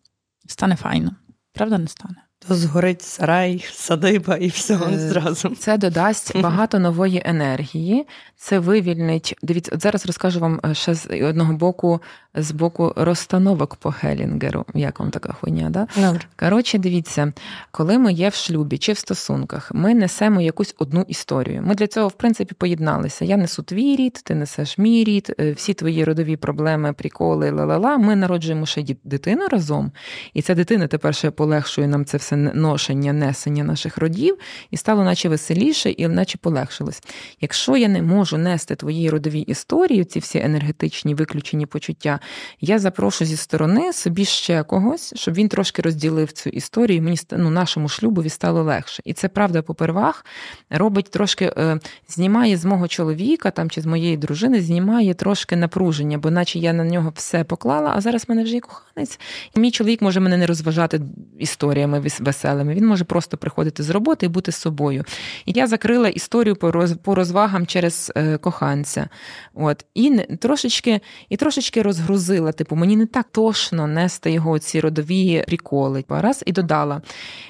стане 0.46 0.77
файно. 0.77 1.11
Правда, 1.53 1.79
не 1.79 1.88
стане? 1.88 2.16
Згорить 2.54 3.02
сарай, 3.02 3.64
садиба 3.72 4.37
і 4.37 4.48
все 4.48 4.78
Е, 4.92 4.98
зразу. 4.98 5.48
Це 5.48 5.78
додасть 5.78 6.40
багато 6.40 6.78
нової 6.78 7.22
енергії. 7.24 8.06
Це 8.37 8.58
вивільнить. 8.58 9.37
Дивіться, 9.42 9.72
от 9.74 9.82
зараз 9.82 10.06
розкажу 10.06 10.40
вам 10.40 10.61
е, 10.64 10.74
ще 10.74 10.94
з 10.94 11.06
одного 11.22 11.52
боку, 11.52 12.00
з 12.34 12.50
боку 12.50 12.92
розстановок 12.96 13.76
по 13.76 13.94
Гелінгеру. 14.00 14.64
Як 14.74 15.00
вам 15.00 15.11
така 15.11 15.32
хуйня, 15.32 15.70
да? 15.70 15.87
Добре. 15.96 16.20
Коротше, 16.37 16.78
дивіться, 16.78 17.32
коли 17.70 17.98
ми 17.98 18.12
є 18.12 18.28
в 18.28 18.34
шлюбі 18.34 18.78
чи 18.78 18.92
в 18.92 18.98
стосунках, 18.98 19.70
ми 19.74 19.94
несемо 19.94 20.40
якусь 20.40 20.74
одну 20.78 21.04
історію. 21.08 21.62
Ми 21.62 21.74
для 21.74 21.87
цього, 21.87 22.08
в 22.08 22.12
принципі, 22.12 22.54
поєдналися. 22.58 23.24
Я 23.24 23.37
несу 23.37 23.62
твій 23.62 23.96
рід, 23.96 24.20
ти 24.24 24.34
несеш 24.34 24.78
мій 24.78 25.04
рід, 25.04 25.34
е, 25.40 25.52
всі 25.52 25.74
твої 25.74 26.04
родові 26.04 26.37
проблеми, 26.37 26.92
приколи, 26.92 27.50
ла-ла-ла. 27.50 27.98
Ми 27.98 28.16
народжуємо 28.16 28.66
ще 28.66 28.84
дитину 29.04 29.48
разом, 29.50 29.92
і 30.34 30.42
ця 30.42 30.54
дитина 30.54 30.87
тепер 30.87 31.14
ще 31.14 31.30
полегшує 31.30 31.88
нам 31.88 32.04
це 32.04 32.16
все 32.16 32.37
ношення, 32.38 33.12
несення 33.12 33.64
наших 33.64 33.98
родів, 33.98 34.38
і 34.70 34.77
стало 34.77 35.05
наче 35.05 35.28
веселіше, 35.28 35.91
і 35.91 36.09
наче 36.09 36.39
полегшилось. 36.39 37.03
Якщо 37.41 37.76
я 37.76 37.89
не 37.89 38.03
можу 38.03 38.39
нести 38.39 38.76
твої 38.76 39.11
родові 39.11 39.41
історії, 39.41 40.05
ці 40.05 40.18
всі 40.18 40.39
енергетичні 40.39 41.14
виключені 41.14 41.66
почуття, 41.66 42.20
я 42.61 42.78
запрошу 42.78 43.24
зі 43.24 43.36
сторони 43.36 43.93
собі 43.93 44.24
ще 44.24 44.62
когось, 44.62 45.12
щоб 45.16 45.34
він 45.34 45.49
трошки 45.49 45.82
розділив 45.82 46.32
цю 46.32 46.51
історію. 46.51 46.99
і 46.99 47.01
Мені 47.01 47.16
ну, 47.30 47.51
нашому 47.51 47.89
шлюбові 47.89 48.28
стало 48.28 48.62
легше. 48.62 49.03
І 49.05 49.12
це 49.12 49.28
правда 49.28 49.62
попервах 49.62 50.24
робить 50.70 51.11
трошки, 51.11 51.53
е, 51.57 51.78
знімає 52.09 52.57
з 52.57 52.64
мого 52.64 52.89
чоловіка 52.89 53.51
там 53.51 53.70
чи 53.70 53.80
з 53.80 53.86
моєї 53.86 54.16
дружини, 54.16 54.61
знімає 54.61 55.14
трошки 55.14 55.57
напруження, 55.57 56.18
бо 56.18 56.30
наче 56.30 56.59
я 56.59 56.72
на 56.72 56.84
нього 56.84 57.12
все 57.14 57.45
поклала, 57.45 57.93
а 57.97 58.01
зараз 58.01 58.22
в 58.22 58.26
мене 58.28 58.45
вже 58.45 58.55
є 58.55 58.61
коханець. 58.61 59.20
І 59.57 59.61
мій 59.61 59.70
чоловік 59.70 60.03
може 60.03 60.20
мене 60.20 60.36
не 60.36 60.47
розважати 60.47 61.01
історіями 61.39 62.01
веселими. 62.21 62.75
Він 62.75 62.87
може 62.87 63.05
просто 63.05 63.37
приходити 63.37 63.83
з 63.83 63.91
роботи 63.91 64.27
і 64.27 64.29
бути 64.29 64.53
собою. 64.53 65.05
І 65.47 65.53
я 65.53 65.66
закрила 65.66 66.09
історію 66.09 66.57
по 66.57 66.73
роз, 66.73 66.93
по 67.03 67.14
розвагам 67.14 67.66
через 67.66 68.12
е, 68.16 68.39
коханця. 68.39 69.09
От 69.55 69.85
і 69.95 70.19
трошечки, 70.41 71.01
і 71.29 71.37
трошечки 71.37 71.83
розгрузила. 71.83 72.53
Типу, 72.53 72.77
мені 72.77 72.97
не 72.97 73.07
так 73.07 73.27
тошно 73.33 73.87
нести 73.87 74.31
його 74.31 74.59
ці 74.59 74.81
родові 74.81 75.45
приколи. 75.47 76.05
Раз 76.09 76.43
і 76.47 76.53
додала. 76.53 77.03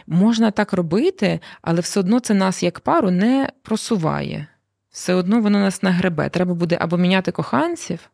Можна 0.07 0.51
так 0.51 0.73
робити, 0.73 1.41
але 1.63 1.81
все 1.81 2.01
одно 2.01 2.21
це 2.21 2.35
нас 2.35 2.63
як 2.63 2.81
пару 2.81 3.11
не 3.11 3.49
просуває. 3.63 4.47
Все 4.91 5.15
одно 5.15 5.41
воно 5.41 5.59
нас 5.59 5.83
нагребе. 5.83 6.29
Треба 6.29 6.55
буде 6.55 6.79
або 6.81 6.97
міняти 6.97 7.33
коханців. 7.33 8.11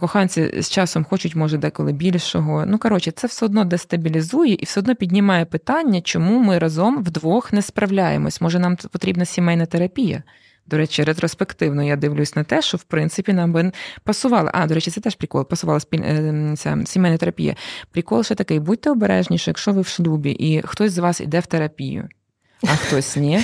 Коханці 0.00 0.62
з 0.62 0.70
часом 0.70 1.04
хочуть, 1.04 1.36
може, 1.36 1.58
деколи 1.58 1.92
більшого. 1.92 2.64
Ну, 2.66 2.78
коротше, 2.78 3.10
це 3.10 3.26
все 3.26 3.46
одно 3.46 3.64
дестабілізує 3.64 4.54
і 4.54 4.64
все 4.64 4.80
одно 4.80 4.94
піднімає 4.94 5.44
питання, 5.44 6.00
чому 6.00 6.38
ми 6.38 6.58
разом 6.58 7.02
вдвох 7.02 7.52
не 7.52 7.62
справляємось. 7.62 8.40
Може, 8.40 8.58
нам 8.58 8.76
потрібна 8.76 9.24
сімейна 9.24 9.66
терапія. 9.66 10.22
До 10.66 10.76
речі, 10.76 11.04
ретроспективно 11.04 11.82
я 11.82 11.96
дивлюсь 11.96 12.36
на 12.36 12.44
те, 12.44 12.62
що 12.62 12.76
в 12.76 12.82
принципі 12.82 13.32
нам 13.32 13.52
би 13.52 13.72
пасувала. 14.04 14.50
А, 14.54 14.66
до 14.66 14.74
речі, 14.74 14.90
це 14.90 15.00
теж 15.00 15.14
прикол. 15.14 15.48
Пасувала 15.48 15.80
спіль... 15.80 16.02
е, 16.04 16.54
ця 16.56 16.78
сімейна 16.86 17.16
терапія. 17.18 17.56
Прикол 17.90 18.22
ще 18.22 18.34
такий: 18.34 18.60
будьте 18.60 18.90
обережніші, 18.90 19.50
якщо 19.50 19.72
ви 19.72 19.80
в 19.80 19.86
шлюбі, 19.86 20.30
і 20.30 20.62
хтось 20.62 20.92
з 20.92 20.98
вас 20.98 21.20
іде 21.20 21.40
в 21.40 21.46
терапію, 21.46 22.08
а 22.62 22.66
хтось 22.66 23.16
ні. 23.16 23.40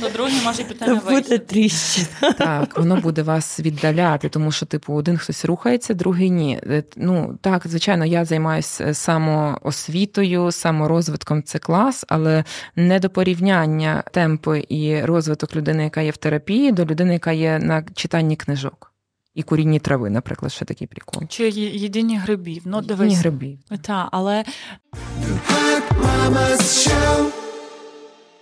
То 0.00 0.08
другий 0.14 0.40
може 0.44 0.64
піти 0.64 0.86
на 0.86 0.94
буде 0.94 1.38
тріщина. 1.38 2.32
Так, 2.38 2.78
воно 2.78 2.96
буде 2.96 3.22
вас 3.22 3.60
віддаляти, 3.60 4.28
тому 4.28 4.52
що, 4.52 4.66
типу, 4.66 4.94
один 4.94 5.16
хтось 5.18 5.44
рухається, 5.44 5.94
другий 5.94 6.30
ні. 6.30 6.60
Е, 6.66 6.82
Ну 6.96 7.38
так, 7.40 7.66
звичайно, 7.66 8.04
я 8.06 8.24
займаюся 8.24 8.94
самоосвітою, 8.94 10.52
саморозвитком 10.52 11.42
це 11.42 11.58
клас, 11.58 12.04
але 12.08 12.44
не 12.76 13.00
до 13.00 13.10
порівняння 13.10 14.02
темпу 14.12 14.54
і 14.54 15.04
розвиток 15.04 15.56
людини, 15.56 15.84
яка 15.84 16.00
є 16.00 16.10
в 16.10 16.16
терапії, 16.16 16.72
до 16.72 16.84
людини, 16.84 17.12
яка 17.12 17.32
є 17.32 17.58
на 17.58 17.84
читанні 17.94 18.36
книжок. 18.36 18.88
І 19.34 19.42
курінні 19.42 19.78
трави, 19.78 20.10
наприклад, 20.10 20.52
ще 20.52 20.64
такий 20.64 20.86
прикол. 20.86 21.22
Чи 21.28 21.48
є- 21.48 21.70
єдині 21.70 22.18
грибів. 22.18 22.62
Ну, 22.64 22.80
дивись. 22.80 23.14
грибів. 23.18 23.58
Так, 23.82 24.08
але 24.12 24.44
Hot 25.48 25.82
Mamas 26.00 26.58
Show. 26.60 27.51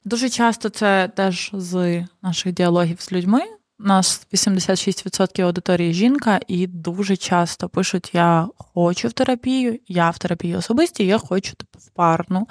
Дуже 0.04 0.28
часто 0.28 0.68
це 0.68 1.10
теж 1.16 1.50
з 1.54 2.04
наших 2.22 2.52
діалогів 2.52 3.00
з 3.00 3.12
людьми. 3.12 3.40
У 3.78 3.82
нас 3.82 4.26
86% 4.32 5.42
аудиторії 5.42 5.92
жінка, 5.92 6.40
і 6.48 6.66
дуже 6.66 7.16
часто 7.16 7.68
пишуть: 7.68 8.10
Я 8.14 8.48
хочу 8.56 9.08
в 9.08 9.12
терапію, 9.12 9.78
я 9.88 10.10
в 10.10 10.18
терапії 10.18 10.56
особисті, 10.56 11.06
я 11.06 11.18
хочу 11.18 11.54
типу, 11.54 11.78
в 11.78 11.90
парну. 11.90 12.48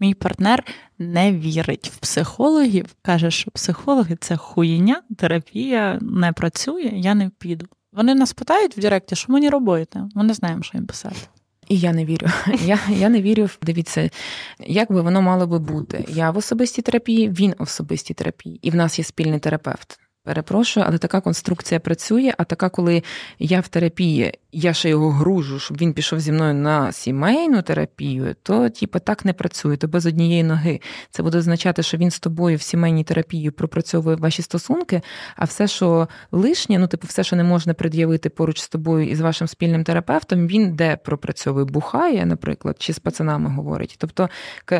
Мій 0.00 0.14
партнер 0.14 0.64
не 0.98 1.32
вірить 1.32 1.92
в 1.94 1.98
психологів, 1.98 2.86
каже, 3.02 3.30
що 3.30 3.50
психологи 3.50 4.16
це 4.20 4.36
хуйня, 4.36 5.02
терапія 5.18 5.98
не 6.00 6.32
працює, 6.32 6.90
я 6.94 7.14
не 7.14 7.30
піду. 7.38 7.66
Вони 7.92 8.14
нас 8.14 8.32
питають 8.32 8.76
в 8.76 8.80
Директі, 8.80 9.16
що 9.16 9.32
мені 9.32 9.48
робити. 9.48 10.02
Ми 10.14 10.24
не 10.24 10.34
знаємо, 10.34 10.62
що 10.62 10.78
їм 10.78 10.86
писати. 10.86 11.16
І 11.72 11.78
я 11.78 11.92
не 11.92 12.04
вірю. 12.04 12.26
Я, 12.64 12.78
я 12.88 13.08
не 13.08 13.22
вірю 13.22 13.48
дивіться, 13.62 14.10
як 14.60 14.92
би 14.92 15.00
воно 15.00 15.22
мало 15.22 15.46
би 15.46 15.58
бути. 15.58 16.04
Я 16.08 16.30
в 16.30 16.36
особистій 16.36 16.82
терапії, 16.82 17.28
він 17.28 17.54
в 17.58 17.62
особистій 17.62 18.14
терапії, 18.14 18.58
і 18.62 18.70
в 18.70 18.74
нас 18.74 18.98
є 18.98 19.04
спільний 19.04 19.38
терапевт. 19.38 19.98
Перепрошую, 20.24 20.86
але 20.88 20.98
така 20.98 21.20
конструкція 21.20 21.80
працює. 21.80 22.34
А 22.38 22.44
така, 22.44 22.68
коли 22.68 23.02
я 23.38 23.60
в 23.60 23.68
терапії, 23.68 24.34
я 24.52 24.72
ще 24.72 24.88
його 24.88 25.10
гружу, 25.10 25.58
щоб 25.58 25.76
він 25.76 25.92
пішов 25.92 26.20
зі 26.20 26.32
мною 26.32 26.54
на 26.54 26.92
сімейну 26.92 27.62
терапію, 27.62 28.34
то 28.42 28.68
типу, 28.68 28.98
так 28.98 29.24
не 29.24 29.32
працює, 29.32 29.76
то 29.76 29.88
без 29.88 30.06
однієї 30.06 30.42
ноги. 30.42 30.80
Це 31.10 31.22
буде 31.22 31.38
означати, 31.38 31.82
що 31.82 31.96
він 31.96 32.10
з 32.10 32.20
тобою 32.20 32.56
в 32.56 32.62
сімейній 32.62 33.04
терапії 33.04 33.50
пропрацьовує 33.50 34.16
ваші 34.16 34.42
стосунки, 34.42 35.00
а 35.36 35.44
все, 35.44 35.66
що 35.66 36.08
лишнє, 36.32 36.78
ну 36.78 36.86
типу, 36.86 37.06
все, 37.06 37.24
що 37.24 37.36
не 37.36 37.44
можна 37.44 37.74
пред'явити 37.74 38.30
поруч 38.30 38.60
з 38.60 38.68
тобою 38.68 39.08
і 39.08 39.14
з 39.14 39.20
вашим 39.20 39.48
спільним 39.48 39.84
терапевтом, 39.84 40.46
він 40.46 40.76
де 40.76 40.96
пропрацьовує, 40.96 41.64
бухає, 41.64 42.26
наприклад, 42.26 42.76
чи 42.78 42.92
з 42.92 42.98
пацанами 42.98 43.50
говорить. 43.50 43.96
Тобто, 43.98 44.28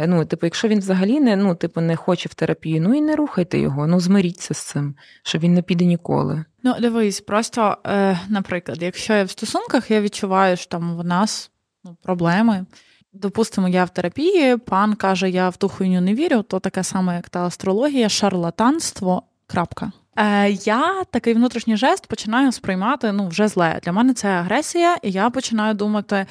ну, 0.07 0.25
типу, 0.25 0.47
якщо 0.47 0.69
він 0.69 0.79
взагалі 0.79 1.21
не 1.21 1.37
ну, 1.37 1.55
типу, 1.55 1.81
не 1.81 1.97
хоче 1.97 2.29
в 2.29 2.35
терапію, 2.35 2.81
ну 2.81 2.95
і 2.95 3.01
не 3.01 3.17
рухайте 3.17 3.59
його, 3.59 3.87
ну 3.87 4.01
змиріться 4.01 4.55
з 4.55 4.59
цим, 4.59 4.95
що 5.23 5.39
він 5.39 5.55
не 5.55 5.63
піде 5.63 5.85
ніколи. 5.85 6.45
Ну, 6.63 6.75
дивись, 6.81 7.21
просто, 7.21 7.77
е, 7.87 8.21
наприклад, 8.29 8.83
якщо 8.83 9.13
я 9.13 9.25
в 9.25 9.31
стосунках, 9.31 9.91
я 9.91 10.01
відчуваю, 10.01 10.57
що 10.57 10.67
там 10.67 10.97
в 10.97 11.05
нас 11.05 11.51
ну, 11.85 11.97
проблеми. 12.03 12.67
Допустимо, 13.13 13.69
я 13.69 13.85
в 13.85 13.91
терапії, 13.91 14.57
пан 14.57 14.95
каже, 14.95 15.31
я 15.31 15.49
в 15.49 15.57
ту 15.57 15.69
хуйню 15.69 16.01
не 16.01 16.15
вірю, 16.15 16.43
то 16.43 16.61
таке 16.61 16.85
саме, 16.85 17.17
як 17.17 17.29
та 17.29 17.47
астрологія, 17.47 18.09
шарлатанство. 18.09 19.23
Крапка. 19.47 19.93
Е, 20.17 20.51
я 20.51 21.05
такий 21.05 21.35
внутрішній 21.35 21.77
жест 21.77 22.07
починаю 22.07 22.53
сприймати 22.53 23.13
ну, 23.13 23.29
вже 23.29 23.49
зле. 23.49 23.81
Для 23.83 23.93
мене 23.93 24.15
це 24.15 24.29
агресія, 24.29 24.97
і 25.03 25.11
я 25.11 25.31
починаю 25.31 25.75
думати: 25.75 26.27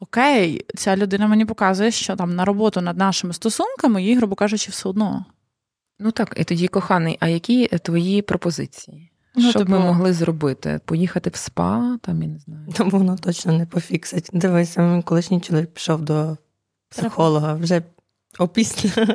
окей, 0.00 0.66
ця 0.76 0.96
людина 0.96 1.26
мені 1.26 1.44
показує, 1.44 1.90
що 1.90 2.16
там 2.16 2.34
на 2.34 2.44
роботу 2.44 2.80
над 2.80 2.96
нашими 2.96 3.32
стосунками 3.32 4.02
їй, 4.02 4.16
грубо 4.16 4.34
кажучи, 4.34 4.70
все 4.70 4.88
одно. 4.88 5.24
Ну 5.98 6.10
так, 6.10 6.34
і 6.36 6.44
тоді, 6.44 6.68
коханий, 6.68 7.16
а 7.20 7.28
які 7.28 7.66
твої 7.66 8.22
пропозиції? 8.22 9.09
Ну, 9.40 9.50
Що 9.50 9.58
б 9.58 9.62
типу- 9.62 9.70
ми 9.70 9.78
могли 9.78 10.12
зробити? 10.12 10.80
Поїхати 10.84 11.30
в 11.30 11.36
спа, 11.36 11.98
там 12.02 12.22
я 12.22 12.28
не 12.28 12.38
знаю. 12.38 12.66
Тому 12.76 12.90
воно 12.90 13.16
точно 13.16 13.52
не 13.52 13.66
пофіксить. 13.66 14.30
Дивися, 14.32 14.82
мій 14.82 15.02
колишній 15.02 15.40
чоловік 15.40 15.74
пішов 15.74 16.02
до 16.02 16.36
психолога 16.88 17.54
вже 17.54 17.82
опісля 18.38 19.06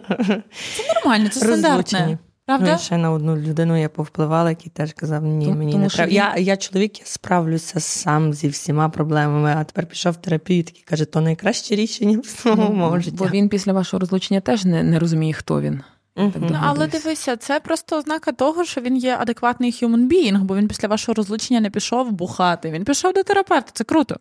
Нормально, 0.95 1.30
це 1.30 1.39
стандартне. 1.39 2.17
Правда? 2.45 2.65
Ну, 2.69 2.76
і 2.76 2.80
ще 2.80 2.97
на 2.97 3.11
одну 3.11 3.38
людину 3.38 3.82
я 3.82 3.89
повпливала, 3.89 4.49
який 4.49 4.69
теж 4.76 4.93
казав, 4.93 5.23
ні, 5.23 5.45
Тому- 5.45 5.57
мені 5.57 5.71
тому 5.71 5.84
не 5.84 5.89
треба. 5.89 6.09
він- 6.09 6.15
Я, 6.15 6.36
я 6.38 6.57
чоловік, 6.57 6.99
я 6.99 7.05
справлюся 7.05 7.80
сам 7.80 8.34
зі 8.34 8.47
всіма 8.47 8.89
проблемами, 8.89 9.53
а 9.57 9.63
тепер 9.63 9.86
пішов 9.86 10.13
в 10.13 10.15
терапію, 10.15 10.63
такий 10.63 10.84
каже, 10.84 11.05
то 11.05 11.21
найкраще 11.21 11.76
рішення 11.76 12.19
в 12.19 12.26
своєму 12.26 12.69
моєму 12.73 12.99
житті. 12.99 13.17
Бо 13.17 13.26
він 13.26 13.49
після 13.49 13.73
вашого 13.73 13.99
розлучення 13.99 14.41
теж 14.41 14.65
не, 14.65 14.84
не 14.84 14.99
розуміє, 14.99 15.34
хто 15.34 15.61
він. 15.61 15.82
Мгм. 16.16 16.32
так 16.32 16.41
Ну, 16.49 16.59
але 16.61 16.88
дивися, 16.88 17.38
це 17.38 17.59
просто 17.59 17.97
ознака 17.97 18.32
того, 18.32 18.66
що 18.66 18.82
він 18.82 18.97
є 18.97 19.18
адекватний 19.20 19.72
human 19.72 20.09
being, 20.09 20.43
бо 20.43 20.55
він 20.55 20.68
після 20.68 20.88
вашого 20.88 21.13
розлучення 21.13 21.59
не 21.59 21.70
пішов 21.70 22.11
бухати. 22.11 22.72
Він 22.72 22.84
пішов 22.84 23.13
до 23.13 23.24
терапевта. 23.24 23.72
Це 23.74 23.84
круто. 23.84 24.16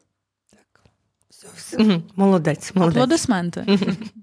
Мгм. 1.79 2.03
Молодець, 2.17 2.75
молодець. 2.75 2.97
Аплодисменти. 2.97 3.79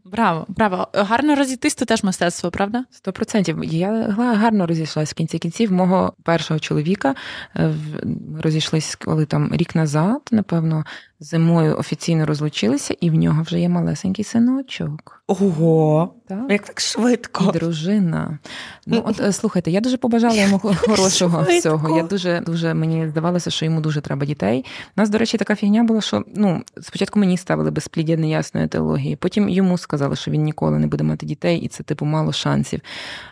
Браво, 0.06 0.46
браво. 0.48 0.88
Гарно 0.94 1.36
розійтись 1.36 1.74
це 1.74 1.86
теж 1.86 2.04
мистецтво, 2.04 2.52
правда? 2.52 2.86
Сто 2.92 3.14
процентів. 3.14 3.64
Я 3.64 4.08
гарно 4.18 4.68
розійшлася 4.68 5.12
в 5.12 5.14
кінці 5.14 5.40
кінців. 5.40 5.72
Мого 5.72 6.14
першого 6.24 6.60
чоловіка 6.60 7.16
е, 7.56 7.74
ми 8.04 8.42
розійшлись, 8.42 8.96
коли 8.96 9.26
там 9.26 9.50
рік 9.54 9.76
назад, 9.76 10.22
напевно, 10.32 10.86
зимою 11.22 11.78
офіційно 11.78 12.26
розлучилися, 12.26 12.96
і 13.02 13.10
в 13.10 13.14
нього 13.16 13.44
вже 13.44 13.60
є 13.60 13.70
малесенький 13.70 14.26
синочок. 14.26 15.24
Ого, 15.28 16.14
Так. 16.28 16.40
як 16.50 16.64
так 16.64 16.80
швидко. 16.82 17.52
І 17.56 17.60
дружина. 17.60 18.40
Ну 18.88 19.02
от 19.06 19.20
е, 19.20 19.32
слухайте, 19.34 19.72
я 19.72 19.82
дуже 19.82 19.98
побажала 19.98 20.36
йому 20.36 20.60
хо- 20.60 20.76
хорошого 20.80 21.44
Швидко. 21.46 21.60
всього. 21.60 21.98
Я 21.98 22.04
дуже 22.04 22.42
дуже 22.46 22.74
мені 22.74 23.08
здавалося, 23.10 23.50
що 23.52 23.66
йому 23.66 23.82
дуже 23.82 24.02
треба 24.02 24.26
дітей. 24.26 24.66
У 24.98 25.02
нас, 25.02 25.10
до 25.10 25.18
речі, 25.18 25.38
така 25.38 25.56
фігня 25.56 25.84
була, 25.84 26.02
що 26.02 26.24
ну 26.36 26.64
спочатку 26.82 27.20
мені 27.20 27.38
ставили 27.38 27.72
безпліддя 27.72 28.16
неясної 28.18 28.68
теології, 28.68 29.16
потім 29.16 29.50
йому 29.50 29.78
сказали, 29.78 30.16
що 30.16 30.32
він 30.32 30.44
ніколи 30.44 30.80
не 30.80 30.88
буде 30.88 31.04
мати 31.04 31.26
дітей, 31.26 31.58
і 31.60 31.68
це 31.68 31.84
типу 31.84 32.06
мало 32.06 32.32
шансів. 32.34 32.80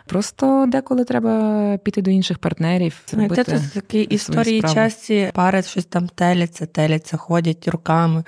Просто 0.06 0.66
деколи 0.68 1.04
треба 1.04 1.76
піти 1.84 2.02
до 2.02 2.10
інших 2.10 2.38
партнерів. 2.38 3.00
Робити 3.12 3.44
тут 3.44 3.72
такі 3.74 4.00
історії 4.00 4.62
часті 4.62 5.30
пари 5.34 5.62
щось 5.62 5.84
там 5.84 6.08
теляться, 6.08 6.66
теляться, 6.66 7.16
ходять 7.16 7.68
руками, 7.80 8.24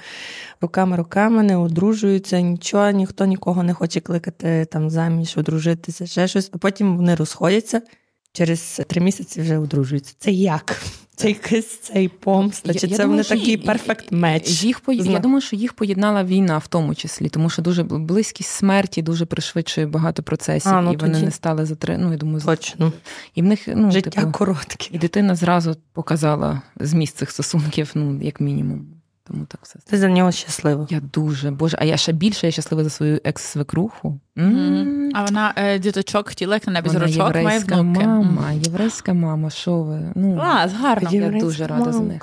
руками, 0.61 0.97
руками, 0.97 1.43
не 1.43 1.57
одружуються, 1.57 2.41
нічого, 2.41 2.91
ніхто 2.91 3.25
нікого 3.25 3.63
не 3.63 3.75
хоче 3.75 4.01
кликати 4.01 4.65
там 4.65 4.91
заміж, 4.91 5.35
одружитися, 5.37 6.07
ще 6.07 6.29
щось. 6.29 6.51
А 6.53 6.59
потім 6.59 6.97
вони 6.97 7.15
розходяться. 7.15 7.83
Через 8.35 8.81
три 8.87 9.01
місяці 9.01 9.41
вже 9.41 9.59
одружуються. 9.59 10.15
Це 10.19 10.31
як? 10.31 10.83
Це 11.17 11.29
якийсь 11.29 11.79
цей 11.79 12.09
помста? 12.09 12.75
Чи 12.75 12.87
я 12.87 12.97
це 12.97 13.03
думаю, 13.03 13.09
вони 13.11 13.41
такий 13.41 13.57
перфект 13.57 14.13
меч? 14.13 14.65
Їх 14.65 14.81
по... 14.81 14.93
Я 14.93 15.19
думаю, 15.19 15.41
що 15.41 15.57
їх 15.57 15.73
поєднала 15.73 16.25
війна 16.25 16.59
в 16.59 16.67
тому 16.67 16.95
числі, 16.95 17.29
тому 17.29 17.51
що 17.51 17.63
дуже 17.63 17.83
близькість 17.83 18.51
смерті 18.51 19.03
дуже 19.03 19.27
пришвидшує 19.27 19.87
багато 19.87 20.23
процесів, 20.23 20.73
А, 20.75 20.81
ну 20.81 20.93
і 20.93 20.97
вони 20.97 21.23
не 21.23 21.31
стали 21.31 21.67
затри... 21.67 21.99
ну, 21.99 22.13
я 22.13 22.17
думаю, 22.17 22.41
Точно. 22.45 22.93
і 23.35 23.43
в 23.43 23.45
них 23.45 23.61
ну, 23.67 23.91
Життя 23.91 24.11
типу, 24.11 24.33
коротке. 24.33 24.89
і 24.91 24.99
дитина 24.99 25.35
зразу 25.35 25.77
показала 25.93 26.63
зміст 26.81 27.17
цих 27.17 27.31
стосунків, 27.31 27.91
ну 27.95 28.21
як 28.23 28.41
мінімум. 28.41 28.87
Тому 29.33 29.45
так 29.45 29.61
все. 29.63 29.79
Ти 29.91 29.99
за 29.99 30.09
нього 30.09 30.33
щаслива. 30.33 30.87
Я 30.91 31.01
дуже 31.01 31.51
боже, 31.51 31.77
а 31.81 31.85
я 31.85 31.97
ще 31.97 32.13
більше 32.13 32.47
я 32.47 32.51
щаслива 32.53 32.85
за 32.85 32.91
свою 32.91 33.21
екс-свекруху. 33.25 34.21
М. 34.39 35.11
А 35.15 35.25
вона 35.25 35.53
е, 35.57 35.79
діточок 35.79 36.29
хотіла, 36.29 36.55
як 36.55 36.67
на 36.67 36.73
небі 36.73 36.89
Вона 36.89 37.09
зірочок, 37.09 37.35
має 37.35 37.45
єврейська 37.45 37.81
внуки. 37.81 38.07
мама, 38.07 38.53
єврейська 38.53 39.13
мама, 39.15 39.51
що 39.51 39.83
ви? 39.83 40.13
Ну, 40.15 40.35
Клас, 40.35 40.73
гарно. 40.73 41.09
Я 41.13 41.31
дуже 41.31 41.67
рада 41.67 41.93
за 41.93 42.01
них. 42.01 42.23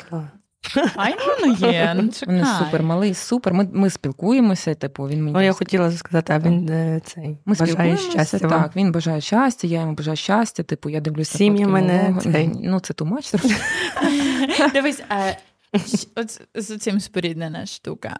Ай, 0.96 1.16
ну 1.46 1.54
є. 1.54 1.94
Ну, 1.96 2.10
Вони 2.28 2.46
супер 2.60 2.84
малий, 2.84 3.14
супер. 3.14 3.54
Ми, 3.54 3.70
ми 3.74 3.90
спілкуємося, 3.90 4.76
типу, 4.76 5.04
він 5.04 5.24
мені 5.24 5.32
Ну, 5.34 5.42
я 5.42 5.54
хотіла 5.54 5.92
сказати, 5.92 6.34
а 6.34 6.40
він 6.40 6.70
е, 6.70 7.02
цей 7.06 7.38
Ми 7.46 7.56
бажає 7.60 7.98
щастя. 7.98 8.48
вам. 8.48 8.64
Так, 8.64 8.76
він 8.76 8.92
бажає 8.92 9.22
щастя, 9.22 9.68
я 9.68 9.82
йому 9.82 9.94
бажаю 9.94 10.18
щастя. 10.18 10.64
Типу, 10.64 10.90
я 10.90 11.02
дивлюся 11.02 11.38
фотки 11.38 11.68
мене 11.68 12.16
цей. 12.24 12.52
Ну, 12.64 12.80
це 12.80 12.94
тумач. 12.94 13.34
Дивись, 14.74 15.02
е, 15.12 15.38
з 16.56 16.78
цим 16.78 17.00
споріднена 17.00 17.66
штука. 17.66 18.20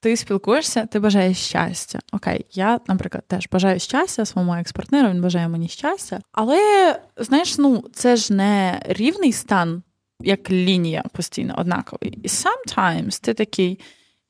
Ти 0.00 0.16
спілкуєшся, 0.16 0.86
ти 0.86 1.00
бажаєш 1.00 1.38
щастя. 1.38 1.98
Окей, 2.12 2.46
я, 2.52 2.80
наприклад, 2.88 3.24
теж 3.28 3.48
бажаю 3.52 3.80
щастя 3.80 4.24
своєму 4.24 4.54
екс-партнеру, 4.54 5.08
він 5.08 5.22
бажає 5.22 5.48
мені 5.48 5.68
щастя. 5.68 6.20
Але 6.32 7.00
знаєш, 7.16 7.58
ну 7.58 7.84
це 7.92 8.16
ж 8.16 8.32
не 8.32 8.82
рівний 8.86 9.32
стан, 9.32 9.82
як 10.20 10.50
лінія 10.50 11.04
постійно 11.12 11.54
однаковий. 11.58 12.18
І 12.22 12.28
sometimes 12.28 13.22
ти 13.22 13.34
такий: 13.34 13.80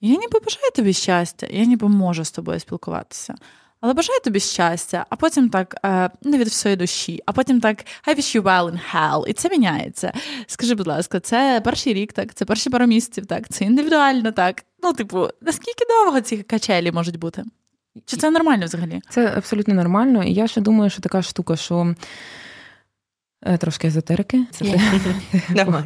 я 0.00 0.16
ніби 0.16 0.40
бажаю 0.44 0.70
тобі 0.74 0.92
щастя, 0.92 1.46
я 1.50 1.64
ніби 1.64 1.88
можу 1.88 2.24
з 2.24 2.30
тобою 2.30 2.60
спілкуватися. 2.60 3.34
Але 3.84 3.94
бажаю 3.94 4.20
тобі 4.20 4.40
щастя, 4.40 5.06
а 5.10 5.16
потім 5.16 5.48
так 5.48 5.76
е, 5.84 6.10
не 6.22 6.38
від 6.38 6.48
всієї 6.48 6.76
душі, 6.76 7.22
а 7.26 7.32
потім 7.32 7.60
так 7.60 7.84
I 8.08 8.16
wish 8.16 8.40
you 8.40 8.42
well 8.42 8.70
in 8.70 8.78
hell. 8.92 9.26
І 9.26 9.32
це 9.32 9.48
міняється. 9.48 10.12
Скажи, 10.46 10.74
будь 10.74 10.86
ласка, 10.86 11.20
це 11.20 11.60
перший 11.64 11.94
рік, 11.94 12.12
так, 12.12 12.34
це 12.34 12.44
перші 12.44 12.70
пару 12.70 12.86
місяців, 12.86 13.26
так, 13.26 13.48
це 13.48 13.64
індивідуально, 13.64 14.32
так. 14.32 14.64
Ну, 14.82 14.92
типу, 14.92 15.28
наскільки 15.40 15.84
довго 15.88 16.20
ці 16.20 16.36
качелі 16.36 16.92
можуть 16.92 17.18
бути? 17.18 17.44
Чи 18.04 18.16
це 18.16 18.30
нормально 18.30 18.66
взагалі? 18.66 19.00
Це 19.10 19.32
абсолютно 19.36 19.74
нормально. 19.74 20.24
І 20.24 20.32
я 20.32 20.46
ще 20.46 20.60
думаю, 20.60 20.90
що 20.90 21.02
така 21.02 21.22
штука, 21.22 21.56
що 21.56 21.94
е, 23.42 23.56
трошки 23.56 23.86
езотерики. 23.86 24.44
Це. 24.50 24.64
Давай. 25.50 25.84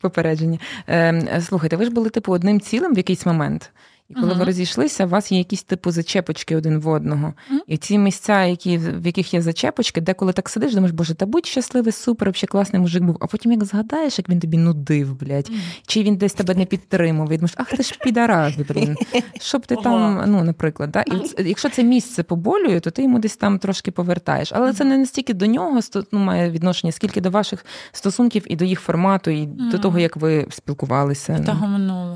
попередження. 0.00 0.58
Е, 0.88 1.42
Слухайте, 1.48 1.76
ви 1.76 1.84
ж 1.84 1.90
були 1.90 2.10
типу 2.10 2.32
одним 2.32 2.60
цілим 2.60 2.94
в 2.94 2.96
якийсь 2.96 3.26
момент. 3.26 3.72
І 4.08 4.14
коли 4.14 4.26
Мгм. 4.26 4.38
ви 4.38 4.44
розійшлися, 4.44 5.04
у 5.04 5.08
вас 5.08 5.32
є 5.32 5.38
якісь 5.38 5.62
типу 5.62 5.90
зачепочки 5.90 6.56
один 6.56 6.78
в 6.78 6.88
одного. 6.88 7.34
Мгм. 7.50 7.60
І 7.66 7.76
ці 7.76 7.98
місця, 7.98 8.44
які, 8.44 8.78
в 8.78 9.06
яких 9.06 9.34
є 9.34 9.42
зачепочки, 9.42 10.00
деколи 10.00 10.32
так 10.32 10.48
сидиш, 10.48 10.74
думаєш, 10.74 10.92
боже, 10.92 11.14
та 11.14 11.26
будь 11.26 11.46
щасливий, 11.46 11.92
супер, 11.92 12.30
взагалі 12.30 12.46
класний 12.48 12.82
мужик 12.82 13.02
був. 13.02 13.16
А 13.20 13.26
потім 13.26 13.52
як 13.52 13.64
згадаєш, 13.64 14.18
як 14.18 14.28
він 14.28 14.40
тобі 14.40 14.56
нудив, 14.56 15.20
блядь, 15.20 15.50
чи 15.86 16.02
він 16.02 16.16
десь 16.16 16.32
тебе 16.32 16.54
не 16.54 16.64
підтримував, 16.64 17.32
і 17.32 17.36
думаєш, 17.36 17.54
ах 17.56 17.68
ти 17.68 17.82
ж 17.82 17.98
підараз, 18.04 18.54
блін. 18.68 18.96
Щоб 19.40 19.66
ти 19.66 19.76
там, 19.76 20.24
ну, 20.26 20.44
наприклад, 20.44 20.90
да? 20.90 21.02
і 21.02 21.48
якщо 21.48 21.68
це 21.68 21.84
місце 21.84 22.22
поболює, 22.22 22.80
то 22.80 22.90
ти 22.90 23.02
йому 23.02 23.18
десь 23.18 23.36
там 23.36 23.58
трошки 23.58 23.90
повертаєш. 23.90 24.52
Але 24.52 24.72
це 24.72 24.84
не 24.84 24.98
настільки 24.98 25.34
до 25.34 25.46
нього 25.46 25.80
ну, 26.12 26.18
має 26.18 26.50
відношення, 26.50 26.92
скільки 26.92 27.20
до 27.20 27.30
ваших 27.30 27.64
стосунків 27.92 28.44
і 28.46 28.56
до 28.56 28.64
їх 28.64 28.80
формату, 28.80 29.30
і 29.30 29.46
до 29.46 29.78
того, 29.78 29.98
як 29.98 30.16
ви 30.16 30.46
спілкувалися. 30.50 31.36
Ну, 31.38 31.44
Того 31.44 31.66
минулого. 31.66 32.15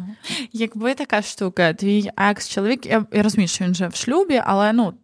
Якби 0.53 0.95
така 0.95 1.23
штука, 1.23 1.75
твій 1.75 2.11
екс-чоловік, 2.17 2.87
я, 2.87 3.07
я 3.13 3.23
розумію, 3.23 3.49
що 3.49 3.65
він 3.65 3.73
вже 3.73 3.89
в 3.89 3.95
шлюбі, 3.95 4.43
але 4.45 4.73
ну. 4.73 4.95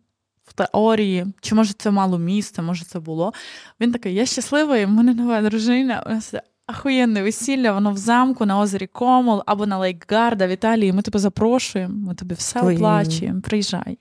В 0.46 0.52
теорії, 0.52 1.26
чи 1.40 1.54
може 1.54 1.72
це 1.72 1.90
мало 1.90 2.18
місце, 2.18 2.62
може 2.62 2.84
це 2.84 3.00
було. 3.00 3.32
Він 3.80 3.92
такий: 3.92 4.14
я 4.14 4.26
щасливий, 4.26 4.84
в 4.84 4.88
мене 4.88 5.14
нова 5.14 5.42
дружина. 5.42 6.02
У 6.06 6.10
нас 6.10 6.34
ахуєнне 6.66 7.22
весілля, 7.22 7.72
воно 7.72 7.92
в 7.92 7.96
замку 7.96 8.46
на 8.46 8.60
озері 8.60 8.86
Комол 8.86 9.42
або 9.46 9.66
на 9.66 9.78
Лейк 9.78 10.12
Гарда 10.12 10.46
в 10.46 10.50
Італії. 10.50 10.92
Ми 10.92 11.02
тебе 11.02 11.18
запрошуємо, 11.18 12.08
ми 12.08 12.14
тобі 12.14 12.34
все 12.34 12.60
оплачуємо. 12.60 13.40
Приїжджай. 13.40 13.98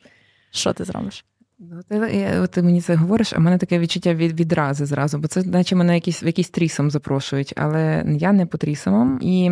Що 0.52 0.74
ти 0.74 0.84
зробиш? 0.84 1.26
Ну, 1.60 2.48
Ти, 2.48 2.62
мені 2.62 2.82
це 2.82 2.96
говориш, 2.96 3.34
а 3.34 3.38
в 3.38 3.40
мене 3.40 3.58
таке 3.58 3.80
відчуття 3.80 4.14
від, 4.14 4.40
відрази 4.40 4.86
зразу, 4.86 5.18
бо 5.18 5.28
це 5.28 5.44
наче 5.44 5.76
мене 5.76 5.96
якісь, 5.96 6.24
в 6.24 6.26
якийсь 6.26 6.50
трісом 6.50 6.92
запрошують, 6.92 7.54
але 7.58 8.06
я 8.20 8.32
не 8.32 8.46
по 8.46 8.58
трісомам. 8.58 9.20
І, 9.22 9.52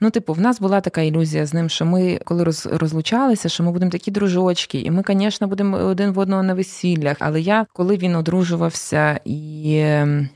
ну, 0.00 0.10
типу, 0.10 0.32
в 0.32 0.40
нас 0.40 0.60
була 0.60 0.80
така 0.80 1.02
ілюзія 1.02 1.46
з 1.46 1.54
ним, 1.54 1.68
що 1.68 1.84
ми, 1.84 2.20
коли 2.24 2.44
роз, 2.44 2.66
розлучалися, 2.72 3.48
що 3.48 3.64
ми 3.64 3.72
будемо 3.72 3.90
такі 3.90 4.10
дружочки, 4.10 4.80
і 4.80 4.90
ми, 4.90 5.02
звісно, 5.08 5.48
будемо 5.48 5.76
один 5.76 6.10
в 6.12 6.18
одного 6.18 6.42
на 6.42 6.54
весіллях. 6.54 7.16
Але 7.20 7.40
я, 7.40 7.66
коли 7.72 7.96
він 7.96 8.16
одружувався 8.16 9.20
і. 9.24 9.74
ем, 9.82 10.28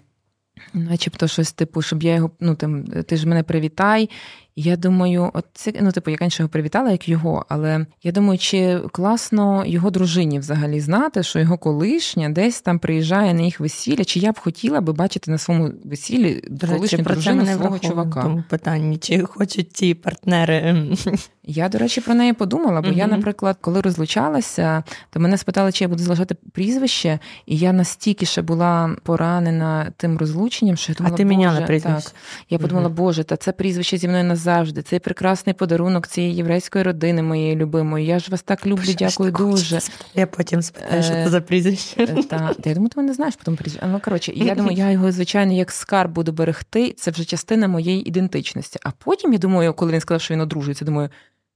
Начебто 0.75 1.29
щось 1.29 1.53
типу, 1.53 1.83
щоб 1.83 2.03
я 2.03 2.15
його, 2.15 2.31
ну 2.41 2.55
там, 2.55 2.85
ти 2.85 3.17
ж 3.17 3.29
мене 3.29 3.43
привітай. 3.43 4.11
Я 4.57 4.77
думаю, 4.77 5.31
от 5.35 5.45
це, 5.55 5.73
ну, 5.81 5.93
типу, 5.93 6.11
я 6.11 6.17
раніше 6.17 6.43
його 6.43 6.49
привітала, 6.51 6.91
як 6.91 7.09
його, 7.09 7.47
але 7.49 7.87
я 8.03 8.13
думаю, 8.13 8.39
чи 8.39 8.79
класно 8.93 9.65
його 9.67 9.91
дружині 9.91 10.39
взагалі 10.39 10.81
знати, 10.81 11.23
що 11.23 11.39
його 11.39 11.59
колишня 11.59 12.29
десь 12.29 12.61
там 12.61 12.79
приїжджає 12.79 13.35
на 13.35 13.43
їх 13.43 13.61
весілля, 13.61 14.05
чи 14.05 14.19
я 14.19 14.33
б 14.33 14.39
хотіла 14.39 14.81
би 14.81 14.93
бачити 14.93 15.31
на 15.31 15.39
своєму 15.39 15.71
весіллі 15.85 16.43
колишню 16.61 16.99
дружину 17.05 17.47
свого 17.47 17.79
чувака. 17.79 18.23
тому 18.23 18.45
питанні, 18.49 18.99
чи 18.99 19.25
хочуть 19.25 19.73
ті 19.73 19.95
партнери. 19.95 20.87
Я, 21.45 21.69
до 21.69 21.79
речі, 21.79 22.01
про 22.01 22.15
неї 22.15 22.33
подумала, 22.33 22.81
бо 22.81 22.89
я, 22.89 23.07
наприклад, 23.07 23.57
коли 23.61 23.81
розлучалася, 23.81 24.83
то 25.11 25.21
мене 25.21 25.39
спитали, 25.39 25.73
чи 25.73 25.85
я 25.85 25.89
буду 25.89 26.03
залишати 26.03 26.37
прізвище, 26.53 27.19
і 27.47 27.57
я 27.57 27.73
настільки 27.73 28.27
ще 28.27 28.43
була 28.43 28.97
поранена 29.03 29.93
тим 29.97 30.19
розлученням, 30.19 30.77
що 30.77 30.93
я 30.93 30.97
думала, 30.97 31.17
ти 31.17 31.25
міняла 31.25 31.55
«Боже, 31.55 31.67
прізвище?» 31.67 32.05
Так. 32.05 32.15
Я 32.51 32.59
подумала, 32.59 32.87
Мгм. 32.89 32.97
Боже, 32.97 33.25
та 33.25 33.37
це 33.37 33.53
прізвище 33.53 33.97
зі 33.97 34.09
мною 34.09 34.25
назавжди. 34.41 34.83
Цей 34.83 34.99
прекрасний 34.99 35.55
подарунок 35.55 36.07
цієї 36.07 36.35
єврейської 36.35 36.85
родини 36.85 37.23
моєї 37.23 37.57
любимої. 37.57 38.07
Я 38.07 38.19
ж 38.19 38.31
вас 38.31 38.43
так 38.43 38.67
люблю, 38.67 38.83
Боже, 38.83 38.95
дякую 38.95 39.33
дуже. 39.33 39.79
Я 40.15 40.27
потім 40.27 40.63
спитаю, 40.63 41.03
що 41.03 41.13
Е, 41.13 41.25
це 41.25 41.31
за 41.31 41.41
прізвище. 41.41 42.03
Е, 42.05 42.23
Та, 42.23 42.55
я 42.65 42.75
думаю, 42.75 42.89
ти 42.89 43.01
мене 43.01 43.15
знаєш 43.15 43.37
потім 43.37 43.57
прізвище. 43.57 43.87
Ну, 43.87 44.01
коротше, 44.05 44.33
я 44.35 44.55
думаю, 44.55 44.77
я 44.77 44.91
його, 44.91 45.13
звичайно, 45.13 45.53
як 45.53 45.71
скарб 45.73 46.13
буду 46.13 46.33
берегти. 46.33 46.93
Це 46.93 47.11
вже 47.11 47.25
частина 47.25 47.69
моєї 47.69 48.09
ідентичності. 48.09 48.79
А 48.83 48.91
потім 48.91 49.33
я 49.33 49.39
думаю, 49.39 49.75
коли 49.75 49.93
він 49.93 50.01
сказав, 50.01 50.21
що 50.21 50.35
він 50.35 50.41
одружується, 50.41 50.85
думаю. 50.85 51.09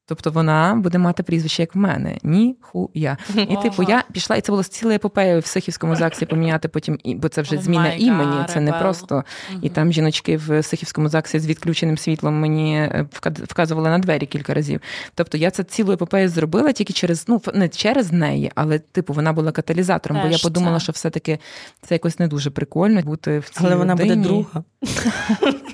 Тобто 0.07 0.31
вона 0.31 0.75
буде 0.75 0.99
мати 0.99 1.23
прізвище 1.23 1.63
як 1.63 1.75
в 1.75 1.79
мене. 1.79 2.19
Ні 2.23 2.57
хуя. 2.61 3.17
І 3.35 3.57
типу, 3.63 3.83
я 3.83 4.05
пішла, 4.13 4.37
і 4.37 4.41
це 4.41 4.53
було 4.53 4.65
ціла 4.65 4.95
епопея 4.95 5.39
в 5.39 5.47
Сихівському 5.47 5.97
ЗАГСі 5.97 6.27
поміняти 6.27 6.69
потім, 6.69 6.99
бо 7.05 7.29
це 7.29 7.43
вже 7.43 7.57
Oh 7.57 7.63
зміна 7.63 7.85
my 7.85 7.97
імені, 7.97 8.37
God, 8.37 8.49
це 8.53 8.61
не 8.61 8.73
просто. 8.73 9.25
І 9.63 9.69
там 9.69 9.93
жіночки 9.93 10.37
в 10.37 10.63
Сихівському 10.63 11.09
ЗАГСі 11.09 11.39
з 11.39 11.47
відключеним 11.47 11.99
світлом 11.99 12.41
мені 12.41 12.77
е, 12.77 13.07
вказували 13.23 13.89
на 13.89 13.99
двері 13.99 14.27
кілька 14.27 14.55
разів. 14.55 14.81
Тобто 15.15 15.39
я 15.39 15.51
це 15.51 15.65
цілу 15.65 15.93
епопею 15.93 16.29
зробила 16.29 16.73
тільки 16.73 16.93
через, 16.93 17.29
ну 17.29 17.43
не 17.55 17.69
через 17.69 18.13
неї, 18.13 18.53
але 18.55 18.79
типу 18.79 19.13
вона 19.13 19.33
була 19.33 19.53
каталізатором, 19.53 20.23
бо 20.23 20.29
я 20.29 20.39
подумала, 20.39 20.79
це. 20.79 20.83
що 20.83 20.93
все-таки 20.93 21.39
це 21.83 21.95
якось 21.95 22.19
не 22.19 22.29
дуже 22.29 22.51
прикольно 22.51 23.03
бути 23.03 23.39
в 23.39 23.49
цій 23.49 23.61
Але 23.65 23.77
вона 23.77 23.95
буде 23.95 24.17
друга. 24.17 24.65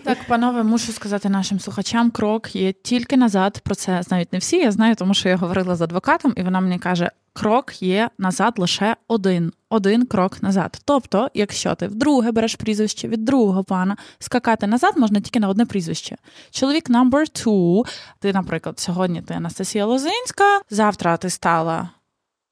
Так 0.05 0.18
Панове, 0.28 0.62
мушу 0.62 0.93
сказати 0.93 1.28
нашим 1.28 1.61
слухачам, 1.61 2.11
крок 2.11 2.57
є 2.57 2.72
тільки 2.72 3.16
назад. 3.16 3.61
Про 3.64 3.74
це 3.74 4.03
знають 4.21 4.33
не 4.33 4.39
всі. 4.39 4.57
Я 4.57 4.73
знаю, 4.73 4.95
тому 4.95 5.14
що 5.14 5.29
я 5.29 5.37
говорила 5.37 5.77
з 5.77 5.83
адвокатом, 5.83 6.33
і 6.37 6.43
вона 6.43 6.61
мені 6.61 6.79
каже: 6.79 7.11
крок 7.33 7.83
є 7.83 8.11
назад 8.18 8.55
лише 8.59 8.97
один. 9.09 9.53
Один 9.71 10.07
крок 10.07 10.43
назад. 10.43 10.81
Тобто, 10.85 11.31
якщо 11.35 11.75
ти 11.75 11.87
вдруге 11.87 12.33
береш 12.33 12.55
прізвище 12.55 13.09
від 13.09 13.25
другого 13.25 13.64
пана, 13.64 13.97
скакати 14.18 14.66
назад 14.66 14.95
можна 14.97 15.21
тільки 15.21 15.41
на 15.41 15.49
одне 15.49 15.66
прізвище. 15.66 16.16
Чоловік 16.51 16.91
number 16.91 17.45
two, 17.45 17.87
ти, 18.18 18.33
наприклад, 18.33 18.79
сьогодні 18.79 19.23
ти 19.23 19.35
Анастасія 19.35 19.87
Лозинська, 19.87 20.61
завтра 20.71 21.16
ти 21.16 21.31
стала 21.31 21.91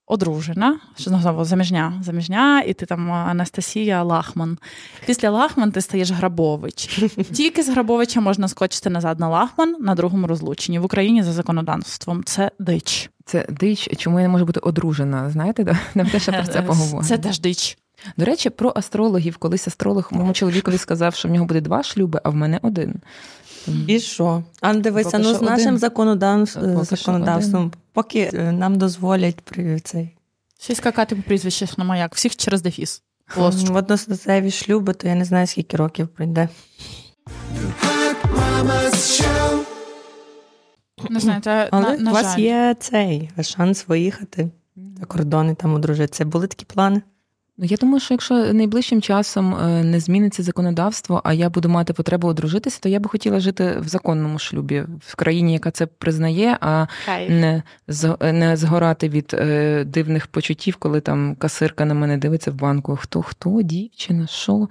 одружена, 0.08 0.80
що 0.96 1.10
знову 1.10 1.44
заміжня, 1.44 1.92
заміжня, 2.02 2.62
і 2.66 2.72
ти 2.72 2.86
там 2.86 3.12
Анастасія 3.12 4.02
Лахман. 4.02 4.58
Після 5.06 5.30
Лахман 5.30 5.72
ти 5.72 5.80
стаєш 5.80 6.10
Грабович. 6.10 7.00
Тільки 7.32 7.62
з 7.62 7.68
Грабовича 7.68 8.20
можна 8.20 8.48
скочити 8.48 8.90
назад 8.90 9.20
на 9.20 9.28
Лахман 9.28 9.76
на 9.80 9.94
другому 9.94 10.26
розлученні 10.26 10.78
в 10.78 10.84
Україні 10.84 11.22
за 11.22 11.32
законодавством. 11.32 12.24
Це 12.24 12.50
дич. 12.58 13.10
Це 13.24 13.46
дич, 13.48 13.88
чому 13.96 14.20
я 14.20 14.22
не 14.22 14.28
можу 14.28 14.44
бути 14.44 14.60
одружена. 14.60 15.30
Знаєте, 15.30 15.78
нам 15.94 16.06
теж 16.12 16.22
ще 16.22 16.32
про 16.32 16.46
це 16.46 16.62
поговоримо. 16.62 17.02
Це 17.02 17.18
теж 17.18 17.40
дич. 17.40 17.78
До 18.16 18.24
речі, 18.24 18.50
про 18.50 18.72
астрологів. 18.76 19.36
Колись 19.36 19.68
астролог 19.68 20.08
моєму 20.10 20.32
чоловікові 20.32 20.78
сказав, 20.78 21.14
що 21.14 21.28
в 21.28 21.30
нього 21.30 21.46
буде 21.46 21.60
два 21.60 21.82
шлюби, 21.82 22.20
а 22.24 22.30
в 22.30 22.34
мене 22.34 22.60
один. 22.62 22.94
І 23.86 24.00
що? 24.00 24.42
А 24.60 24.72
ну, 24.72 24.80
дивися, 24.80 25.10
Поки 25.10 25.22
ну 25.22 25.34
з 25.34 25.42
нашим 25.42 25.78
законодавством, 25.78 27.72
Поки 27.98 28.30
е, 28.32 28.52
нам 28.52 28.78
дозволять 28.78 29.40
при 29.40 29.80
цей 29.80 30.16
Ще 30.60 30.74
какати 30.74 30.74
скакати 30.74 31.16
по 31.16 31.22
прізвищах 31.22 31.78
на 31.78 31.84
маяк, 31.84 32.14
всіх 32.14 32.36
через 32.36 32.62
дефіс. 32.62 33.02
в 33.36 33.76
одностатеві 33.76 34.50
шлюби, 34.50 34.92
то 34.92 35.08
я 35.08 35.14
не 35.14 35.24
знаю, 35.24 35.46
скільки 35.46 35.76
років 35.76 36.08
Show. 38.92 39.58
Не 41.10 41.20
знаю, 41.20 41.40
це, 41.40 41.68
Але 41.72 41.82
на, 41.82 41.96
на 41.96 42.10
у 42.10 42.14
вас 42.14 42.26
жаль. 42.26 42.40
є 42.40 42.76
цей 42.80 43.30
шанс 43.42 43.88
виїхати 43.88 44.50
за 44.98 45.04
кордон 45.06 45.50
і 45.50 45.54
там 45.54 45.74
одружитися. 45.74 46.24
Були 46.24 46.46
такі 46.46 46.64
плани? 46.64 47.02
Ну, 47.60 47.64
я 47.64 47.76
думаю, 47.76 48.00
що 48.00 48.14
якщо 48.14 48.52
найближчим 48.52 49.02
часом 49.02 49.54
е, 49.54 49.84
не 49.84 50.00
зміниться 50.00 50.42
законодавство, 50.42 51.20
а 51.24 51.32
я 51.32 51.50
буду 51.50 51.68
мати 51.68 51.92
потребу 51.92 52.28
одружитися, 52.28 52.78
то 52.82 52.88
я 52.88 53.00
би 53.00 53.08
хотіла 53.08 53.40
жити 53.40 53.76
в 53.80 53.88
законному 53.88 54.38
шлюбі 54.38 54.84
в 55.00 55.14
країні, 55.14 55.52
яка 55.52 55.70
це 55.70 55.86
признає, 55.86 56.58
а 56.60 56.86
Кайф. 57.06 57.30
не 57.30 57.62
не 58.32 58.56
згорати 58.56 59.08
від 59.08 59.34
е, 59.34 59.84
дивних 59.84 60.26
почуттів, 60.26 60.76
коли 60.76 61.00
там 61.00 61.34
касирка 61.34 61.84
на 61.84 61.94
мене 61.94 62.16
дивиться 62.16 62.50
в 62.50 62.54
банку. 62.54 62.96
Хто 62.96 63.22
хто, 63.22 63.62
дівчина, 63.62 64.26
що? 64.26 64.68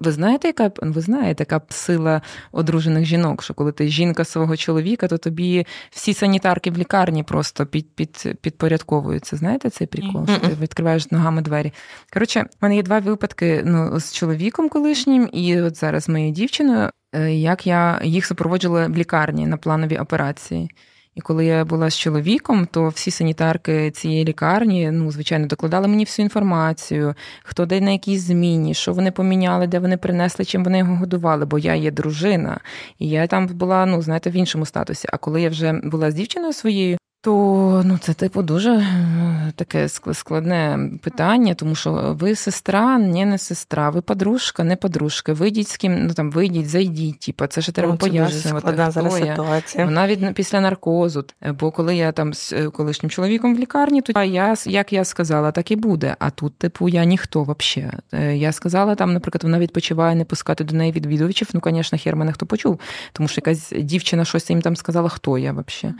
Ви 0.00 0.12
знаєте, 0.12 0.48
яка 0.48 0.70
ви 0.82 1.00
знаєте, 1.00 1.42
яка 1.42 1.60
сила 1.68 2.22
одружених 2.52 3.04
жінок? 3.04 3.42
Що 3.42 3.54
коли 3.54 3.72
ти 3.72 3.88
жінка 3.88 4.24
свого 4.24 4.56
чоловіка, 4.56 5.08
то 5.08 5.18
тобі 5.18 5.66
всі 5.90 6.14
санітарки 6.14 6.70
в 6.70 6.78
лікарні 6.78 7.22
просто 7.22 7.66
під, 7.66 7.94
під, 7.94 8.38
підпорядковуються. 8.40 9.36
Знаєте 9.36 9.70
цей 9.70 9.86
прикол? 9.86 10.26
Що 10.26 10.38
ти 10.38 10.56
відкриваєш 10.60 11.10
ногами 11.10 11.42
двері? 11.42 11.72
Коротше, 12.12 12.40
в 12.40 12.46
мене 12.60 12.76
є 12.76 12.82
два 12.82 12.98
випадки 12.98 13.62
ну, 13.64 14.00
з 14.00 14.12
чоловіком 14.12 14.68
колишнім, 14.68 15.28
і 15.32 15.60
от 15.60 15.76
зараз 15.76 16.08
моєю 16.08 16.32
дівчиною, 16.32 16.90
е, 17.12 17.34
як 17.34 17.66
я 17.66 18.00
їх 18.04 18.26
супроводжувала 18.26 18.86
в 18.86 18.96
лікарні 18.96 19.46
на 19.46 19.56
планові 19.56 19.96
операції. 19.96 20.70
І 21.14 21.20
коли 21.20 21.44
я 21.44 21.64
була 21.64 21.90
з 21.90 21.98
чоловіком, 21.98 22.68
то 22.70 22.88
всі 22.88 23.10
санітарки 23.10 23.90
цієї 23.90 24.24
лікарні, 24.24 24.90
ну, 24.90 25.10
звичайно, 25.10 25.46
докладали 25.46 25.88
мені 25.88 26.04
всю 26.04 26.24
інформацію, 26.24 27.14
хто 27.42 27.66
де 27.66 27.80
на 27.80 27.90
якій 27.90 28.18
зміні, 28.18 28.74
що 28.74 28.92
вони 28.92 29.10
поміняли, 29.10 29.66
де 29.66 29.78
вони 29.78 29.96
принесли, 29.96 30.44
чим 30.44 30.64
вони 30.64 30.78
його 30.78 30.96
годували, 30.96 31.46
бо 31.46 31.58
я 31.58 31.74
є 31.74 31.90
дружина. 31.90 32.60
І 32.98 33.08
я 33.08 33.26
там 33.26 33.46
була, 33.46 33.86
ну, 33.86 34.02
знаєте, 34.02 34.30
в 34.30 34.32
іншому 34.32 34.66
статусі. 34.66 35.08
А 35.12 35.16
коли 35.16 35.42
я 35.42 35.48
вже 35.48 35.72
була 35.72 36.10
з 36.10 36.14
дівчиною 36.14 36.52
своєю, 36.52 36.98
то 37.24 37.82
ну 37.84 37.98
це 37.98 38.14
типу 38.14 38.42
дуже 38.42 38.70
е, 38.70 39.52
таке 39.56 39.82
ск- 39.84 40.14
складне 40.14 40.90
питання, 41.02 41.54
тому 41.54 41.74
що 41.74 42.16
ви 42.20 42.34
сестра, 42.34 42.98
ні, 42.98 43.24
не 43.26 43.38
сестра, 43.38 43.90
ви 43.90 44.00
подружка, 44.00 44.64
не 44.64 44.76
подружка. 44.76 45.32
Вийдіть 45.32 45.68
з 45.68 45.76
ким, 45.76 46.06
ну 46.06 46.14
там 46.14 46.30
вийдіть, 46.30 46.68
зайдіть. 46.68 47.20
Типу, 47.20 47.46
це 47.46 47.60
ж 47.60 47.72
треба 47.72 47.92
Ну, 47.92 47.98
це 47.98 48.06
дуже 48.10 48.18
пояснювати. 48.24 48.58
складна 48.58 48.84
хто 48.84 48.92
зараз 48.92 49.20
я. 49.20 49.26
ситуація. 49.26 50.06
Від 50.06 50.34
після 50.34 50.60
наркозу. 50.60 51.24
Е, 51.42 51.52
Бо 51.52 51.70
коли 51.70 51.96
я 51.96 52.12
там 52.12 52.34
з 52.34 52.52
е, 52.52 52.70
колишнім 52.70 53.10
чоловіком 53.10 53.56
в 53.56 53.58
лікарні, 53.58 54.02
то 54.02 54.22
я 54.22 54.54
як 54.66 54.92
я 54.92 55.04
сказала, 55.04 55.52
так 55.52 55.70
і 55.70 55.76
буде. 55.76 56.16
А 56.18 56.30
тут, 56.30 56.58
типу, 56.58 56.88
я 56.88 57.04
ніхто 57.04 57.42
взагалі. 57.42 57.92
Я 58.38 58.52
сказала 58.52 58.94
там, 58.94 59.12
наприклад, 59.12 59.42
вона 59.42 59.58
відпочиває 59.58 60.14
не 60.14 60.24
пускати 60.24 60.64
до 60.64 60.76
неї 60.76 60.92
відвідувачів. 60.92 61.48
Ну, 61.54 61.60
звісно, 61.66 61.98
хер 61.98 62.16
мене 62.16 62.32
хто 62.32 62.46
почув, 62.46 62.80
тому 63.12 63.28
що 63.28 63.38
якась 63.38 63.72
дівчина 63.80 64.24
щось 64.24 64.50
їм 64.50 64.62
там 64.62 64.76
сказала, 64.76 65.08
хто 65.08 65.38
я 65.38 65.52
взагалі. 65.52 65.98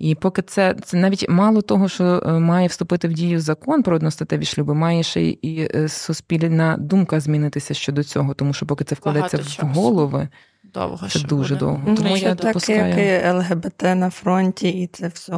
І 0.00 0.14
поки 0.14 0.42
це, 0.42 0.74
це 0.84 0.96
навіть 0.96 1.28
мало 1.28 1.62
того, 1.62 1.88
що 1.88 2.22
е, 2.26 2.32
має 2.32 2.68
вступити 2.68 3.08
в 3.08 3.12
дію 3.12 3.40
закон 3.40 3.82
про 3.82 3.96
одностатеві 3.96 4.44
шлюби, 4.44 4.74
має 4.74 5.02
ще 5.02 5.22
і 5.26 5.70
е, 5.74 5.88
суспільна 5.88 6.76
думка 6.80 7.20
змінитися 7.20 7.74
щодо 7.74 8.02
цього, 8.04 8.34
тому 8.34 8.52
що 8.52 8.66
поки 8.66 8.84
це 8.84 8.94
вкладеться 8.94 9.36
Багато 9.36 9.50
в 9.50 9.54
часу. 9.56 9.66
голови, 9.80 10.28
Довго 10.74 11.08
це 11.08 11.20
дуже 11.20 11.54
буде. 11.54 11.60
довго. 11.66 11.82
Ну, 11.86 11.94
Тому 11.94 12.08
це 12.16 12.22
я 12.24 12.34
так, 12.34 12.46
допускаю. 12.46 12.98
як 12.98 13.24
і 13.24 13.36
ЛГБТ 13.38 13.82
на 13.82 14.10
фронті, 14.10 14.68
і 14.68 14.86
це 14.86 15.08
все 15.08 15.32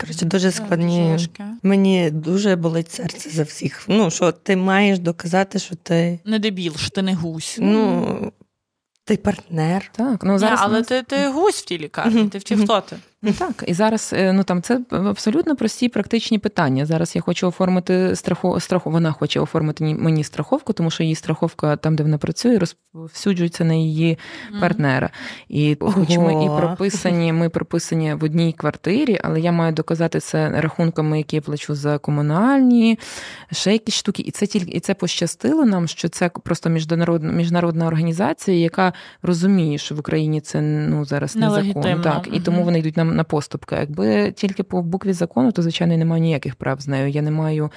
коротше, 0.00 0.24
дуже 0.24 0.50
складні. 0.52 1.16
Мені 1.62 2.10
дуже 2.10 2.56
болить 2.56 2.90
серце 2.92 3.30
за 3.30 3.42
всіх. 3.42 3.84
Ну, 3.88 4.10
що 4.10 4.32
ти 4.32 4.56
маєш 4.56 4.98
доказати, 4.98 5.58
що 5.58 5.74
ти, 5.76 6.18
Не 6.24 6.38
дебіл, 6.38 6.76
що 6.76 6.90
ти 6.90 7.02
не 7.02 7.14
гусь. 7.14 7.58
ну, 7.60 8.32
ти 9.04 9.16
партнер. 9.16 9.90
Так, 9.92 10.24
ну 10.24 10.38
зараз 10.38 10.60
але 10.62 10.78
нас- 10.78 10.86
ти, 10.86 11.02
ти 11.02 11.28
гусь 11.28 11.62
в 11.62 11.64
тій 11.64 11.78
лікарні, 11.78 12.28
ти 12.28 12.38
втім, 12.38 12.64
хто 12.64 12.80
ти? 12.80 12.96
Ну, 13.22 13.32
так, 13.32 13.64
і 13.66 13.74
зараз 13.74 14.12
е, 14.16 14.32
ну 14.32 14.42
там 14.42 14.62
це 14.62 14.80
абсолютно 14.90 15.56
прості 15.56 15.88
практичні 15.88 16.38
питання. 16.38 16.86
Зараз 16.86 17.16
я 17.16 17.22
хочу 17.22 17.48
оформити 17.48 18.16
страху, 18.16 18.60
страху. 18.60 18.90
Вона 18.90 19.12
хоче 19.12 19.40
оформити 19.40 19.84
мені 19.84 20.24
страховку, 20.24 20.72
тому 20.72 20.90
що 20.90 21.02
її 21.02 21.14
страховка 21.14 21.76
там, 21.76 21.96
де 21.96 22.02
вона 22.02 22.18
працює, 22.18 22.58
розповсюджується 22.58 23.64
на 23.64 23.74
її 23.74 24.18
партнера. 24.60 25.10
І 25.48 25.76
хоч 25.80 26.18
ми 26.18 26.44
і 26.44 26.48
прописані, 26.60 27.32
ми 27.32 27.48
прописані 27.48 28.14
в 28.14 28.24
одній 28.24 28.52
квартирі, 28.52 29.18
але 29.22 29.40
я 29.40 29.52
маю 29.52 29.72
доказати 29.72 30.20
це 30.20 30.60
рахунками, 30.60 31.18
які 31.18 31.36
я 31.36 31.42
плачу 31.42 31.74
за 31.74 31.98
комунальні, 31.98 32.98
ще 33.52 33.72
якісь 33.72 33.94
штуки. 33.94 34.22
І 34.26 34.30
це 34.30 34.46
тільки 34.46 34.70
і 34.70 34.80
це 34.80 34.94
пощастило 34.94 35.64
нам, 35.64 35.88
що 35.88 36.08
це 36.08 36.28
просто 36.28 36.70
міжнародна 36.70 37.32
міжнародна 37.32 37.86
організація, 37.86 38.56
яка 38.58 38.92
розуміє, 39.22 39.78
що 39.78 39.94
в 39.94 39.98
Україні 39.98 40.40
це 40.40 40.60
ну 40.60 41.04
зараз 41.04 41.36
незаконно. 41.36 42.02
Так, 42.02 42.28
і 42.32 42.40
тому 42.40 42.64
вони 42.64 42.78
йдуть 42.78 42.96
нам 42.96 43.15
на 43.16 43.24
поступки. 43.24 43.74
Якби 43.74 44.32
тільки 44.32 44.62
по 44.62 44.82
букві 44.82 45.12
закону, 45.12 45.52
то 45.52 45.62
звичайно 45.62 45.92
я 45.92 45.98
не 45.98 46.04
маю 46.04 46.22
ніяких 46.22 46.54
прав 46.54 46.80
з 46.80 46.88
нею. 46.88 47.08
Я 47.08 47.22
не 47.22 47.30
маю. 47.30 47.70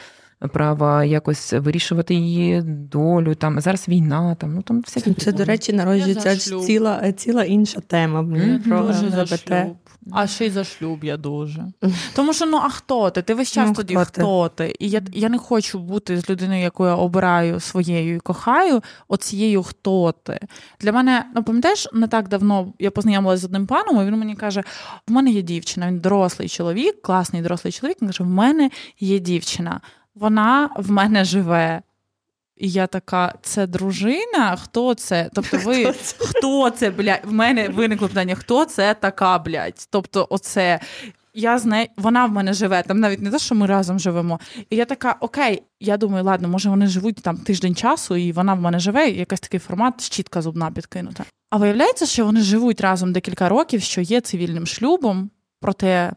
Права 0.48 1.04
якось 1.04 1.54
вирішувати 1.54 2.16
її 2.16 2.62
долю. 2.66 3.36
Там 3.36 3.62
зараз 3.62 3.88
війна, 3.88 4.36
там 4.36 4.54
ну 4.54 4.62
там 4.62 4.82
всякі 4.82 5.14
Це, 5.14 5.32
до 5.32 5.46
речі, 5.46 5.74
народжується 5.74 6.38
ціла, 6.38 7.12
ціла 7.12 7.44
інша 7.44 7.80
тема. 7.80 8.22
Мгм. 8.22 8.60
про 8.60 8.82
Дуже 8.82 9.10
за 9.10 9.38
шлюб. 9.38 9.78
А 10.12 10.28
ще 10.28 10.46
й 10.46 10.50
за 10.50 10.64
шлюб 10.64 11.04
я 11.04 11.18
дуже. 11.18 11.66
Тому 12.16 12.34
що 12.34 12.46
ну 12.46 12.58
а 12.58 12.70
хто 12.70 13.10
ти? 13.10 13.22
Ти 13.22 13.34
весь 13.34 13.52
час 13.52 13.68
Ну, 13.68 13.76
тоді 13.76 13.96
хто 13.96 14.06
ти? 14.06 14.22
хто 14.22 14.50
ти? 14.50 14.76
І 14.80 14.90
я, 14.90 15.02
я 15.14 15.30
не 15.30 15.38
хочу 15.38 15.80
бути 15.80 16.18
з 16.18 16.30
людиною, 16.30 16.62
яку 16.62 16.86
я 16.86 16.96
обираю 16.96 17.60
своєю 17.60 18.16
і 18.16 18.20
кохаю, 18.20 18.82
оцією 19.08 19.64
хто 19.64 20.12
ти. 20.24 20.40
Для 20.82 20.92
мене, 20.92 21.26
ну 21.36 21.44
пам'ятаєш, 21.44 21.88
не 21.94 22.08
так 22.08 22.28
давно 22.28 22.74
я 22.80 22.92
познайомилася 22.92 23.42
з 23.42 23.46
одним 23.46 23.68
паном, 23.68 24.02
і 24.02 24.06
він 24.06 24.16
мені 24.16 24.36
каже: 24.36 24.64
в 25.08 25.12
мене 25.12 25.30
є 25.32 25.42
дівчина, 25.42 25.88
він 25.88 26.00
дорослий 26.00 26.50
чоловік, 26.50 27.02
класний 27.02 27.42
дорослий 27.42 27.74
чоловік. 27.74 27.98
Він 28.02 28.10
каже: 28.10 28.24
в 28.24 28.28
мене 28.28 28.70
є 29.00 29.20
дівчина, 29.20 29.82
вона 30.20 30.70
в 30.76 30.92
мене 30.92 31.26
живе. 31.26 31.82
І 32.58 32.70
я 32.70 32.88
така, 32.88 33.34
це 33.42 33.68
дружина? 33.68 34.56
Хто 34.64 34.94
це? 34.94 35.30
Тобто, 35.34 35.58
ви 35.58 35.84
Хто 35.84 35.94
це? 35.94 36.16
хто 36.26 36.70
це, 36.70 36.90
блядь? 36.90 37.22
В 37.24 37.32
мене 37.32 37.70
виникло 37.70 38.08
питання, 38.08 38.36
хто 38.36 38.66
це 38.66 38.94
така, 38.94 39.40
блядь? 39.40 39.88
Тобто, 39.90 40.28
оце. 40.30 40.80
Я 41.34 41.60
з 41.60 41.66
нею, 41.66 41.88
вона 41.98 42.26
в 42.26 42.32
мене 42.32 42.54
живе, 42.54 42.84
там 42.84 43.00
навіть 43.00 43.22
не 43.22 43.32
те, 43.32 43.40
що 43.40 43.56
ми 43.56 43.66
разом 43.68 44.00
живемо. 44.00 44.40
І 44.70 44.76
я 44.76 44.86
така, 44.86 45.16
окей, 45.20 45.64
я 45.80 45.98
думаю, 45.98 46.24
ладно, 46.24 46.48
може 46.48 46.70
вони 46.70 46.88
живуть 46.88 47.16
там 47.16 47.38
тиждень 47.38 47.76
часу, 47.76 48.16
і 48.16 48.32
вона 48.32 48.54
в 48.54 48.62
мене 48.62 48.80
живе, 48.80 49.10
і 49.10 49.18
якийсь 49.18 49.40
такий 49.42 49.60
формат, 49.60 50.02
щітка 50.02 50.42
зубна 50.42 50.72
підкинута. 50.72 51.24
А 51.50 51.58
виявляється, 51.58 52.06
що 52.06 52.26
вони 52.26 52.42
живуть 52.42 52.82
разом 52.82 53.14
декілька 53.14 53.50
років, 53.50 53.82
що 53.82 54.02
є 54.02 54.22
цивільним 54.22 54.68
шлюбом, 54.68 55.30
проте 55.62 56.14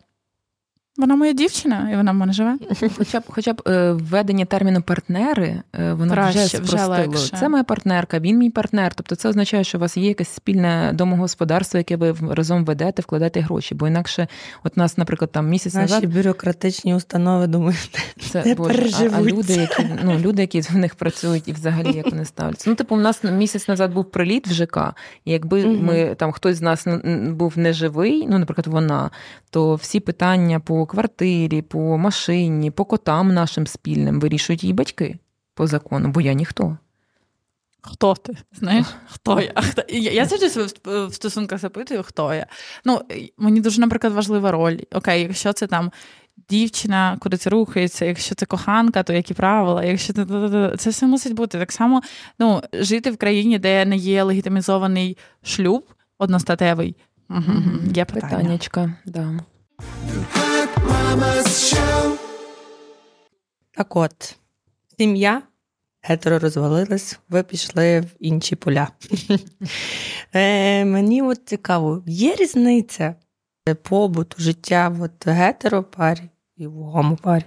Вона 0.96 1.16
моя 1.16 1.32
дівчина, 1.32 1.90
і 1.92 1.96
вона 1.96 2.12
в 2.12 2.14
мене 2.14 2.32
живе. 2.32 2.56
Хоча 2.96 3.20
б 3.20 3.22
хоча 3.26 3.52
б 3.52 3.62
е, 3.66 3.92
введення 3.92 4.44
терміну 4.44 4.82
партнери, 4.82 5.62
е, 5.72 5.92
воно 5.92 6.12
Краще, 6.12 6.38
вже 6.44 6.58
вже 6.58 6.66
спростило. 6.66 6.96
легше. 6.96 7.36
Це 7.36 7.48
моя 7.48 7.64
партнерка, 7.64 8.18
він 8.18 8.38
мій 8.38 8.50
партнер. 8.50 8.94
Тобто 8.94 9.14
це 9.14 9.28
означає, 9.28 9.64
що 9.64 9.78
у 9.78 9.80
вас 9.80 9.96
є 9.96 10.08
якесь 10.08 10.28
спільне 10.28 10.90
домогосподарство, 10.94 11.78
яке 11.78 11.96
ви 11.96 12.14
разом 12.30 12.64
ведете, 12.64 13.02
вкладаєте 13.02 13.40
гроші. 13.40 13.74
Бо 13.74 13.88
інакше, 13.88 14.28
от 14.64 14.76
нас, 14.76 14.98
наприклад, 14.98 15.32
там 15.32 15.48
місяць 15.48 15.74
Наші 15.74 15.92
назад 15.92 16.14
бюрократичні 16.14 16.94
установи 16.94 17.46
думають, 17.46 17.98
це 18.30 18.44
не 18.44 18.54
Боже, 18.54 19.10
а, 19.12 19.16
а 19.16 19.22
люди, 19.22 19.52
які 19.52 19.86
ну 20.04 20.18
люди, 20.18 20.42
які 20.42 20.60
в 20.60 20.76
них 20.76 20.94
працюють, 20.94 21.48
і 21.48 21.52
взагалі 21.52 21.92
як 21.96 22.10
вони 22.10 22.24
ставляться. 22.24 22.70
Ну, 22.70 22.76
типу, 22.76 22.94
у 22.94 23.00
нас 23.00 23.24
місяць 23.24 23.68
назад 23.68 23.92
був 23.92 24.10
приліт 24.10 24.48
в 24.48 24.52
ЖК. 24.52 24.78
І 25.24 25.32
якби 25.32 25.66
Мгм. 25.66 25.84
ми 25.84 26.14
там 26.14 26.32
хтось 26.32 26.56
з 26.56 26.62
нас 26.62 26.86
був 27.28 27.58
неживий, 27.58 28.26
ну, 28.28 28.38
наприклад, 28.38 28.66
вона, 28.66 29.10
то 29.50 29.74
всі 29.74 30.00
питання 30.00 30.60
по 30.60 30.81
квартирі, 30.86 31.62
по 31.62 31.98
машині, 31.98 32.70
по 32.70 32.84
котам 32.84 33.34
нашим 33.34 33.66
спільним 33.66 34.20
вирішують 34.20 34.62
її 34.62 34.72
батьки 34.72 35.18
по 35.54 35.66
закону, 35.66 36.08
бо 36.08 36.20
я 36.20 36.32
ніхто. 36.32 36.76
Хто 37.80 38.14
ти? 38.14 38.36
Знаєш, 38.52 38.86
хто 39.06 39.40
я? 39.40 39.52
Хто? 39.56 39.82
Я, 39.88 40.24
завжди 40.24 40.50
себе 40.50 40.66
в- 41.06 41.14
стосунках 41.14 41.60
запитую, 41.60 42.02
хто 42.02 42.34
я. 42.34 42.46
Ну, 42.84 43.00
мені 43.38 43.60
дуже, 43.60 43.80
наприклад, 43.80 44.12
важлива 44.12 44.50
роль. 44.50 44.78
Окей, 44.94 45.22
якщо 45.22 45.52
це 45.52 45.66
там 45.66 45.92
дівчина, 46.48 47.16
куди 47.20 47.36
це 47.36 47.50
рухається, 47.50 48.04
якщо 48.04 48.34
це 48.34 48.46
коханка, 48.46 49.02
то 49.02 49.12
які 49.12 49.34
правила, 49.34 49.84
якщо 49.84 50.12
це 50.12 50.24
це 50.78 50.90
все 50.90 51.06
мусить 51.06 51.34
бути. 51.34 51.58
Так 51.58 51.72
само 51.72 52.02
ну, 52.38 52.62
жити 52.72 53.10
в 53.10 53.16
країні, 53.16 53.58
де 53.58 53.84
не 53.84 53.96
є 53.96 54.22
легітимізований 54.22 55.18
шлюб 55.42 55.84
одностатевий. 56.18 56.96
Мгм, 57.28 57.80
Є 57.94 58.04
питання. 58.04 58.36
Питаннячка, 58.36 58.94
да. 59.06 59.40
Так 63.74 63.96
от, 63.96 64.36
сім'я 64.98 65.42
гетеро 66.02 66.38
розвалилась, 66.38 67.18
ви 67.28 67.42
пішли 67.42 68.00
в 68.00 68.06
інші 68.18 68.56
поля. 68.56 68.88
е, 70.32 70.84
мені 70.84 71.22
от 71.22 71.40
цікаво, 71.44 72.02
є 72.06 72.34
різниця 72.34 73.14
побуту, 73.82 74.36
життя 74.38 75.10
гетеропарі 75.24 76.30
і 76.56 76.66
в 76.66 76.72
гомопарі? 76.72 77.44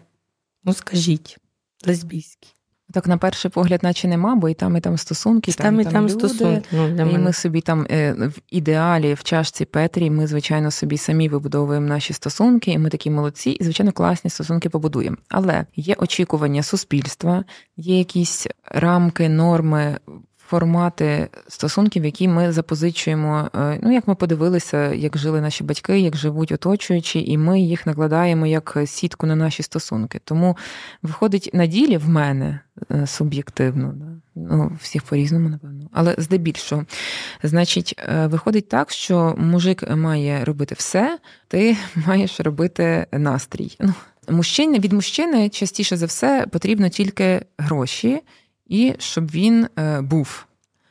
Ну, 0.63 0.73
скажіть, 0.73 1.37
лесбійські. 1.85 2.54
Так, 2.93 3.07
на 3.07 3.17
перший 3.17 3.51
погляд, 3.51 3.83
наче 3.83 4.07
нема, 4.07 4.35
бо 4.35 4.49
і 4.49 4.53
там, 4.53 4.77
і 4.77 4.79
там 4.81 4.97
стосунки, 4.97 5.51
Там, 5.51 5.81
і 5.81 5.85
там 5.85 6.03
люди. 6.03 6.13
стосунки. 6.13 6.69
Ну, 6.71 6.87
для 6.89 7.01
І 7.01 7.05
мене. 7.05 7.17
ми 7.19 7.33
собі 7.33 7.61
там 7.61 7.87
е, 7.91 8.13
в 8.13 8.33
ідеалі 8.49 9.13
в 9.13 9.23
чашці 9.23 9.65
Петрі, 9.65 10.09
ми, 10.09 10.27
звичайно, 10.27 10.71
собі 10.71 10.97
самі 10.97 11.29
вибудовуємо 11.29 11.87
наші 11.87 12.13
стосунки, 12.13 12.71
і 12.71 12.77
ми 12.77 12.89
такі 12.89 13.09
молодці, 13.09 13.49
і 13.49 13.63
звичайно 13.63 13.91
класні 13.91 14.29
стосунки 14.29 14.69
побудуємо. 14.69 15.17
Але 15.29 15.65
є 15.75 15.95
очікування 15.97 16.63
суспільства, 16.63 17.43
є 17.77 17.97
якісь 17.97 18.47
рамки, 18.71 19.29
норми. 19.29 19.97
Формати 20.47 21.29
стосунків, 21.47 22.05
які 22.05 22.27
ми 22.27 22.51
запозичуємо, 22.51 23.49
е, 23.55 23.79
ну 23.83 23.93
як 23.93 24.07
ми 24.07 24.15
подивилися, 24.15 24.93
як 24.93 25.17
жили 25.17 25.41
наші 25.41 25.63
батьки, 25.63 25.99
як 25.99 26.15
живуть 26.15 26.51
оточуючі, 26.51 27.31
і 27.31 27.37
ми 27.37 27.61
їх 27.61 27.85
накладаємо 27.85 28.47
як 28.47 28.77
сітку 28.85 29.27
на 29.27 29.35
наші 29.35 29.63
стосунки. 29.63 30.21
Тому 30.23 30.57
виходить 31.03 31.49
на 31.53 31.65
ділі 31.65 31.97
в 31.97 32.09
мене 32.09 32.59
е, 32.91 33.07
суб'єктивно, 33.07 33.93
да? 33.95 34.05
ну 34.35 34.71
всіх 34.81 35.03
по-різному, 35.03 35.49
напевно, 35.49 35.89
але 35.93 36.15
здебільшого. 36.17 36.85
Значить, 37.43 37.95
е, 37.99 38.27
виходить 38.27 38.69
так, 38.69 38.91
що 38.91 39.35
мужик 39.37 39.95
має 39.95 40.45
робити 40.45 40.75
все, 40.77 41.19
ти 41.47 41.77
маєш 42.07 42.39
робити 42.39 43.07
настрій. 43.11 43.77
Ну, 43.79 43.93
мужчини 44.29 44.79
від 44.79 44.93
мужчини 44.93 45.49
частіше 45.49 45.97
за 45.97 46.05
все 46.05 46.45
потрібно 46.51 46.89
тільки 46.89 47.41
гроші, 47.57 48.21
і 48.67 48.93
щоб 48.99 49.31
він 49.31 49.67
е, 49.79 50.01
був. 50.01 50.45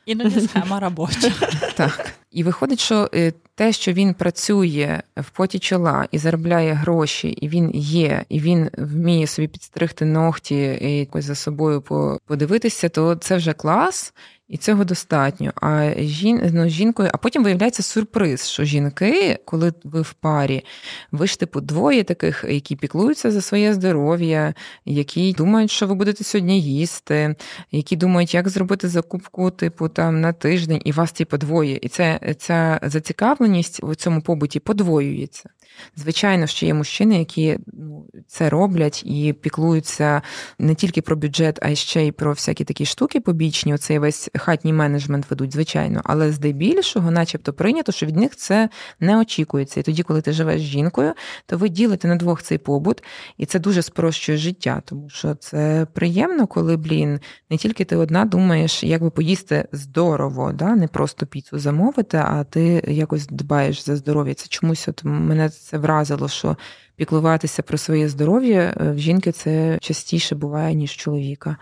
Іноді 0.05 0.41
схема 0.41 0.79
робоча. 0.79 1.31
Так. 1.75 2.11
І 2.31 2.43
виходить, 2.43 2.79
що 2.79 3.09
е, 3.13 3.33
те, 3.55 3.71
що 3.71 3.93
він 3.93 4.13
працює 4.13 5.01
в 5.17 5.29
поті 5.29 5.59
чола 5.59 6.07
і 6.11 6.17
заробляє 6.17 6.73
гроші, 6.73 7.27
і 7.27 7.47
він 7.47 7.71
є, 7.73 8.25
і 8.29 8.39
він 8.39 8.69
вміє 8.77 9.27
собі 9.27 9.47
підстригти 9.47 10.05
ногті 10.05 10.79
і 10.81 10.97
якось 10.97 11.25
за 11.25 11.35
собою 11.35 11.81
подивитися, 12.25 12.89
то 12.89 13.15
це 13.15 13.37
вже 13.37 13.53
клас. 13.53 14.13
І 14.47 14.57
цього 14.57 14.83
достатньо. 14.83 15.51
А 15.61 15.91
жін, 15.97 16.49
ну, 16.53 16.69
жінкою, 16.69 17.09
а 17.13 17.17
потім 17.17 17.43
виявляється 17.43 17.83
сюрприз, 17.83 18.47
що 18.47 18.63
жінки, 18.63 19.39
коли 19.45 19.73
ви 19.83 20.01
в 20.01 20.13
парі, 20.13 20.63
ви 21.11 21.27
ж 21.27 21.39
типу 21.39 21.61
двоє 21.61 22.03
таких, 22.03 22.45
які 22.49 22.75
піклуються 22.75 23.31
за 23.31 23.41
своє 23.41 23.73
здоров'я, 23.73 24.53
які 24.85 25.33
думають, 25.33 25.71
що 25.71 25.87
ви 25.87 25.95
будете 25.95 26.23
сьогодні 26.23 26.61
їсти, 26.61 27.35
які 27.71 27.95
думають, 27.95 28.33
як 28.33 28.49
зробити 28.49 28.89
закупку, 28.89 29.51
типу 29.51 29.89
там 29.89 30.21
на 30.21 30.33
тиждень, 30.33 30.81
і 30.85 30.91
вас 30.91 31.11
типу 31.11 31.37
двоє. 31.37 31.79
І 31.81 31.87
це 31.87 32.35
ця 32.37 32.79
зацікавленість 32.83 33.83
у 33.83 33.95
цьому 33.95 34.21
побуті 34.21 34.59
подвоюється. 34.59 35.49
Звичайно, 35.95 36.47
що 36.47 36.65
є 36.65 36.73
мужчини, 36.73 37.19
які 37.19 37.57
ну, 37.73 38.05
це 38.27 38.49
роблять 38.49 39.03
і 39.05 39.33
піклуються 39.33 40.21
не 40.59 40.75
тільки 40.75 41.01
про 41.01 41.15
бюджет, 41.15 41.59
а 41.61 41.69
й 41.69 41.75
ще 41.75 42.05
й 42.05 42.11
про 42.11 42.31
всякі 42.31 42.63
такі 42.63 42.85
штуки 42.85 43.19
побічні. 43.19 43.73
Оцей 43.73 43.99
весь 43.99 44.29
хатній 44.35 44.73
менеджмент 44.73 45.29
ведуть, 45.29 45.53
звичайно. 45.53 46.01
Але 46.03 46.31
здебільшого, 46.31 47.11
начебто, 47.11 47.53
прийнято, 47.53 47.91
що 47.91 48.05
від 48.05 48.15
них 48.15 48.35
це 48.35 48.69
не 48.99 49.19
очікується. 49.19 49.79
І 49.79 49.83
тоді, 49.83 50.03
коли 50.03 50.21
ти 50.21 50.31
живеш 50.31 50.61
з 50.61 50.65
жінкою, 50.65 51.13
то 51.45 51.57
ви 51.57 51.69
ділите 51.69 52.07
на 52.07 52.15
двох 52.15 52.43
цей 52.43 52.57
побут, 52.57 53.03
і 53.37 53.45
це 53.45 53.59
дуже 53.59 53.81
спрощує 53.81 54.37
життя, 54.37 54.81
тому 54.85 55.09
що 55.09 55.35
це 55.35 55.87
приємно, 55.93 56.47
коли, 56.47 56.77
блін, 56.77 57.19
не 57.49 57.57
тільки 57.57 57.85
ти 57.85 57.95
одна 57.95 58.25
думаєш, 58.25 58.83
як 58.83 59.01
би 59.01 59.09
поїсти 59.09 59.67
здорово, 59.71 60.51
да? 60.51 60.75
не 60.75 60.87
просто 60.87 61.25
піцу 61.25 61.59
замовити, 61.59 62.17
а 62.17 62.43
ти 62.43 62.83
якось 62.87 63.27
дбаєш 63.27 63.85
за 63.85 63.95
здоров'я. 63.95 64.33
Це 64.33 64.47
чомусь 64.47 64.87
от 64.87 65.03
мене 65.03 65.49
це 65.65 65.77
вразило, 65.77 66.27
що 66.27 66.57
піклуватися 66.95 67.61
про 67.61 67.77
своє 67.77 68.09
здоров'я 68.09 68.73
е, 68.81 68.91
в 68.91 68.99
жінки 68.99 69.31
це 69.31 69.77
частіше 69.81 70.35
буває, 70.35 70.75
ніж 70.75 70.91
чоловіка. 70.91 71.57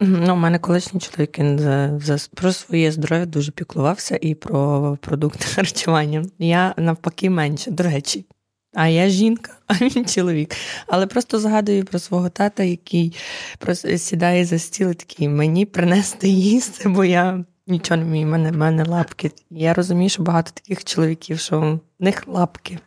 Ну, 0.00 0.34
у 0.34 0.36
мене 0.36 0.58
колишній 0.58 1.00
чоловік 1.00 1.38
він 1.38 1.58
за, 1.58 1.98
за 1.98 2.18
про 2.34 2.52
своє 2.52 2.92
здоров'я 2.92 3.26
дуже 3.26 3.52
піклувався 3.52 4.18
і 4.20 4.34
про 4.34 4.98
продукти 5.00 5.44
харчування. 5.54 6.24
Я 6.38 6.74
навпаки 6.76 7.30
менше, 7.30 7.70
до 7.70 7.82
речі. 7.82 8.26
А 8.74 8.88
я 8.88 9.08
жінка, 9.08 9.52
а 9.66 9.74
він 9.74 10.06
чоловік. 10.06 10.54
Але 10.86 11.06
просто 11.06 11.38
згадую 11.38 11.84
про 11.84 11.98
свого 11.98 12.28
тата, 12.28 12.62
який 12.62 13.16
просто 13.58 13.98
сідає 13.98 14.44
за 14.44 14.58
стіл 14.58 14.90
і 14.90 14.94
такий 14.94 15.28
мені 15.28 15.66
принести 15.66 16.28
їсти, 16.28 16.88
бо 16.88 17.04
я 17.04 17.44
нічого 17.66 18.00
не 18.00 18.04
вмію, 18.06 18.26
в 18.26 18.30
мене, 18.30 18.50
в 18.50 18.56
мене 18.56 18.84
лапки. 18.84 19.32
Я 19.50 19.74
розумію, 19.74 20.08
що 20.08 20.22
багато 20.22 20.50
таких 20.54 20.84
чоловіків, 20.84 21.38
що 21.38 21.60
в 21.60 22.04
них 22.04 22.28
лапки. 22.28 22.78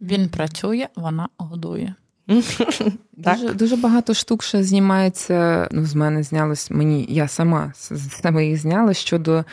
Він 0.00 0.28
працює, 0.28 0.88
вона 0.96 1.28
годує. 1.38 1.94
Так. 3.24 3.40
Дуже, 3.40 3.54
дуже 3.54 3.76
багато 3.76 4.14
штук 4.14 4.42
ще 4.42 4.62
знімається. 4.62 5.68
Ну, 5.72 5.86
з 5.86 5.94
мене 5.94 6.22
знялось 6.22 6.70
мені, 6.70 7.06
я 7.08 7.28
сама 7.28 7.72
з 7.76 8.12
себе 8.22 8.46
їх 8.46 8.60
зняла 8.60 8.94
щодо 8.94 9.44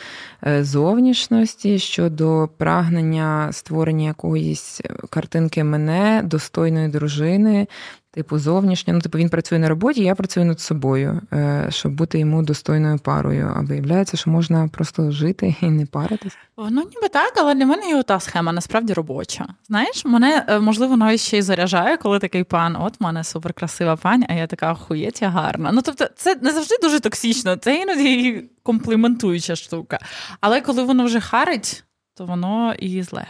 е, 0.46 0.64
зовнішності, 0.64 1.78
щодо 1.78 2.48
прагнення 2.56 3.52
створення 3.52 4.06
якоїсь 4.06 4.80
картинки 5.10 5.64
мене, 5.64 6.22
достойної 6.24 6.88
дружини. 6.88 7.66
Типу, 8.10 8.38
зовнішньо, 8.38 8.94
ну, 8.94 9.00
типу, 9.00 9.18
він 9.18 9.28
працює 9.28 9.58
на 9.58 9.68
роботі, 9.68 10.02
я 10.02 10.14
працюю 10.14 10.46
над 10.46 10.60
собою, 10.60 11.20
е, 11.32 11.66
щоб 11.70 11.92
бути 11.92 12.18
йому 12.18 12.42
достойною 12.42 12.98
парою. 12.98 13.52
А 13.56 13.60
виявляється, 13.60 14.16
що 14.16 14.30
можна 14.30 14.68
просто 14.68 15.10
жити 15.10 15.54
і 15.60 15.66
не 15.66 15.86
паритись. 15.86 16.36
Ну, 16.56 16.82
ніби 16.94 17.08
так, 17.12 17.32
але 17.36 17.54
для 17.54 17.66
мене 17.66 17.90
і 17.90 17.94
ота 17.94 18.20
схема 18.20 18.52
насправді 18.52 18.92
робоча. 18.92 19.46
Знаєш, 19.66 20.04
мене 20.04 20.44
е, 20.48 20.58
можливо 20.58 20.96
навіть 20.96 21.20
ще 21.20 21.38
й 21.38 21.42
заряджає, 21.42 21.96
коли 21.96 22.18
такий 22.18 22.44
пан, 22.44 22.76
от 22.76 23.00
в 23.00 23.02
мене 23.02 23.24
суперкрасива 23.24 23.96
пані, 23.96 24.26
а 24.28 24.32
я 24.32 24.46
така 24.46 24.72
охуєть, 24.72 25.22
гарна. 25.22 25.72
Ну 25.72 25.82
тобто, 25.82 26.06
це 26.16 26.34
не 26.34 26.52
завжди 26.52 26.76
дуже 26.82 27.00
токсично, 27.00 27.56
це 27.56 27.76
іноді 27.76 28.44
компліментуюча 28.62 29.56
штука. 29.56 29.98
Але 30.40 30.60
коли 30.60 30.82
воно 30.82 31.04
вже 31.04 31.20
харить, 31.20 31.84
то 32.14 32.26
воно 32.26 32.74
і 32.78 33.02
зле. 33.02 33.26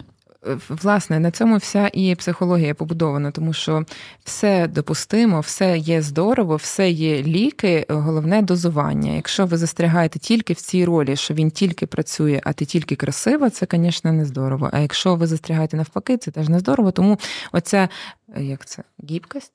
Власне, 0.69 1.21
на 1.21 1.31
цьому 1.31 1.57
вся 1.57 1.91
і 1.93 2.15
психологія 2.15 2.75
побудована, 2.75 3.31
тому 3.31 3.53
що 3.53 3.85
все 4.25 4.69
допустимо, 4.69 5.41
все 5.41 5.79
є 5.79 6.03
здорово, 6.03 6.57
все 6.57 6.91
є 6.91 7.23
ліки, 7.23 7.87
головне 7.89 8.43
дозування. 8.43 9.13
Якщо 9.13 9.47
ви 9.47 9.57
застрягаєте 9.57 10.19
тільки 10.19 10.53
в 10.53 10.57
цій 10.57 10.85
ролі, 10.85 11.17
що 11.17 11.35
він 11.35 11.51
тільки 11.51 11.87
працює, 11.87 12.41
а 12.45 12.53
ти 12.53 12.65
тільки 12.65 12.97
красива, 12.97 13.51
це, 13.51 13.67
звісно, 13.73 14.13
не 14.13 14.25
здорово. 14.25 14.71
А 14.73 14.79
якщо 14.79 15.15
ви 15.15 15.27
застрягаєте 15.27 15.77
навпаки, 15.77 16.17
це 16.17 16.31
теж 16.31 16.49
не 16.49 16.59
здорово. 16.59 16.91
Тому 16.91 17.19
оця 17.53 17.89
е, 18.37 18.45
як 18.45 18.67
це 18.67 18.83
гібкость, 19.11 19.53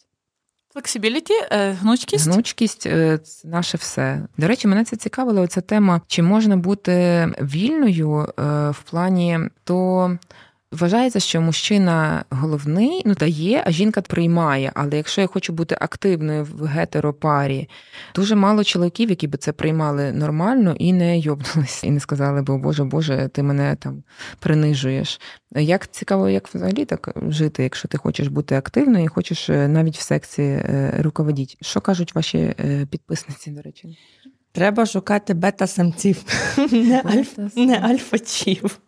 Флексибіліті, 0.73 1.33
е, 1.51 1.71
гнучкість. 1.71 2.27
гнучкість 2.27 2.85
е, 2.85 3.17
це 3.17 3.47
наше 3.47 3.77
все. 3.77 4.21
До 4.37 4.47
речі, 4.47 4.67
мене 4.67 4.83
це 4.83 4.95
цікавила 4.95 5.41
оця 5.41 5.61
тема, 5.61 6.01
чи 6.07 6.21
можна 6.21 6.57
бути 6.57 7.27
вільною 7.41 8.33
в 8.71 8.83
плані 8.89 9.39
то. 9.63 10.17
Вважається, 10.73 11.19
що 11.19 11.41
мужчина 11.41 12.25
головний 12.29 13.01
ну 13.05 13.13
дає, 13.13 13.63
а 13.65 13.71
жінка 13.71 14.01
приймає. 14.01 14.71
Але 14.75 14.97
якщо 14.97 15.21
я 15.21 15.27
хочу 15.27 15.53
бути 15.53 15.77
активною 15.81 16.43
в 16.43 16.65
гетеропарі, 16.65 17.69
дуже 18.15 18.35
мало 18.35 18.63
чоловіків, 18.63 19.09
які 19.09 19.27
би 19.27 19.37
це 19.37 19.51
приймали 19.51 20.11
нормально 20.11 20.75
і 20.79 20.93
не 20.93 21.19
йобнулись, 21.19 21.83
і 21.83 21.91
не 21.91 21.99
сказали 21.99 22.41
би, 22.41 22.57
Боже, 22.57 22.83
Боже, 22.83 23.29
ти 23.33 23.43
мене 23.43 23.75
там 23.75 24.03
принижуєш. 24.39 25.21
Як 25.55 25.91
цікаво, 25.91 26.29
як 26.29 26.47
взагалі 26.47 26.85
так 26.85 27.13
жити, 27.27 27.63
якщо 27.63 27.87
ти 27.87 27.97
хочеш 27.97 28.27
бути 28.27 28.55
активною 28.55 29.05
і 29.05 29.07
хочеш 29.07 29.49
е, 29.49 29.67
навіть 29.67 29.97
в 29.97 30.01
сексі 30.01 30.41
е, 30.41 30.95
руководити? 30.99 31.55
Що 31.61 31.81
кажуть 31.81 32.15
ваші 32.15 32.37
е, 32.37 32.87
підписниці, 32.91 33.51
до 33.51 33.61
речі? 33.61 33.97
Треба 34.51 34.85
шукати 34.85 35.33
бета-самців, 35.33 36.23
не 37.55 37.79
альфачів. 37.79 38.79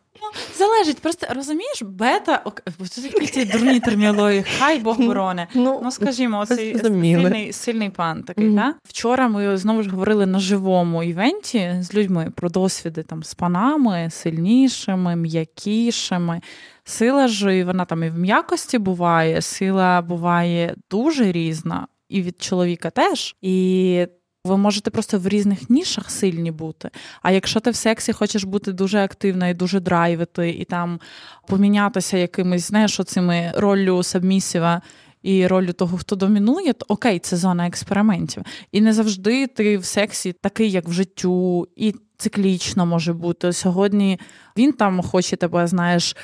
Залежить, 0.58 1.00
просто 1.00 1.28
розумієш, 1.36 1.82
бета, 1.82 2.44
це 2.90 3.02
такі 3.02 3.28
ці 3.28 3.46
дурні 3.46 3.80
термінології, 3.80 4.46
хай 4.60 4.80
Бог 4.80 5.00
борони. 5.00 5.48
Ну, 5.54 5.92
скажімо, 5.92 6.46
цей 6.46 6.80
сильний, 6.80 7.54
сильний 7.54 7.90
пан 7.90 8.24
такий. 8.24 8.46
Mm-hmm. 8.46 8.56
Да? 8.56 8.74
Вчора 8.84 9.28
ми 9.28 9.58
знову 9.58 9.84
ж 9.84 9.90
говорили 9.90 10.26
на 10.26 10.40
живому 10.40 11.04
івенті 11.04 11.76
з 11.82 11.94
людьми 11.94 12.32
про 12.36 12.50
досвіди 12.50 13.04
там 13.04 13.24
з 13.24 13.34
панами, 13.34 14.10
сильнішими, 14.12 15.16
м'якішими. 15.16 16.42
Сила 16.84 17.28
ж 17.28 17.64
вона 17.64 17.86
там 17.86 18.04
і 18.04 18.10
в 18.10 18.18
м'якості 18.18 18.78
буває, 18.78 19.42
сила 19.42 20.02
буває 20.02 20.76
дуже 20.92 21.32
різна, 21.32 21.88
і 22.10 22.22
від 22.22 22.42
чоловіка 22.42 22.90
теж. 22.90 23.36
І 23.42 24.08
ви 24.46 24.58
можете 24.58 24.90
просто 24.90 25.20
в 25.20 25.28
різних 25.28 25.70
нішах 25.70 26.12
сильні 26.12 26.52
бути. 26.52 26.90
А 27.22 27.32
якщо 27.32 27.60
ти 27.60 27.72
в 27.72 27.76
сексі 27.76 28.14
хочеш 28.14 28.44
бути 28.44 28.72
дуже 28.72 29.00
активною, 29.00 29.54
дуже 29.54 29.80
драйвити, 29.80 30.50
і 30.50 30.66
там 30.66 31.00
помінятися 31.48 32.18
якимись, 32.18 32.68
знаєш, 32.68 33.00
оцими 33.00 33.52
роллю 33.56 34.04
сабмісіва 34.04 34.82
і 35.24 35.48
ролью 35.48 35.74
того, 35.74 35.98
хто 35.98 36.16
домінує, 36.16 36.74
то 36.74 36.86
окей, 36.90 37.20
це 37.20 37.38
зона 37.38 37.68
експериментів. 37.68 38.44
І 38.72 38.82
не 38.82 38.94
завжди 38.94 39.48
ти 39.48 39.78
в 39.78 39.86
сексі 39.86 40.34
такий, 40.34 40.72
як 40.72 40.88
в 40.88 40.92
життю, 40.92 41.68
і 41.76 41.96
циклічно 42.18 42.86
може 42.86 43.14
бути. 43.14 43.54
Сьогодні 43.54 44.20
він 44.58 44.74
там 44.74 45.02
хоче 45.02 45.36
тебе, 45.36 45.68
знаєш 45.68 46.16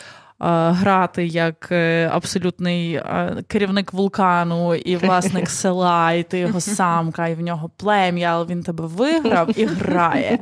грати 0.50 1.26
як 1.26 1.68
е, 1.72 2.10
абсолютний 2.14 3.02
керівник 3.48 3.94
вулкану 3.94 4.76
і 4.76 4.96
власник 4.96 5.50
села, 5.50 6.12
і 6.12 6.24
ти 6.24 6.40
його 6.40 6.62
самка, 6.62 7.28
і 7.28 7.36
в 7.36 7.42
нього 7.42 7.70
плем'я, 7.78 8.34
але 8.34 8.46
він 8.46 8.64
тебе 8.64 8.86
виграв 8.86 9.60
і 9.60 9.66
грає. 9.66 10.40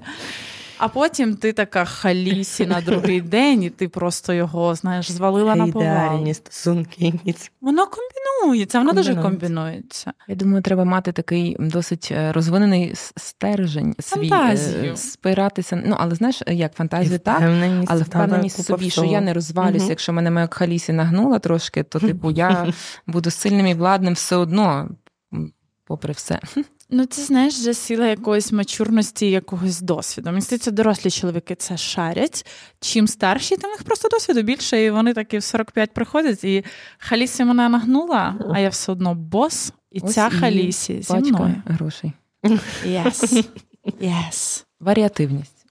А 0.80 0.88
потім 0.88 1.36
ти 1.36 1.54
така 1.54 1.86
халісі 1.86 2.66
на 2.66 2.82
другий 2.82 3.22
день, 3.36 3.64
і 3.64 3.70
ти 3.70 3.88
просто 3.88 4.34
його 4.34 4.76
знаєш, 4.76 5.12
звалила 5.12 5.56
на 5.56 5.68
повал. 5.68 6.34
стосунки. 6.34 7.14
Воно 7.62 7.88
комбінується, 7.88 8.80
воно 8.80 8.94
дуже 8.94 9.16
комбінується. 9.16 10.14
Я 10.28 10.36
думаю, 10.36 10.62
треба 10.62 10.84
мати 10.86 11.12
такий 11.12 11.58
досить 11.60 12.10
е, 12.12 12.32
розвинений 12.32 12.94
стержень 13.18 13.96
свій 14.00 14.30
Фантазію. 14.30 14.94
Е, 14.94 14.98
спиратися. 14.98 15.84
Ну, 15.86 15.96
але 16.00 16.16
знаєш, 16.16 16.44
як 16.48 16.74
фантазію 16.74 17.20
так, 17.20 17.42
але 17.88 18.04
впевненість 18.04 18.66
собі, 18.66 18.90
що 18.90 19.04
я 19.04 19.22
не 19.22 19.34
розвалюся. 19.34 19.84
Угу. 19.84 19.90
Якщо 19.90 20.14
мене 20.14 20.32
моя 20.32 20.48
халісі 20.52 20.94
нагнула 20.94 21.40
трошки, 21.40 21.84
то 21.84 22.00
типу 22.00 22.32
я 22.32 22.74
буду 23.08 23.32
сильним 23.32 23.68
і 23.68 23.74
владним 23.74 24.14
все 24.14 24.36
одно, 24.36 24.90
попри 25.86 26.14
все. 26.14 26.40
Ну, 26.92 27.06
це 27.06 27.22
знаєш, 27.22 27.54
вже 27.54 27.74
сила 27.74 28.08
якоїсь 28.08 28.52
мачурності, 28.52 29.30
якогось 29.32 29.82
досвіду. 29.82 30.30
Мені 30.30 30.42
здається, 30.42 30.72
дорослі 30.72 31.12
чоловіки 31.12 31.56
це 31.56 31.78
шарять. 31.78 32.46
Чим 32.80 33.08
старші, 33.08 33.58
тим 33.58 33.70
їх 33.70 33.84
просто 33.84 34.10
досвіду 34.10 34.42
більше, 34.42 34.84
і 34.84 34.90
вони 34.90 35.14
такі 35.14 35.38
в 35.38 35.44
45 35.44 35.94
приходять, 35.94 36.44
і 36.44 36.66
Халісі 36.98 37.44
мене 37.46 37.70
нагнула, 37.70 38.36
а 38.54 38.60
я 38.60 38.70
все 38.70 38.92
одно 38.92 39.16
бос, 39.16 39.74
і 39.92 40.00
Ось 40.00 40.14
ця 40.14 40.28
і 40.28 40.32
Халісі 40.32 41.02
зі 41.02 41.14
мною. 41.14 41.62
грошей. 41.66 42.12
Yes. 42.86 43.46
Yes. 44.02 44.66
Варіативність. 44.80 45.66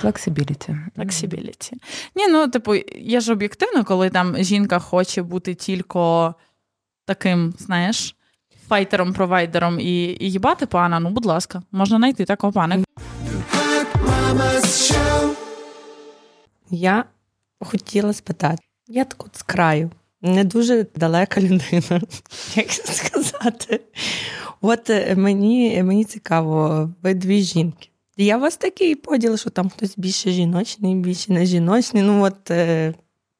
Флексибіліті. 0.00 0.76
Флексибіліті. 0.96 1.76
Ні, 2.16 2.28
ну, 2.28 2.48
типу, 2.48 2.74
я 2.96 3.20
ж 3.20 3.32
об'єктивно, 3.32 3.84
коли 3.84 4.10
там 4.10 4.36
жінка 4.38 4.78
хоче 4.78 5.22
бути 5.22 5.54
тільки 5.54 6.32
таким, 7.06 7.54
знаєш 7.58 8.16
файтером-провайдером 8.70 9.80
і 9.80 10.16
і 10.20 10.30
їбати 10.30 10.66
пана, 10.66 11.00
ну, 11.00 11.10
будь 11.10 11.24
ласка, 11.24 11.62
можна 11.72 11.96
знайти 11.96 12.24
такого 12.24 12.52
пана. 12.52 12.84
Я 16.70 17.04
хотіла 17.60 18.12
спитати, 18.12 18.62
я 18.88 19.04
так 19.04 19.24
от 19.26 19.36
з 19.36 19.42
краю, 19.42 19.90
не 20.22 20.44
дуже 20.44 20.86
далека 20.96 21.40
людина, 21.40 22.00
як 22.54 22.70
сказати. 22.72 23.80
От 24.60 24.90
е, 24.90 25.14
мені 25.16 25.82
мені 25.82 26.04
цікаво, 26.04 26.90
ви 27.02 27.14
дві 27.14 27.42
жінки. 27.42 27.88
Я 28.16 28.36
у 28.36 28.40
вас 28.40 28.56
такий 28.56 28.94
поділ, 28.94 29.36
що 29.36 29.50
там 29.50 29.68
хтось 29.68 29.98
більше 29.98 30.30
жіночний, 30.30 30.94
більше 30.94 31.32
не 31.32 31.46
жіночний. 31.46 32.02
Ну 32.02 32.22
от, 32.24 32.50
е, 32.50 32.94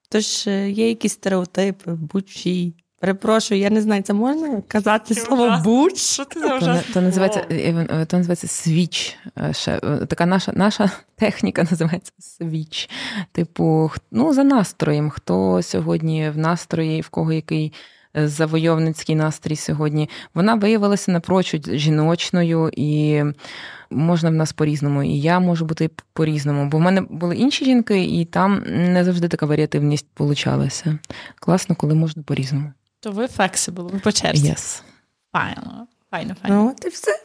тож 0.09 0.47
е, 0.47 0.71
є 0.71 0.89
якісь 0.89 1.13
стереотипи, 1.13 1.93
будь-чий. 1.93 2.75
Перепрошую, 3.01 3.61
я 3.61 3.71
не 3.71 3.81
знаю, 3.81 4.03
це 4.03 4.13
можна 4.13 4.63
казати 4.69 5.15
слово 5.15 5.61
butch? 5.65 5.97
Що 5.97 6.25
ти 6.25 6.41
за 6.41 6.59
то, 6.59 6.79
то 6.95 7.01
називається 7.01 7.47
е, 7.51 7.87
е, 7.91 8.05
то 8.05 8.17
називається 8.17 8.47
switch. 8.47 9.17
Е, 9.39 9.53
ще 9.53 9.79
така 10.09 10.27
наша 10.27 10.53
наша 10.55 10.91
техніка 11.17 11.67
називається 11.71 12.13
switch. 12.19 12.91
Типу, 13.33 13.91
ну 14.11 14.35
за 14.35 14.45
настроєм. 14.45 15.11
Хто 15.11 15.63
сьогодні 15.63 16.31
в 16.31 16.39
настрої, 16.39 17.01
в 17.01 17.09
кого 17.09 17.33
який 17.33 17.73
завойовницький 18.15 19.15
настрій 19.15 19.57
сьогодні? 19.57 20.09
Вона 20.35 20.55
виявилася 20.55 21.13
напрочуд 21.13 21.71
жіночною 21.73 22.71
і. 22.77 23.23
Можна 23.93 24.31
в 24.31 24.35
нас 24.35 24.53
по-різному, 24.53 25.03
і 25.03 25.21
я 25.21 25.41
можу 25.41 25.65
бути 25.65 25.91
по-різному. 26.13 26.69
Бо 26.69 26.79
в 26.79 26.81
мене 26.81 27.01
були 27.01 27.37
інші 27.37 27.65
жінки, 27.65 28.05
і 28.05 28.25
там 28.25 28.63
не 28.67 29.05
завжди 29.05 29.29
така 29.29 29.47
варіативність 29.47 30.07
получалася. 30.15 30.99
Класно, 31.35 31.75
коли 31.75 31.95
можна 31.95 32.23
по-різному. 32.23 32.73
То 33.01 33.11
ви 33.11 33.27
flexible, 33.27 33.83
ви 33.83 33.99
по 33.99 34.13
черзі. 34.13 34.51
Yes. 34.51 34.83
Файно, 35.33 35.87
файно, 36.11 36.35
файно. 36.43 36.65
Ну, 36.65 36.71
от 36.71 36.85
і 36.85 36.89
все. 36.89 37.21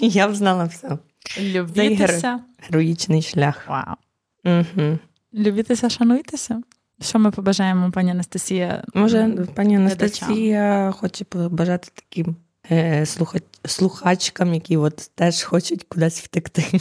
Я 0.06 0.28
б 0.28 0.34
знала 0.34 0.64
все. 0.64 0.98
Любітеся. 1.40 2.40
Героїчний 2.58 3.22
шлях. 3.22 3.68
Вау. 3.68 3.96
Угу. 4.44 4.98
Любітеся, 5.34 5.90
шануйтеся. 5.90 6.62
Що 7.00 7.18
ми 7.18 7.30
побажаємо, 7.30 7.90
пані 7.90 8.10
Анастасія? 8.10 8.84
Може, 8.94 9.46
пані 9.54 9.76
Анастасія 9.76 10.94
хоче 10.96 11.24
побажати 11.24 11.88
таким 11.94 12.36
е, 12.70 13.06
слухач, 13.06 13.42
слухачкам, 13.64 14.54
які 14.54 14.76
от 14.76 15.10
теж 15.14 15.42
хочуть 15.42 15.84
кудись 15.84 16.20
втекти. 16.20 16.80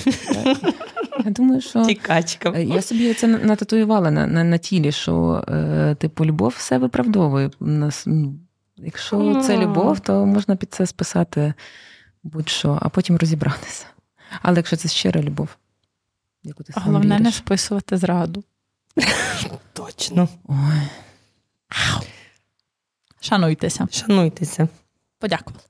Я 1.25 1.31
думаю, 1.31 1.61
що 1.61 1.85
Тікачкам. 1.85 2.55
Е, 2.55 2.63
я 2.63 2.81
собі 2.81 3.13
це 3.13 3.27
нататуювала 3.27 4.11
на 4.11 4.27
на, 4.27 4.43
на 4.43 4.57
тілі, 4.57 4.91
що 4.91 5.43
е, 5.47 5.95
типу 5.99 6.25
любов 6.25 6.53
все 6.57 6.77
виправдовує. 6.77 7.51
Нас, 7.59 8.07
Якщо 8.77 9.41
це 9.41 9.57
любов, 9.57 9.99
то 9.99 10.25
можна 10.25 10.55
під 10.55 10.73
це 10.73 10.85
списати 10.85 11.53
будь-що, 12.23 12.79
а 12.81 12.89
потім 12.89 13.17
розібратися. 13.17 13.85
Але 14.41 14.57
якщо 14.57 14.75
це 14.75 14.87
щира 14.87 15.21
любов, 15.21 15.49
яку 16.43 16.63
ти 16.63 16.73
сам 16.73 16.83
головне 16.83 17.15
віриш. 17.15 17.21
не 17.21 17.31
списувати 17.31 17.97
зраду. 17.97 18.43
Точно. 19.73 20.29
Ой. 20.47 20.81
Шануйтеся. 23.21 23.87
Шануйтеся. 23.91 24.67
Подякували. 25.19 25.63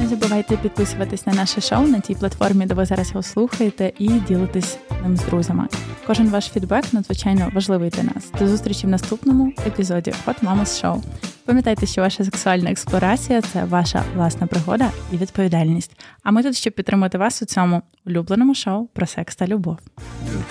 Не 0.00 0.06
забувайте 0.06 0.56
підписуватись 0.56 1.26
на 1.26 1.32
наше 1.32 1.60
шоу 1.60 1.86
на 1.86 2.00
тій 2.00 2.14
платформі, 2.14 2.66
де 2.66 2.74
ви 2.74 2.84
зараз 2.84 3.08
його 3.08 3.22
слухаєте, 3.22 3.92
і 3.98 4.08
ділитись 4.08 4.78
ним 5.02 5.16
з 5.16 5.20
друзями. 5.24 5.68
Кожен 6.06 6.28
ваш 6.28 6.50
фідбек 6.50 6.92
надзвичайно 6.92 7.50
важливий 7.54 7.90
для 7.90 8.02
нас. 8.02 8.30
До 8.38 8.48
зустрічі 8.48 8.86
в 8.86 8.90
наступному 8.90 9.52
епізоді 9.66 10.12
Hot 10.26 10.44
Mamas 10.44 10.84
Show. 10.84 11.02
Пам'ятайте, 11.44 11.86
що 11.86 12.00
ваша 12.00 12.24
сексуальна 12.24 12.70
експлорація 12.70 13.42
це 13.42 13.64
ваша 13.64 14.04
власна 14.16 14.46
пригода 14.46 14.90
і 15.12 15.16
відповідальність. 15.16 16.00
А 16.22 16.30
ми 16.30 16.42
тут, 16.42 16.56
щоб 16.56 16.72
підтримати 16.72 17.18
вас 17.18 17.42
у 17.42 17.44
цьому 17.44 17.82
улюбленому 18.06 18.54
шоу 18.54 18.86
про 18.86 19.06
секс 19.06 19.36
та 19.36 19.46
любов. 19.46 19.78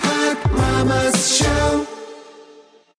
Hot 0.02 0.36
Mamas 0.54 1.42
Show. 1.42 1.97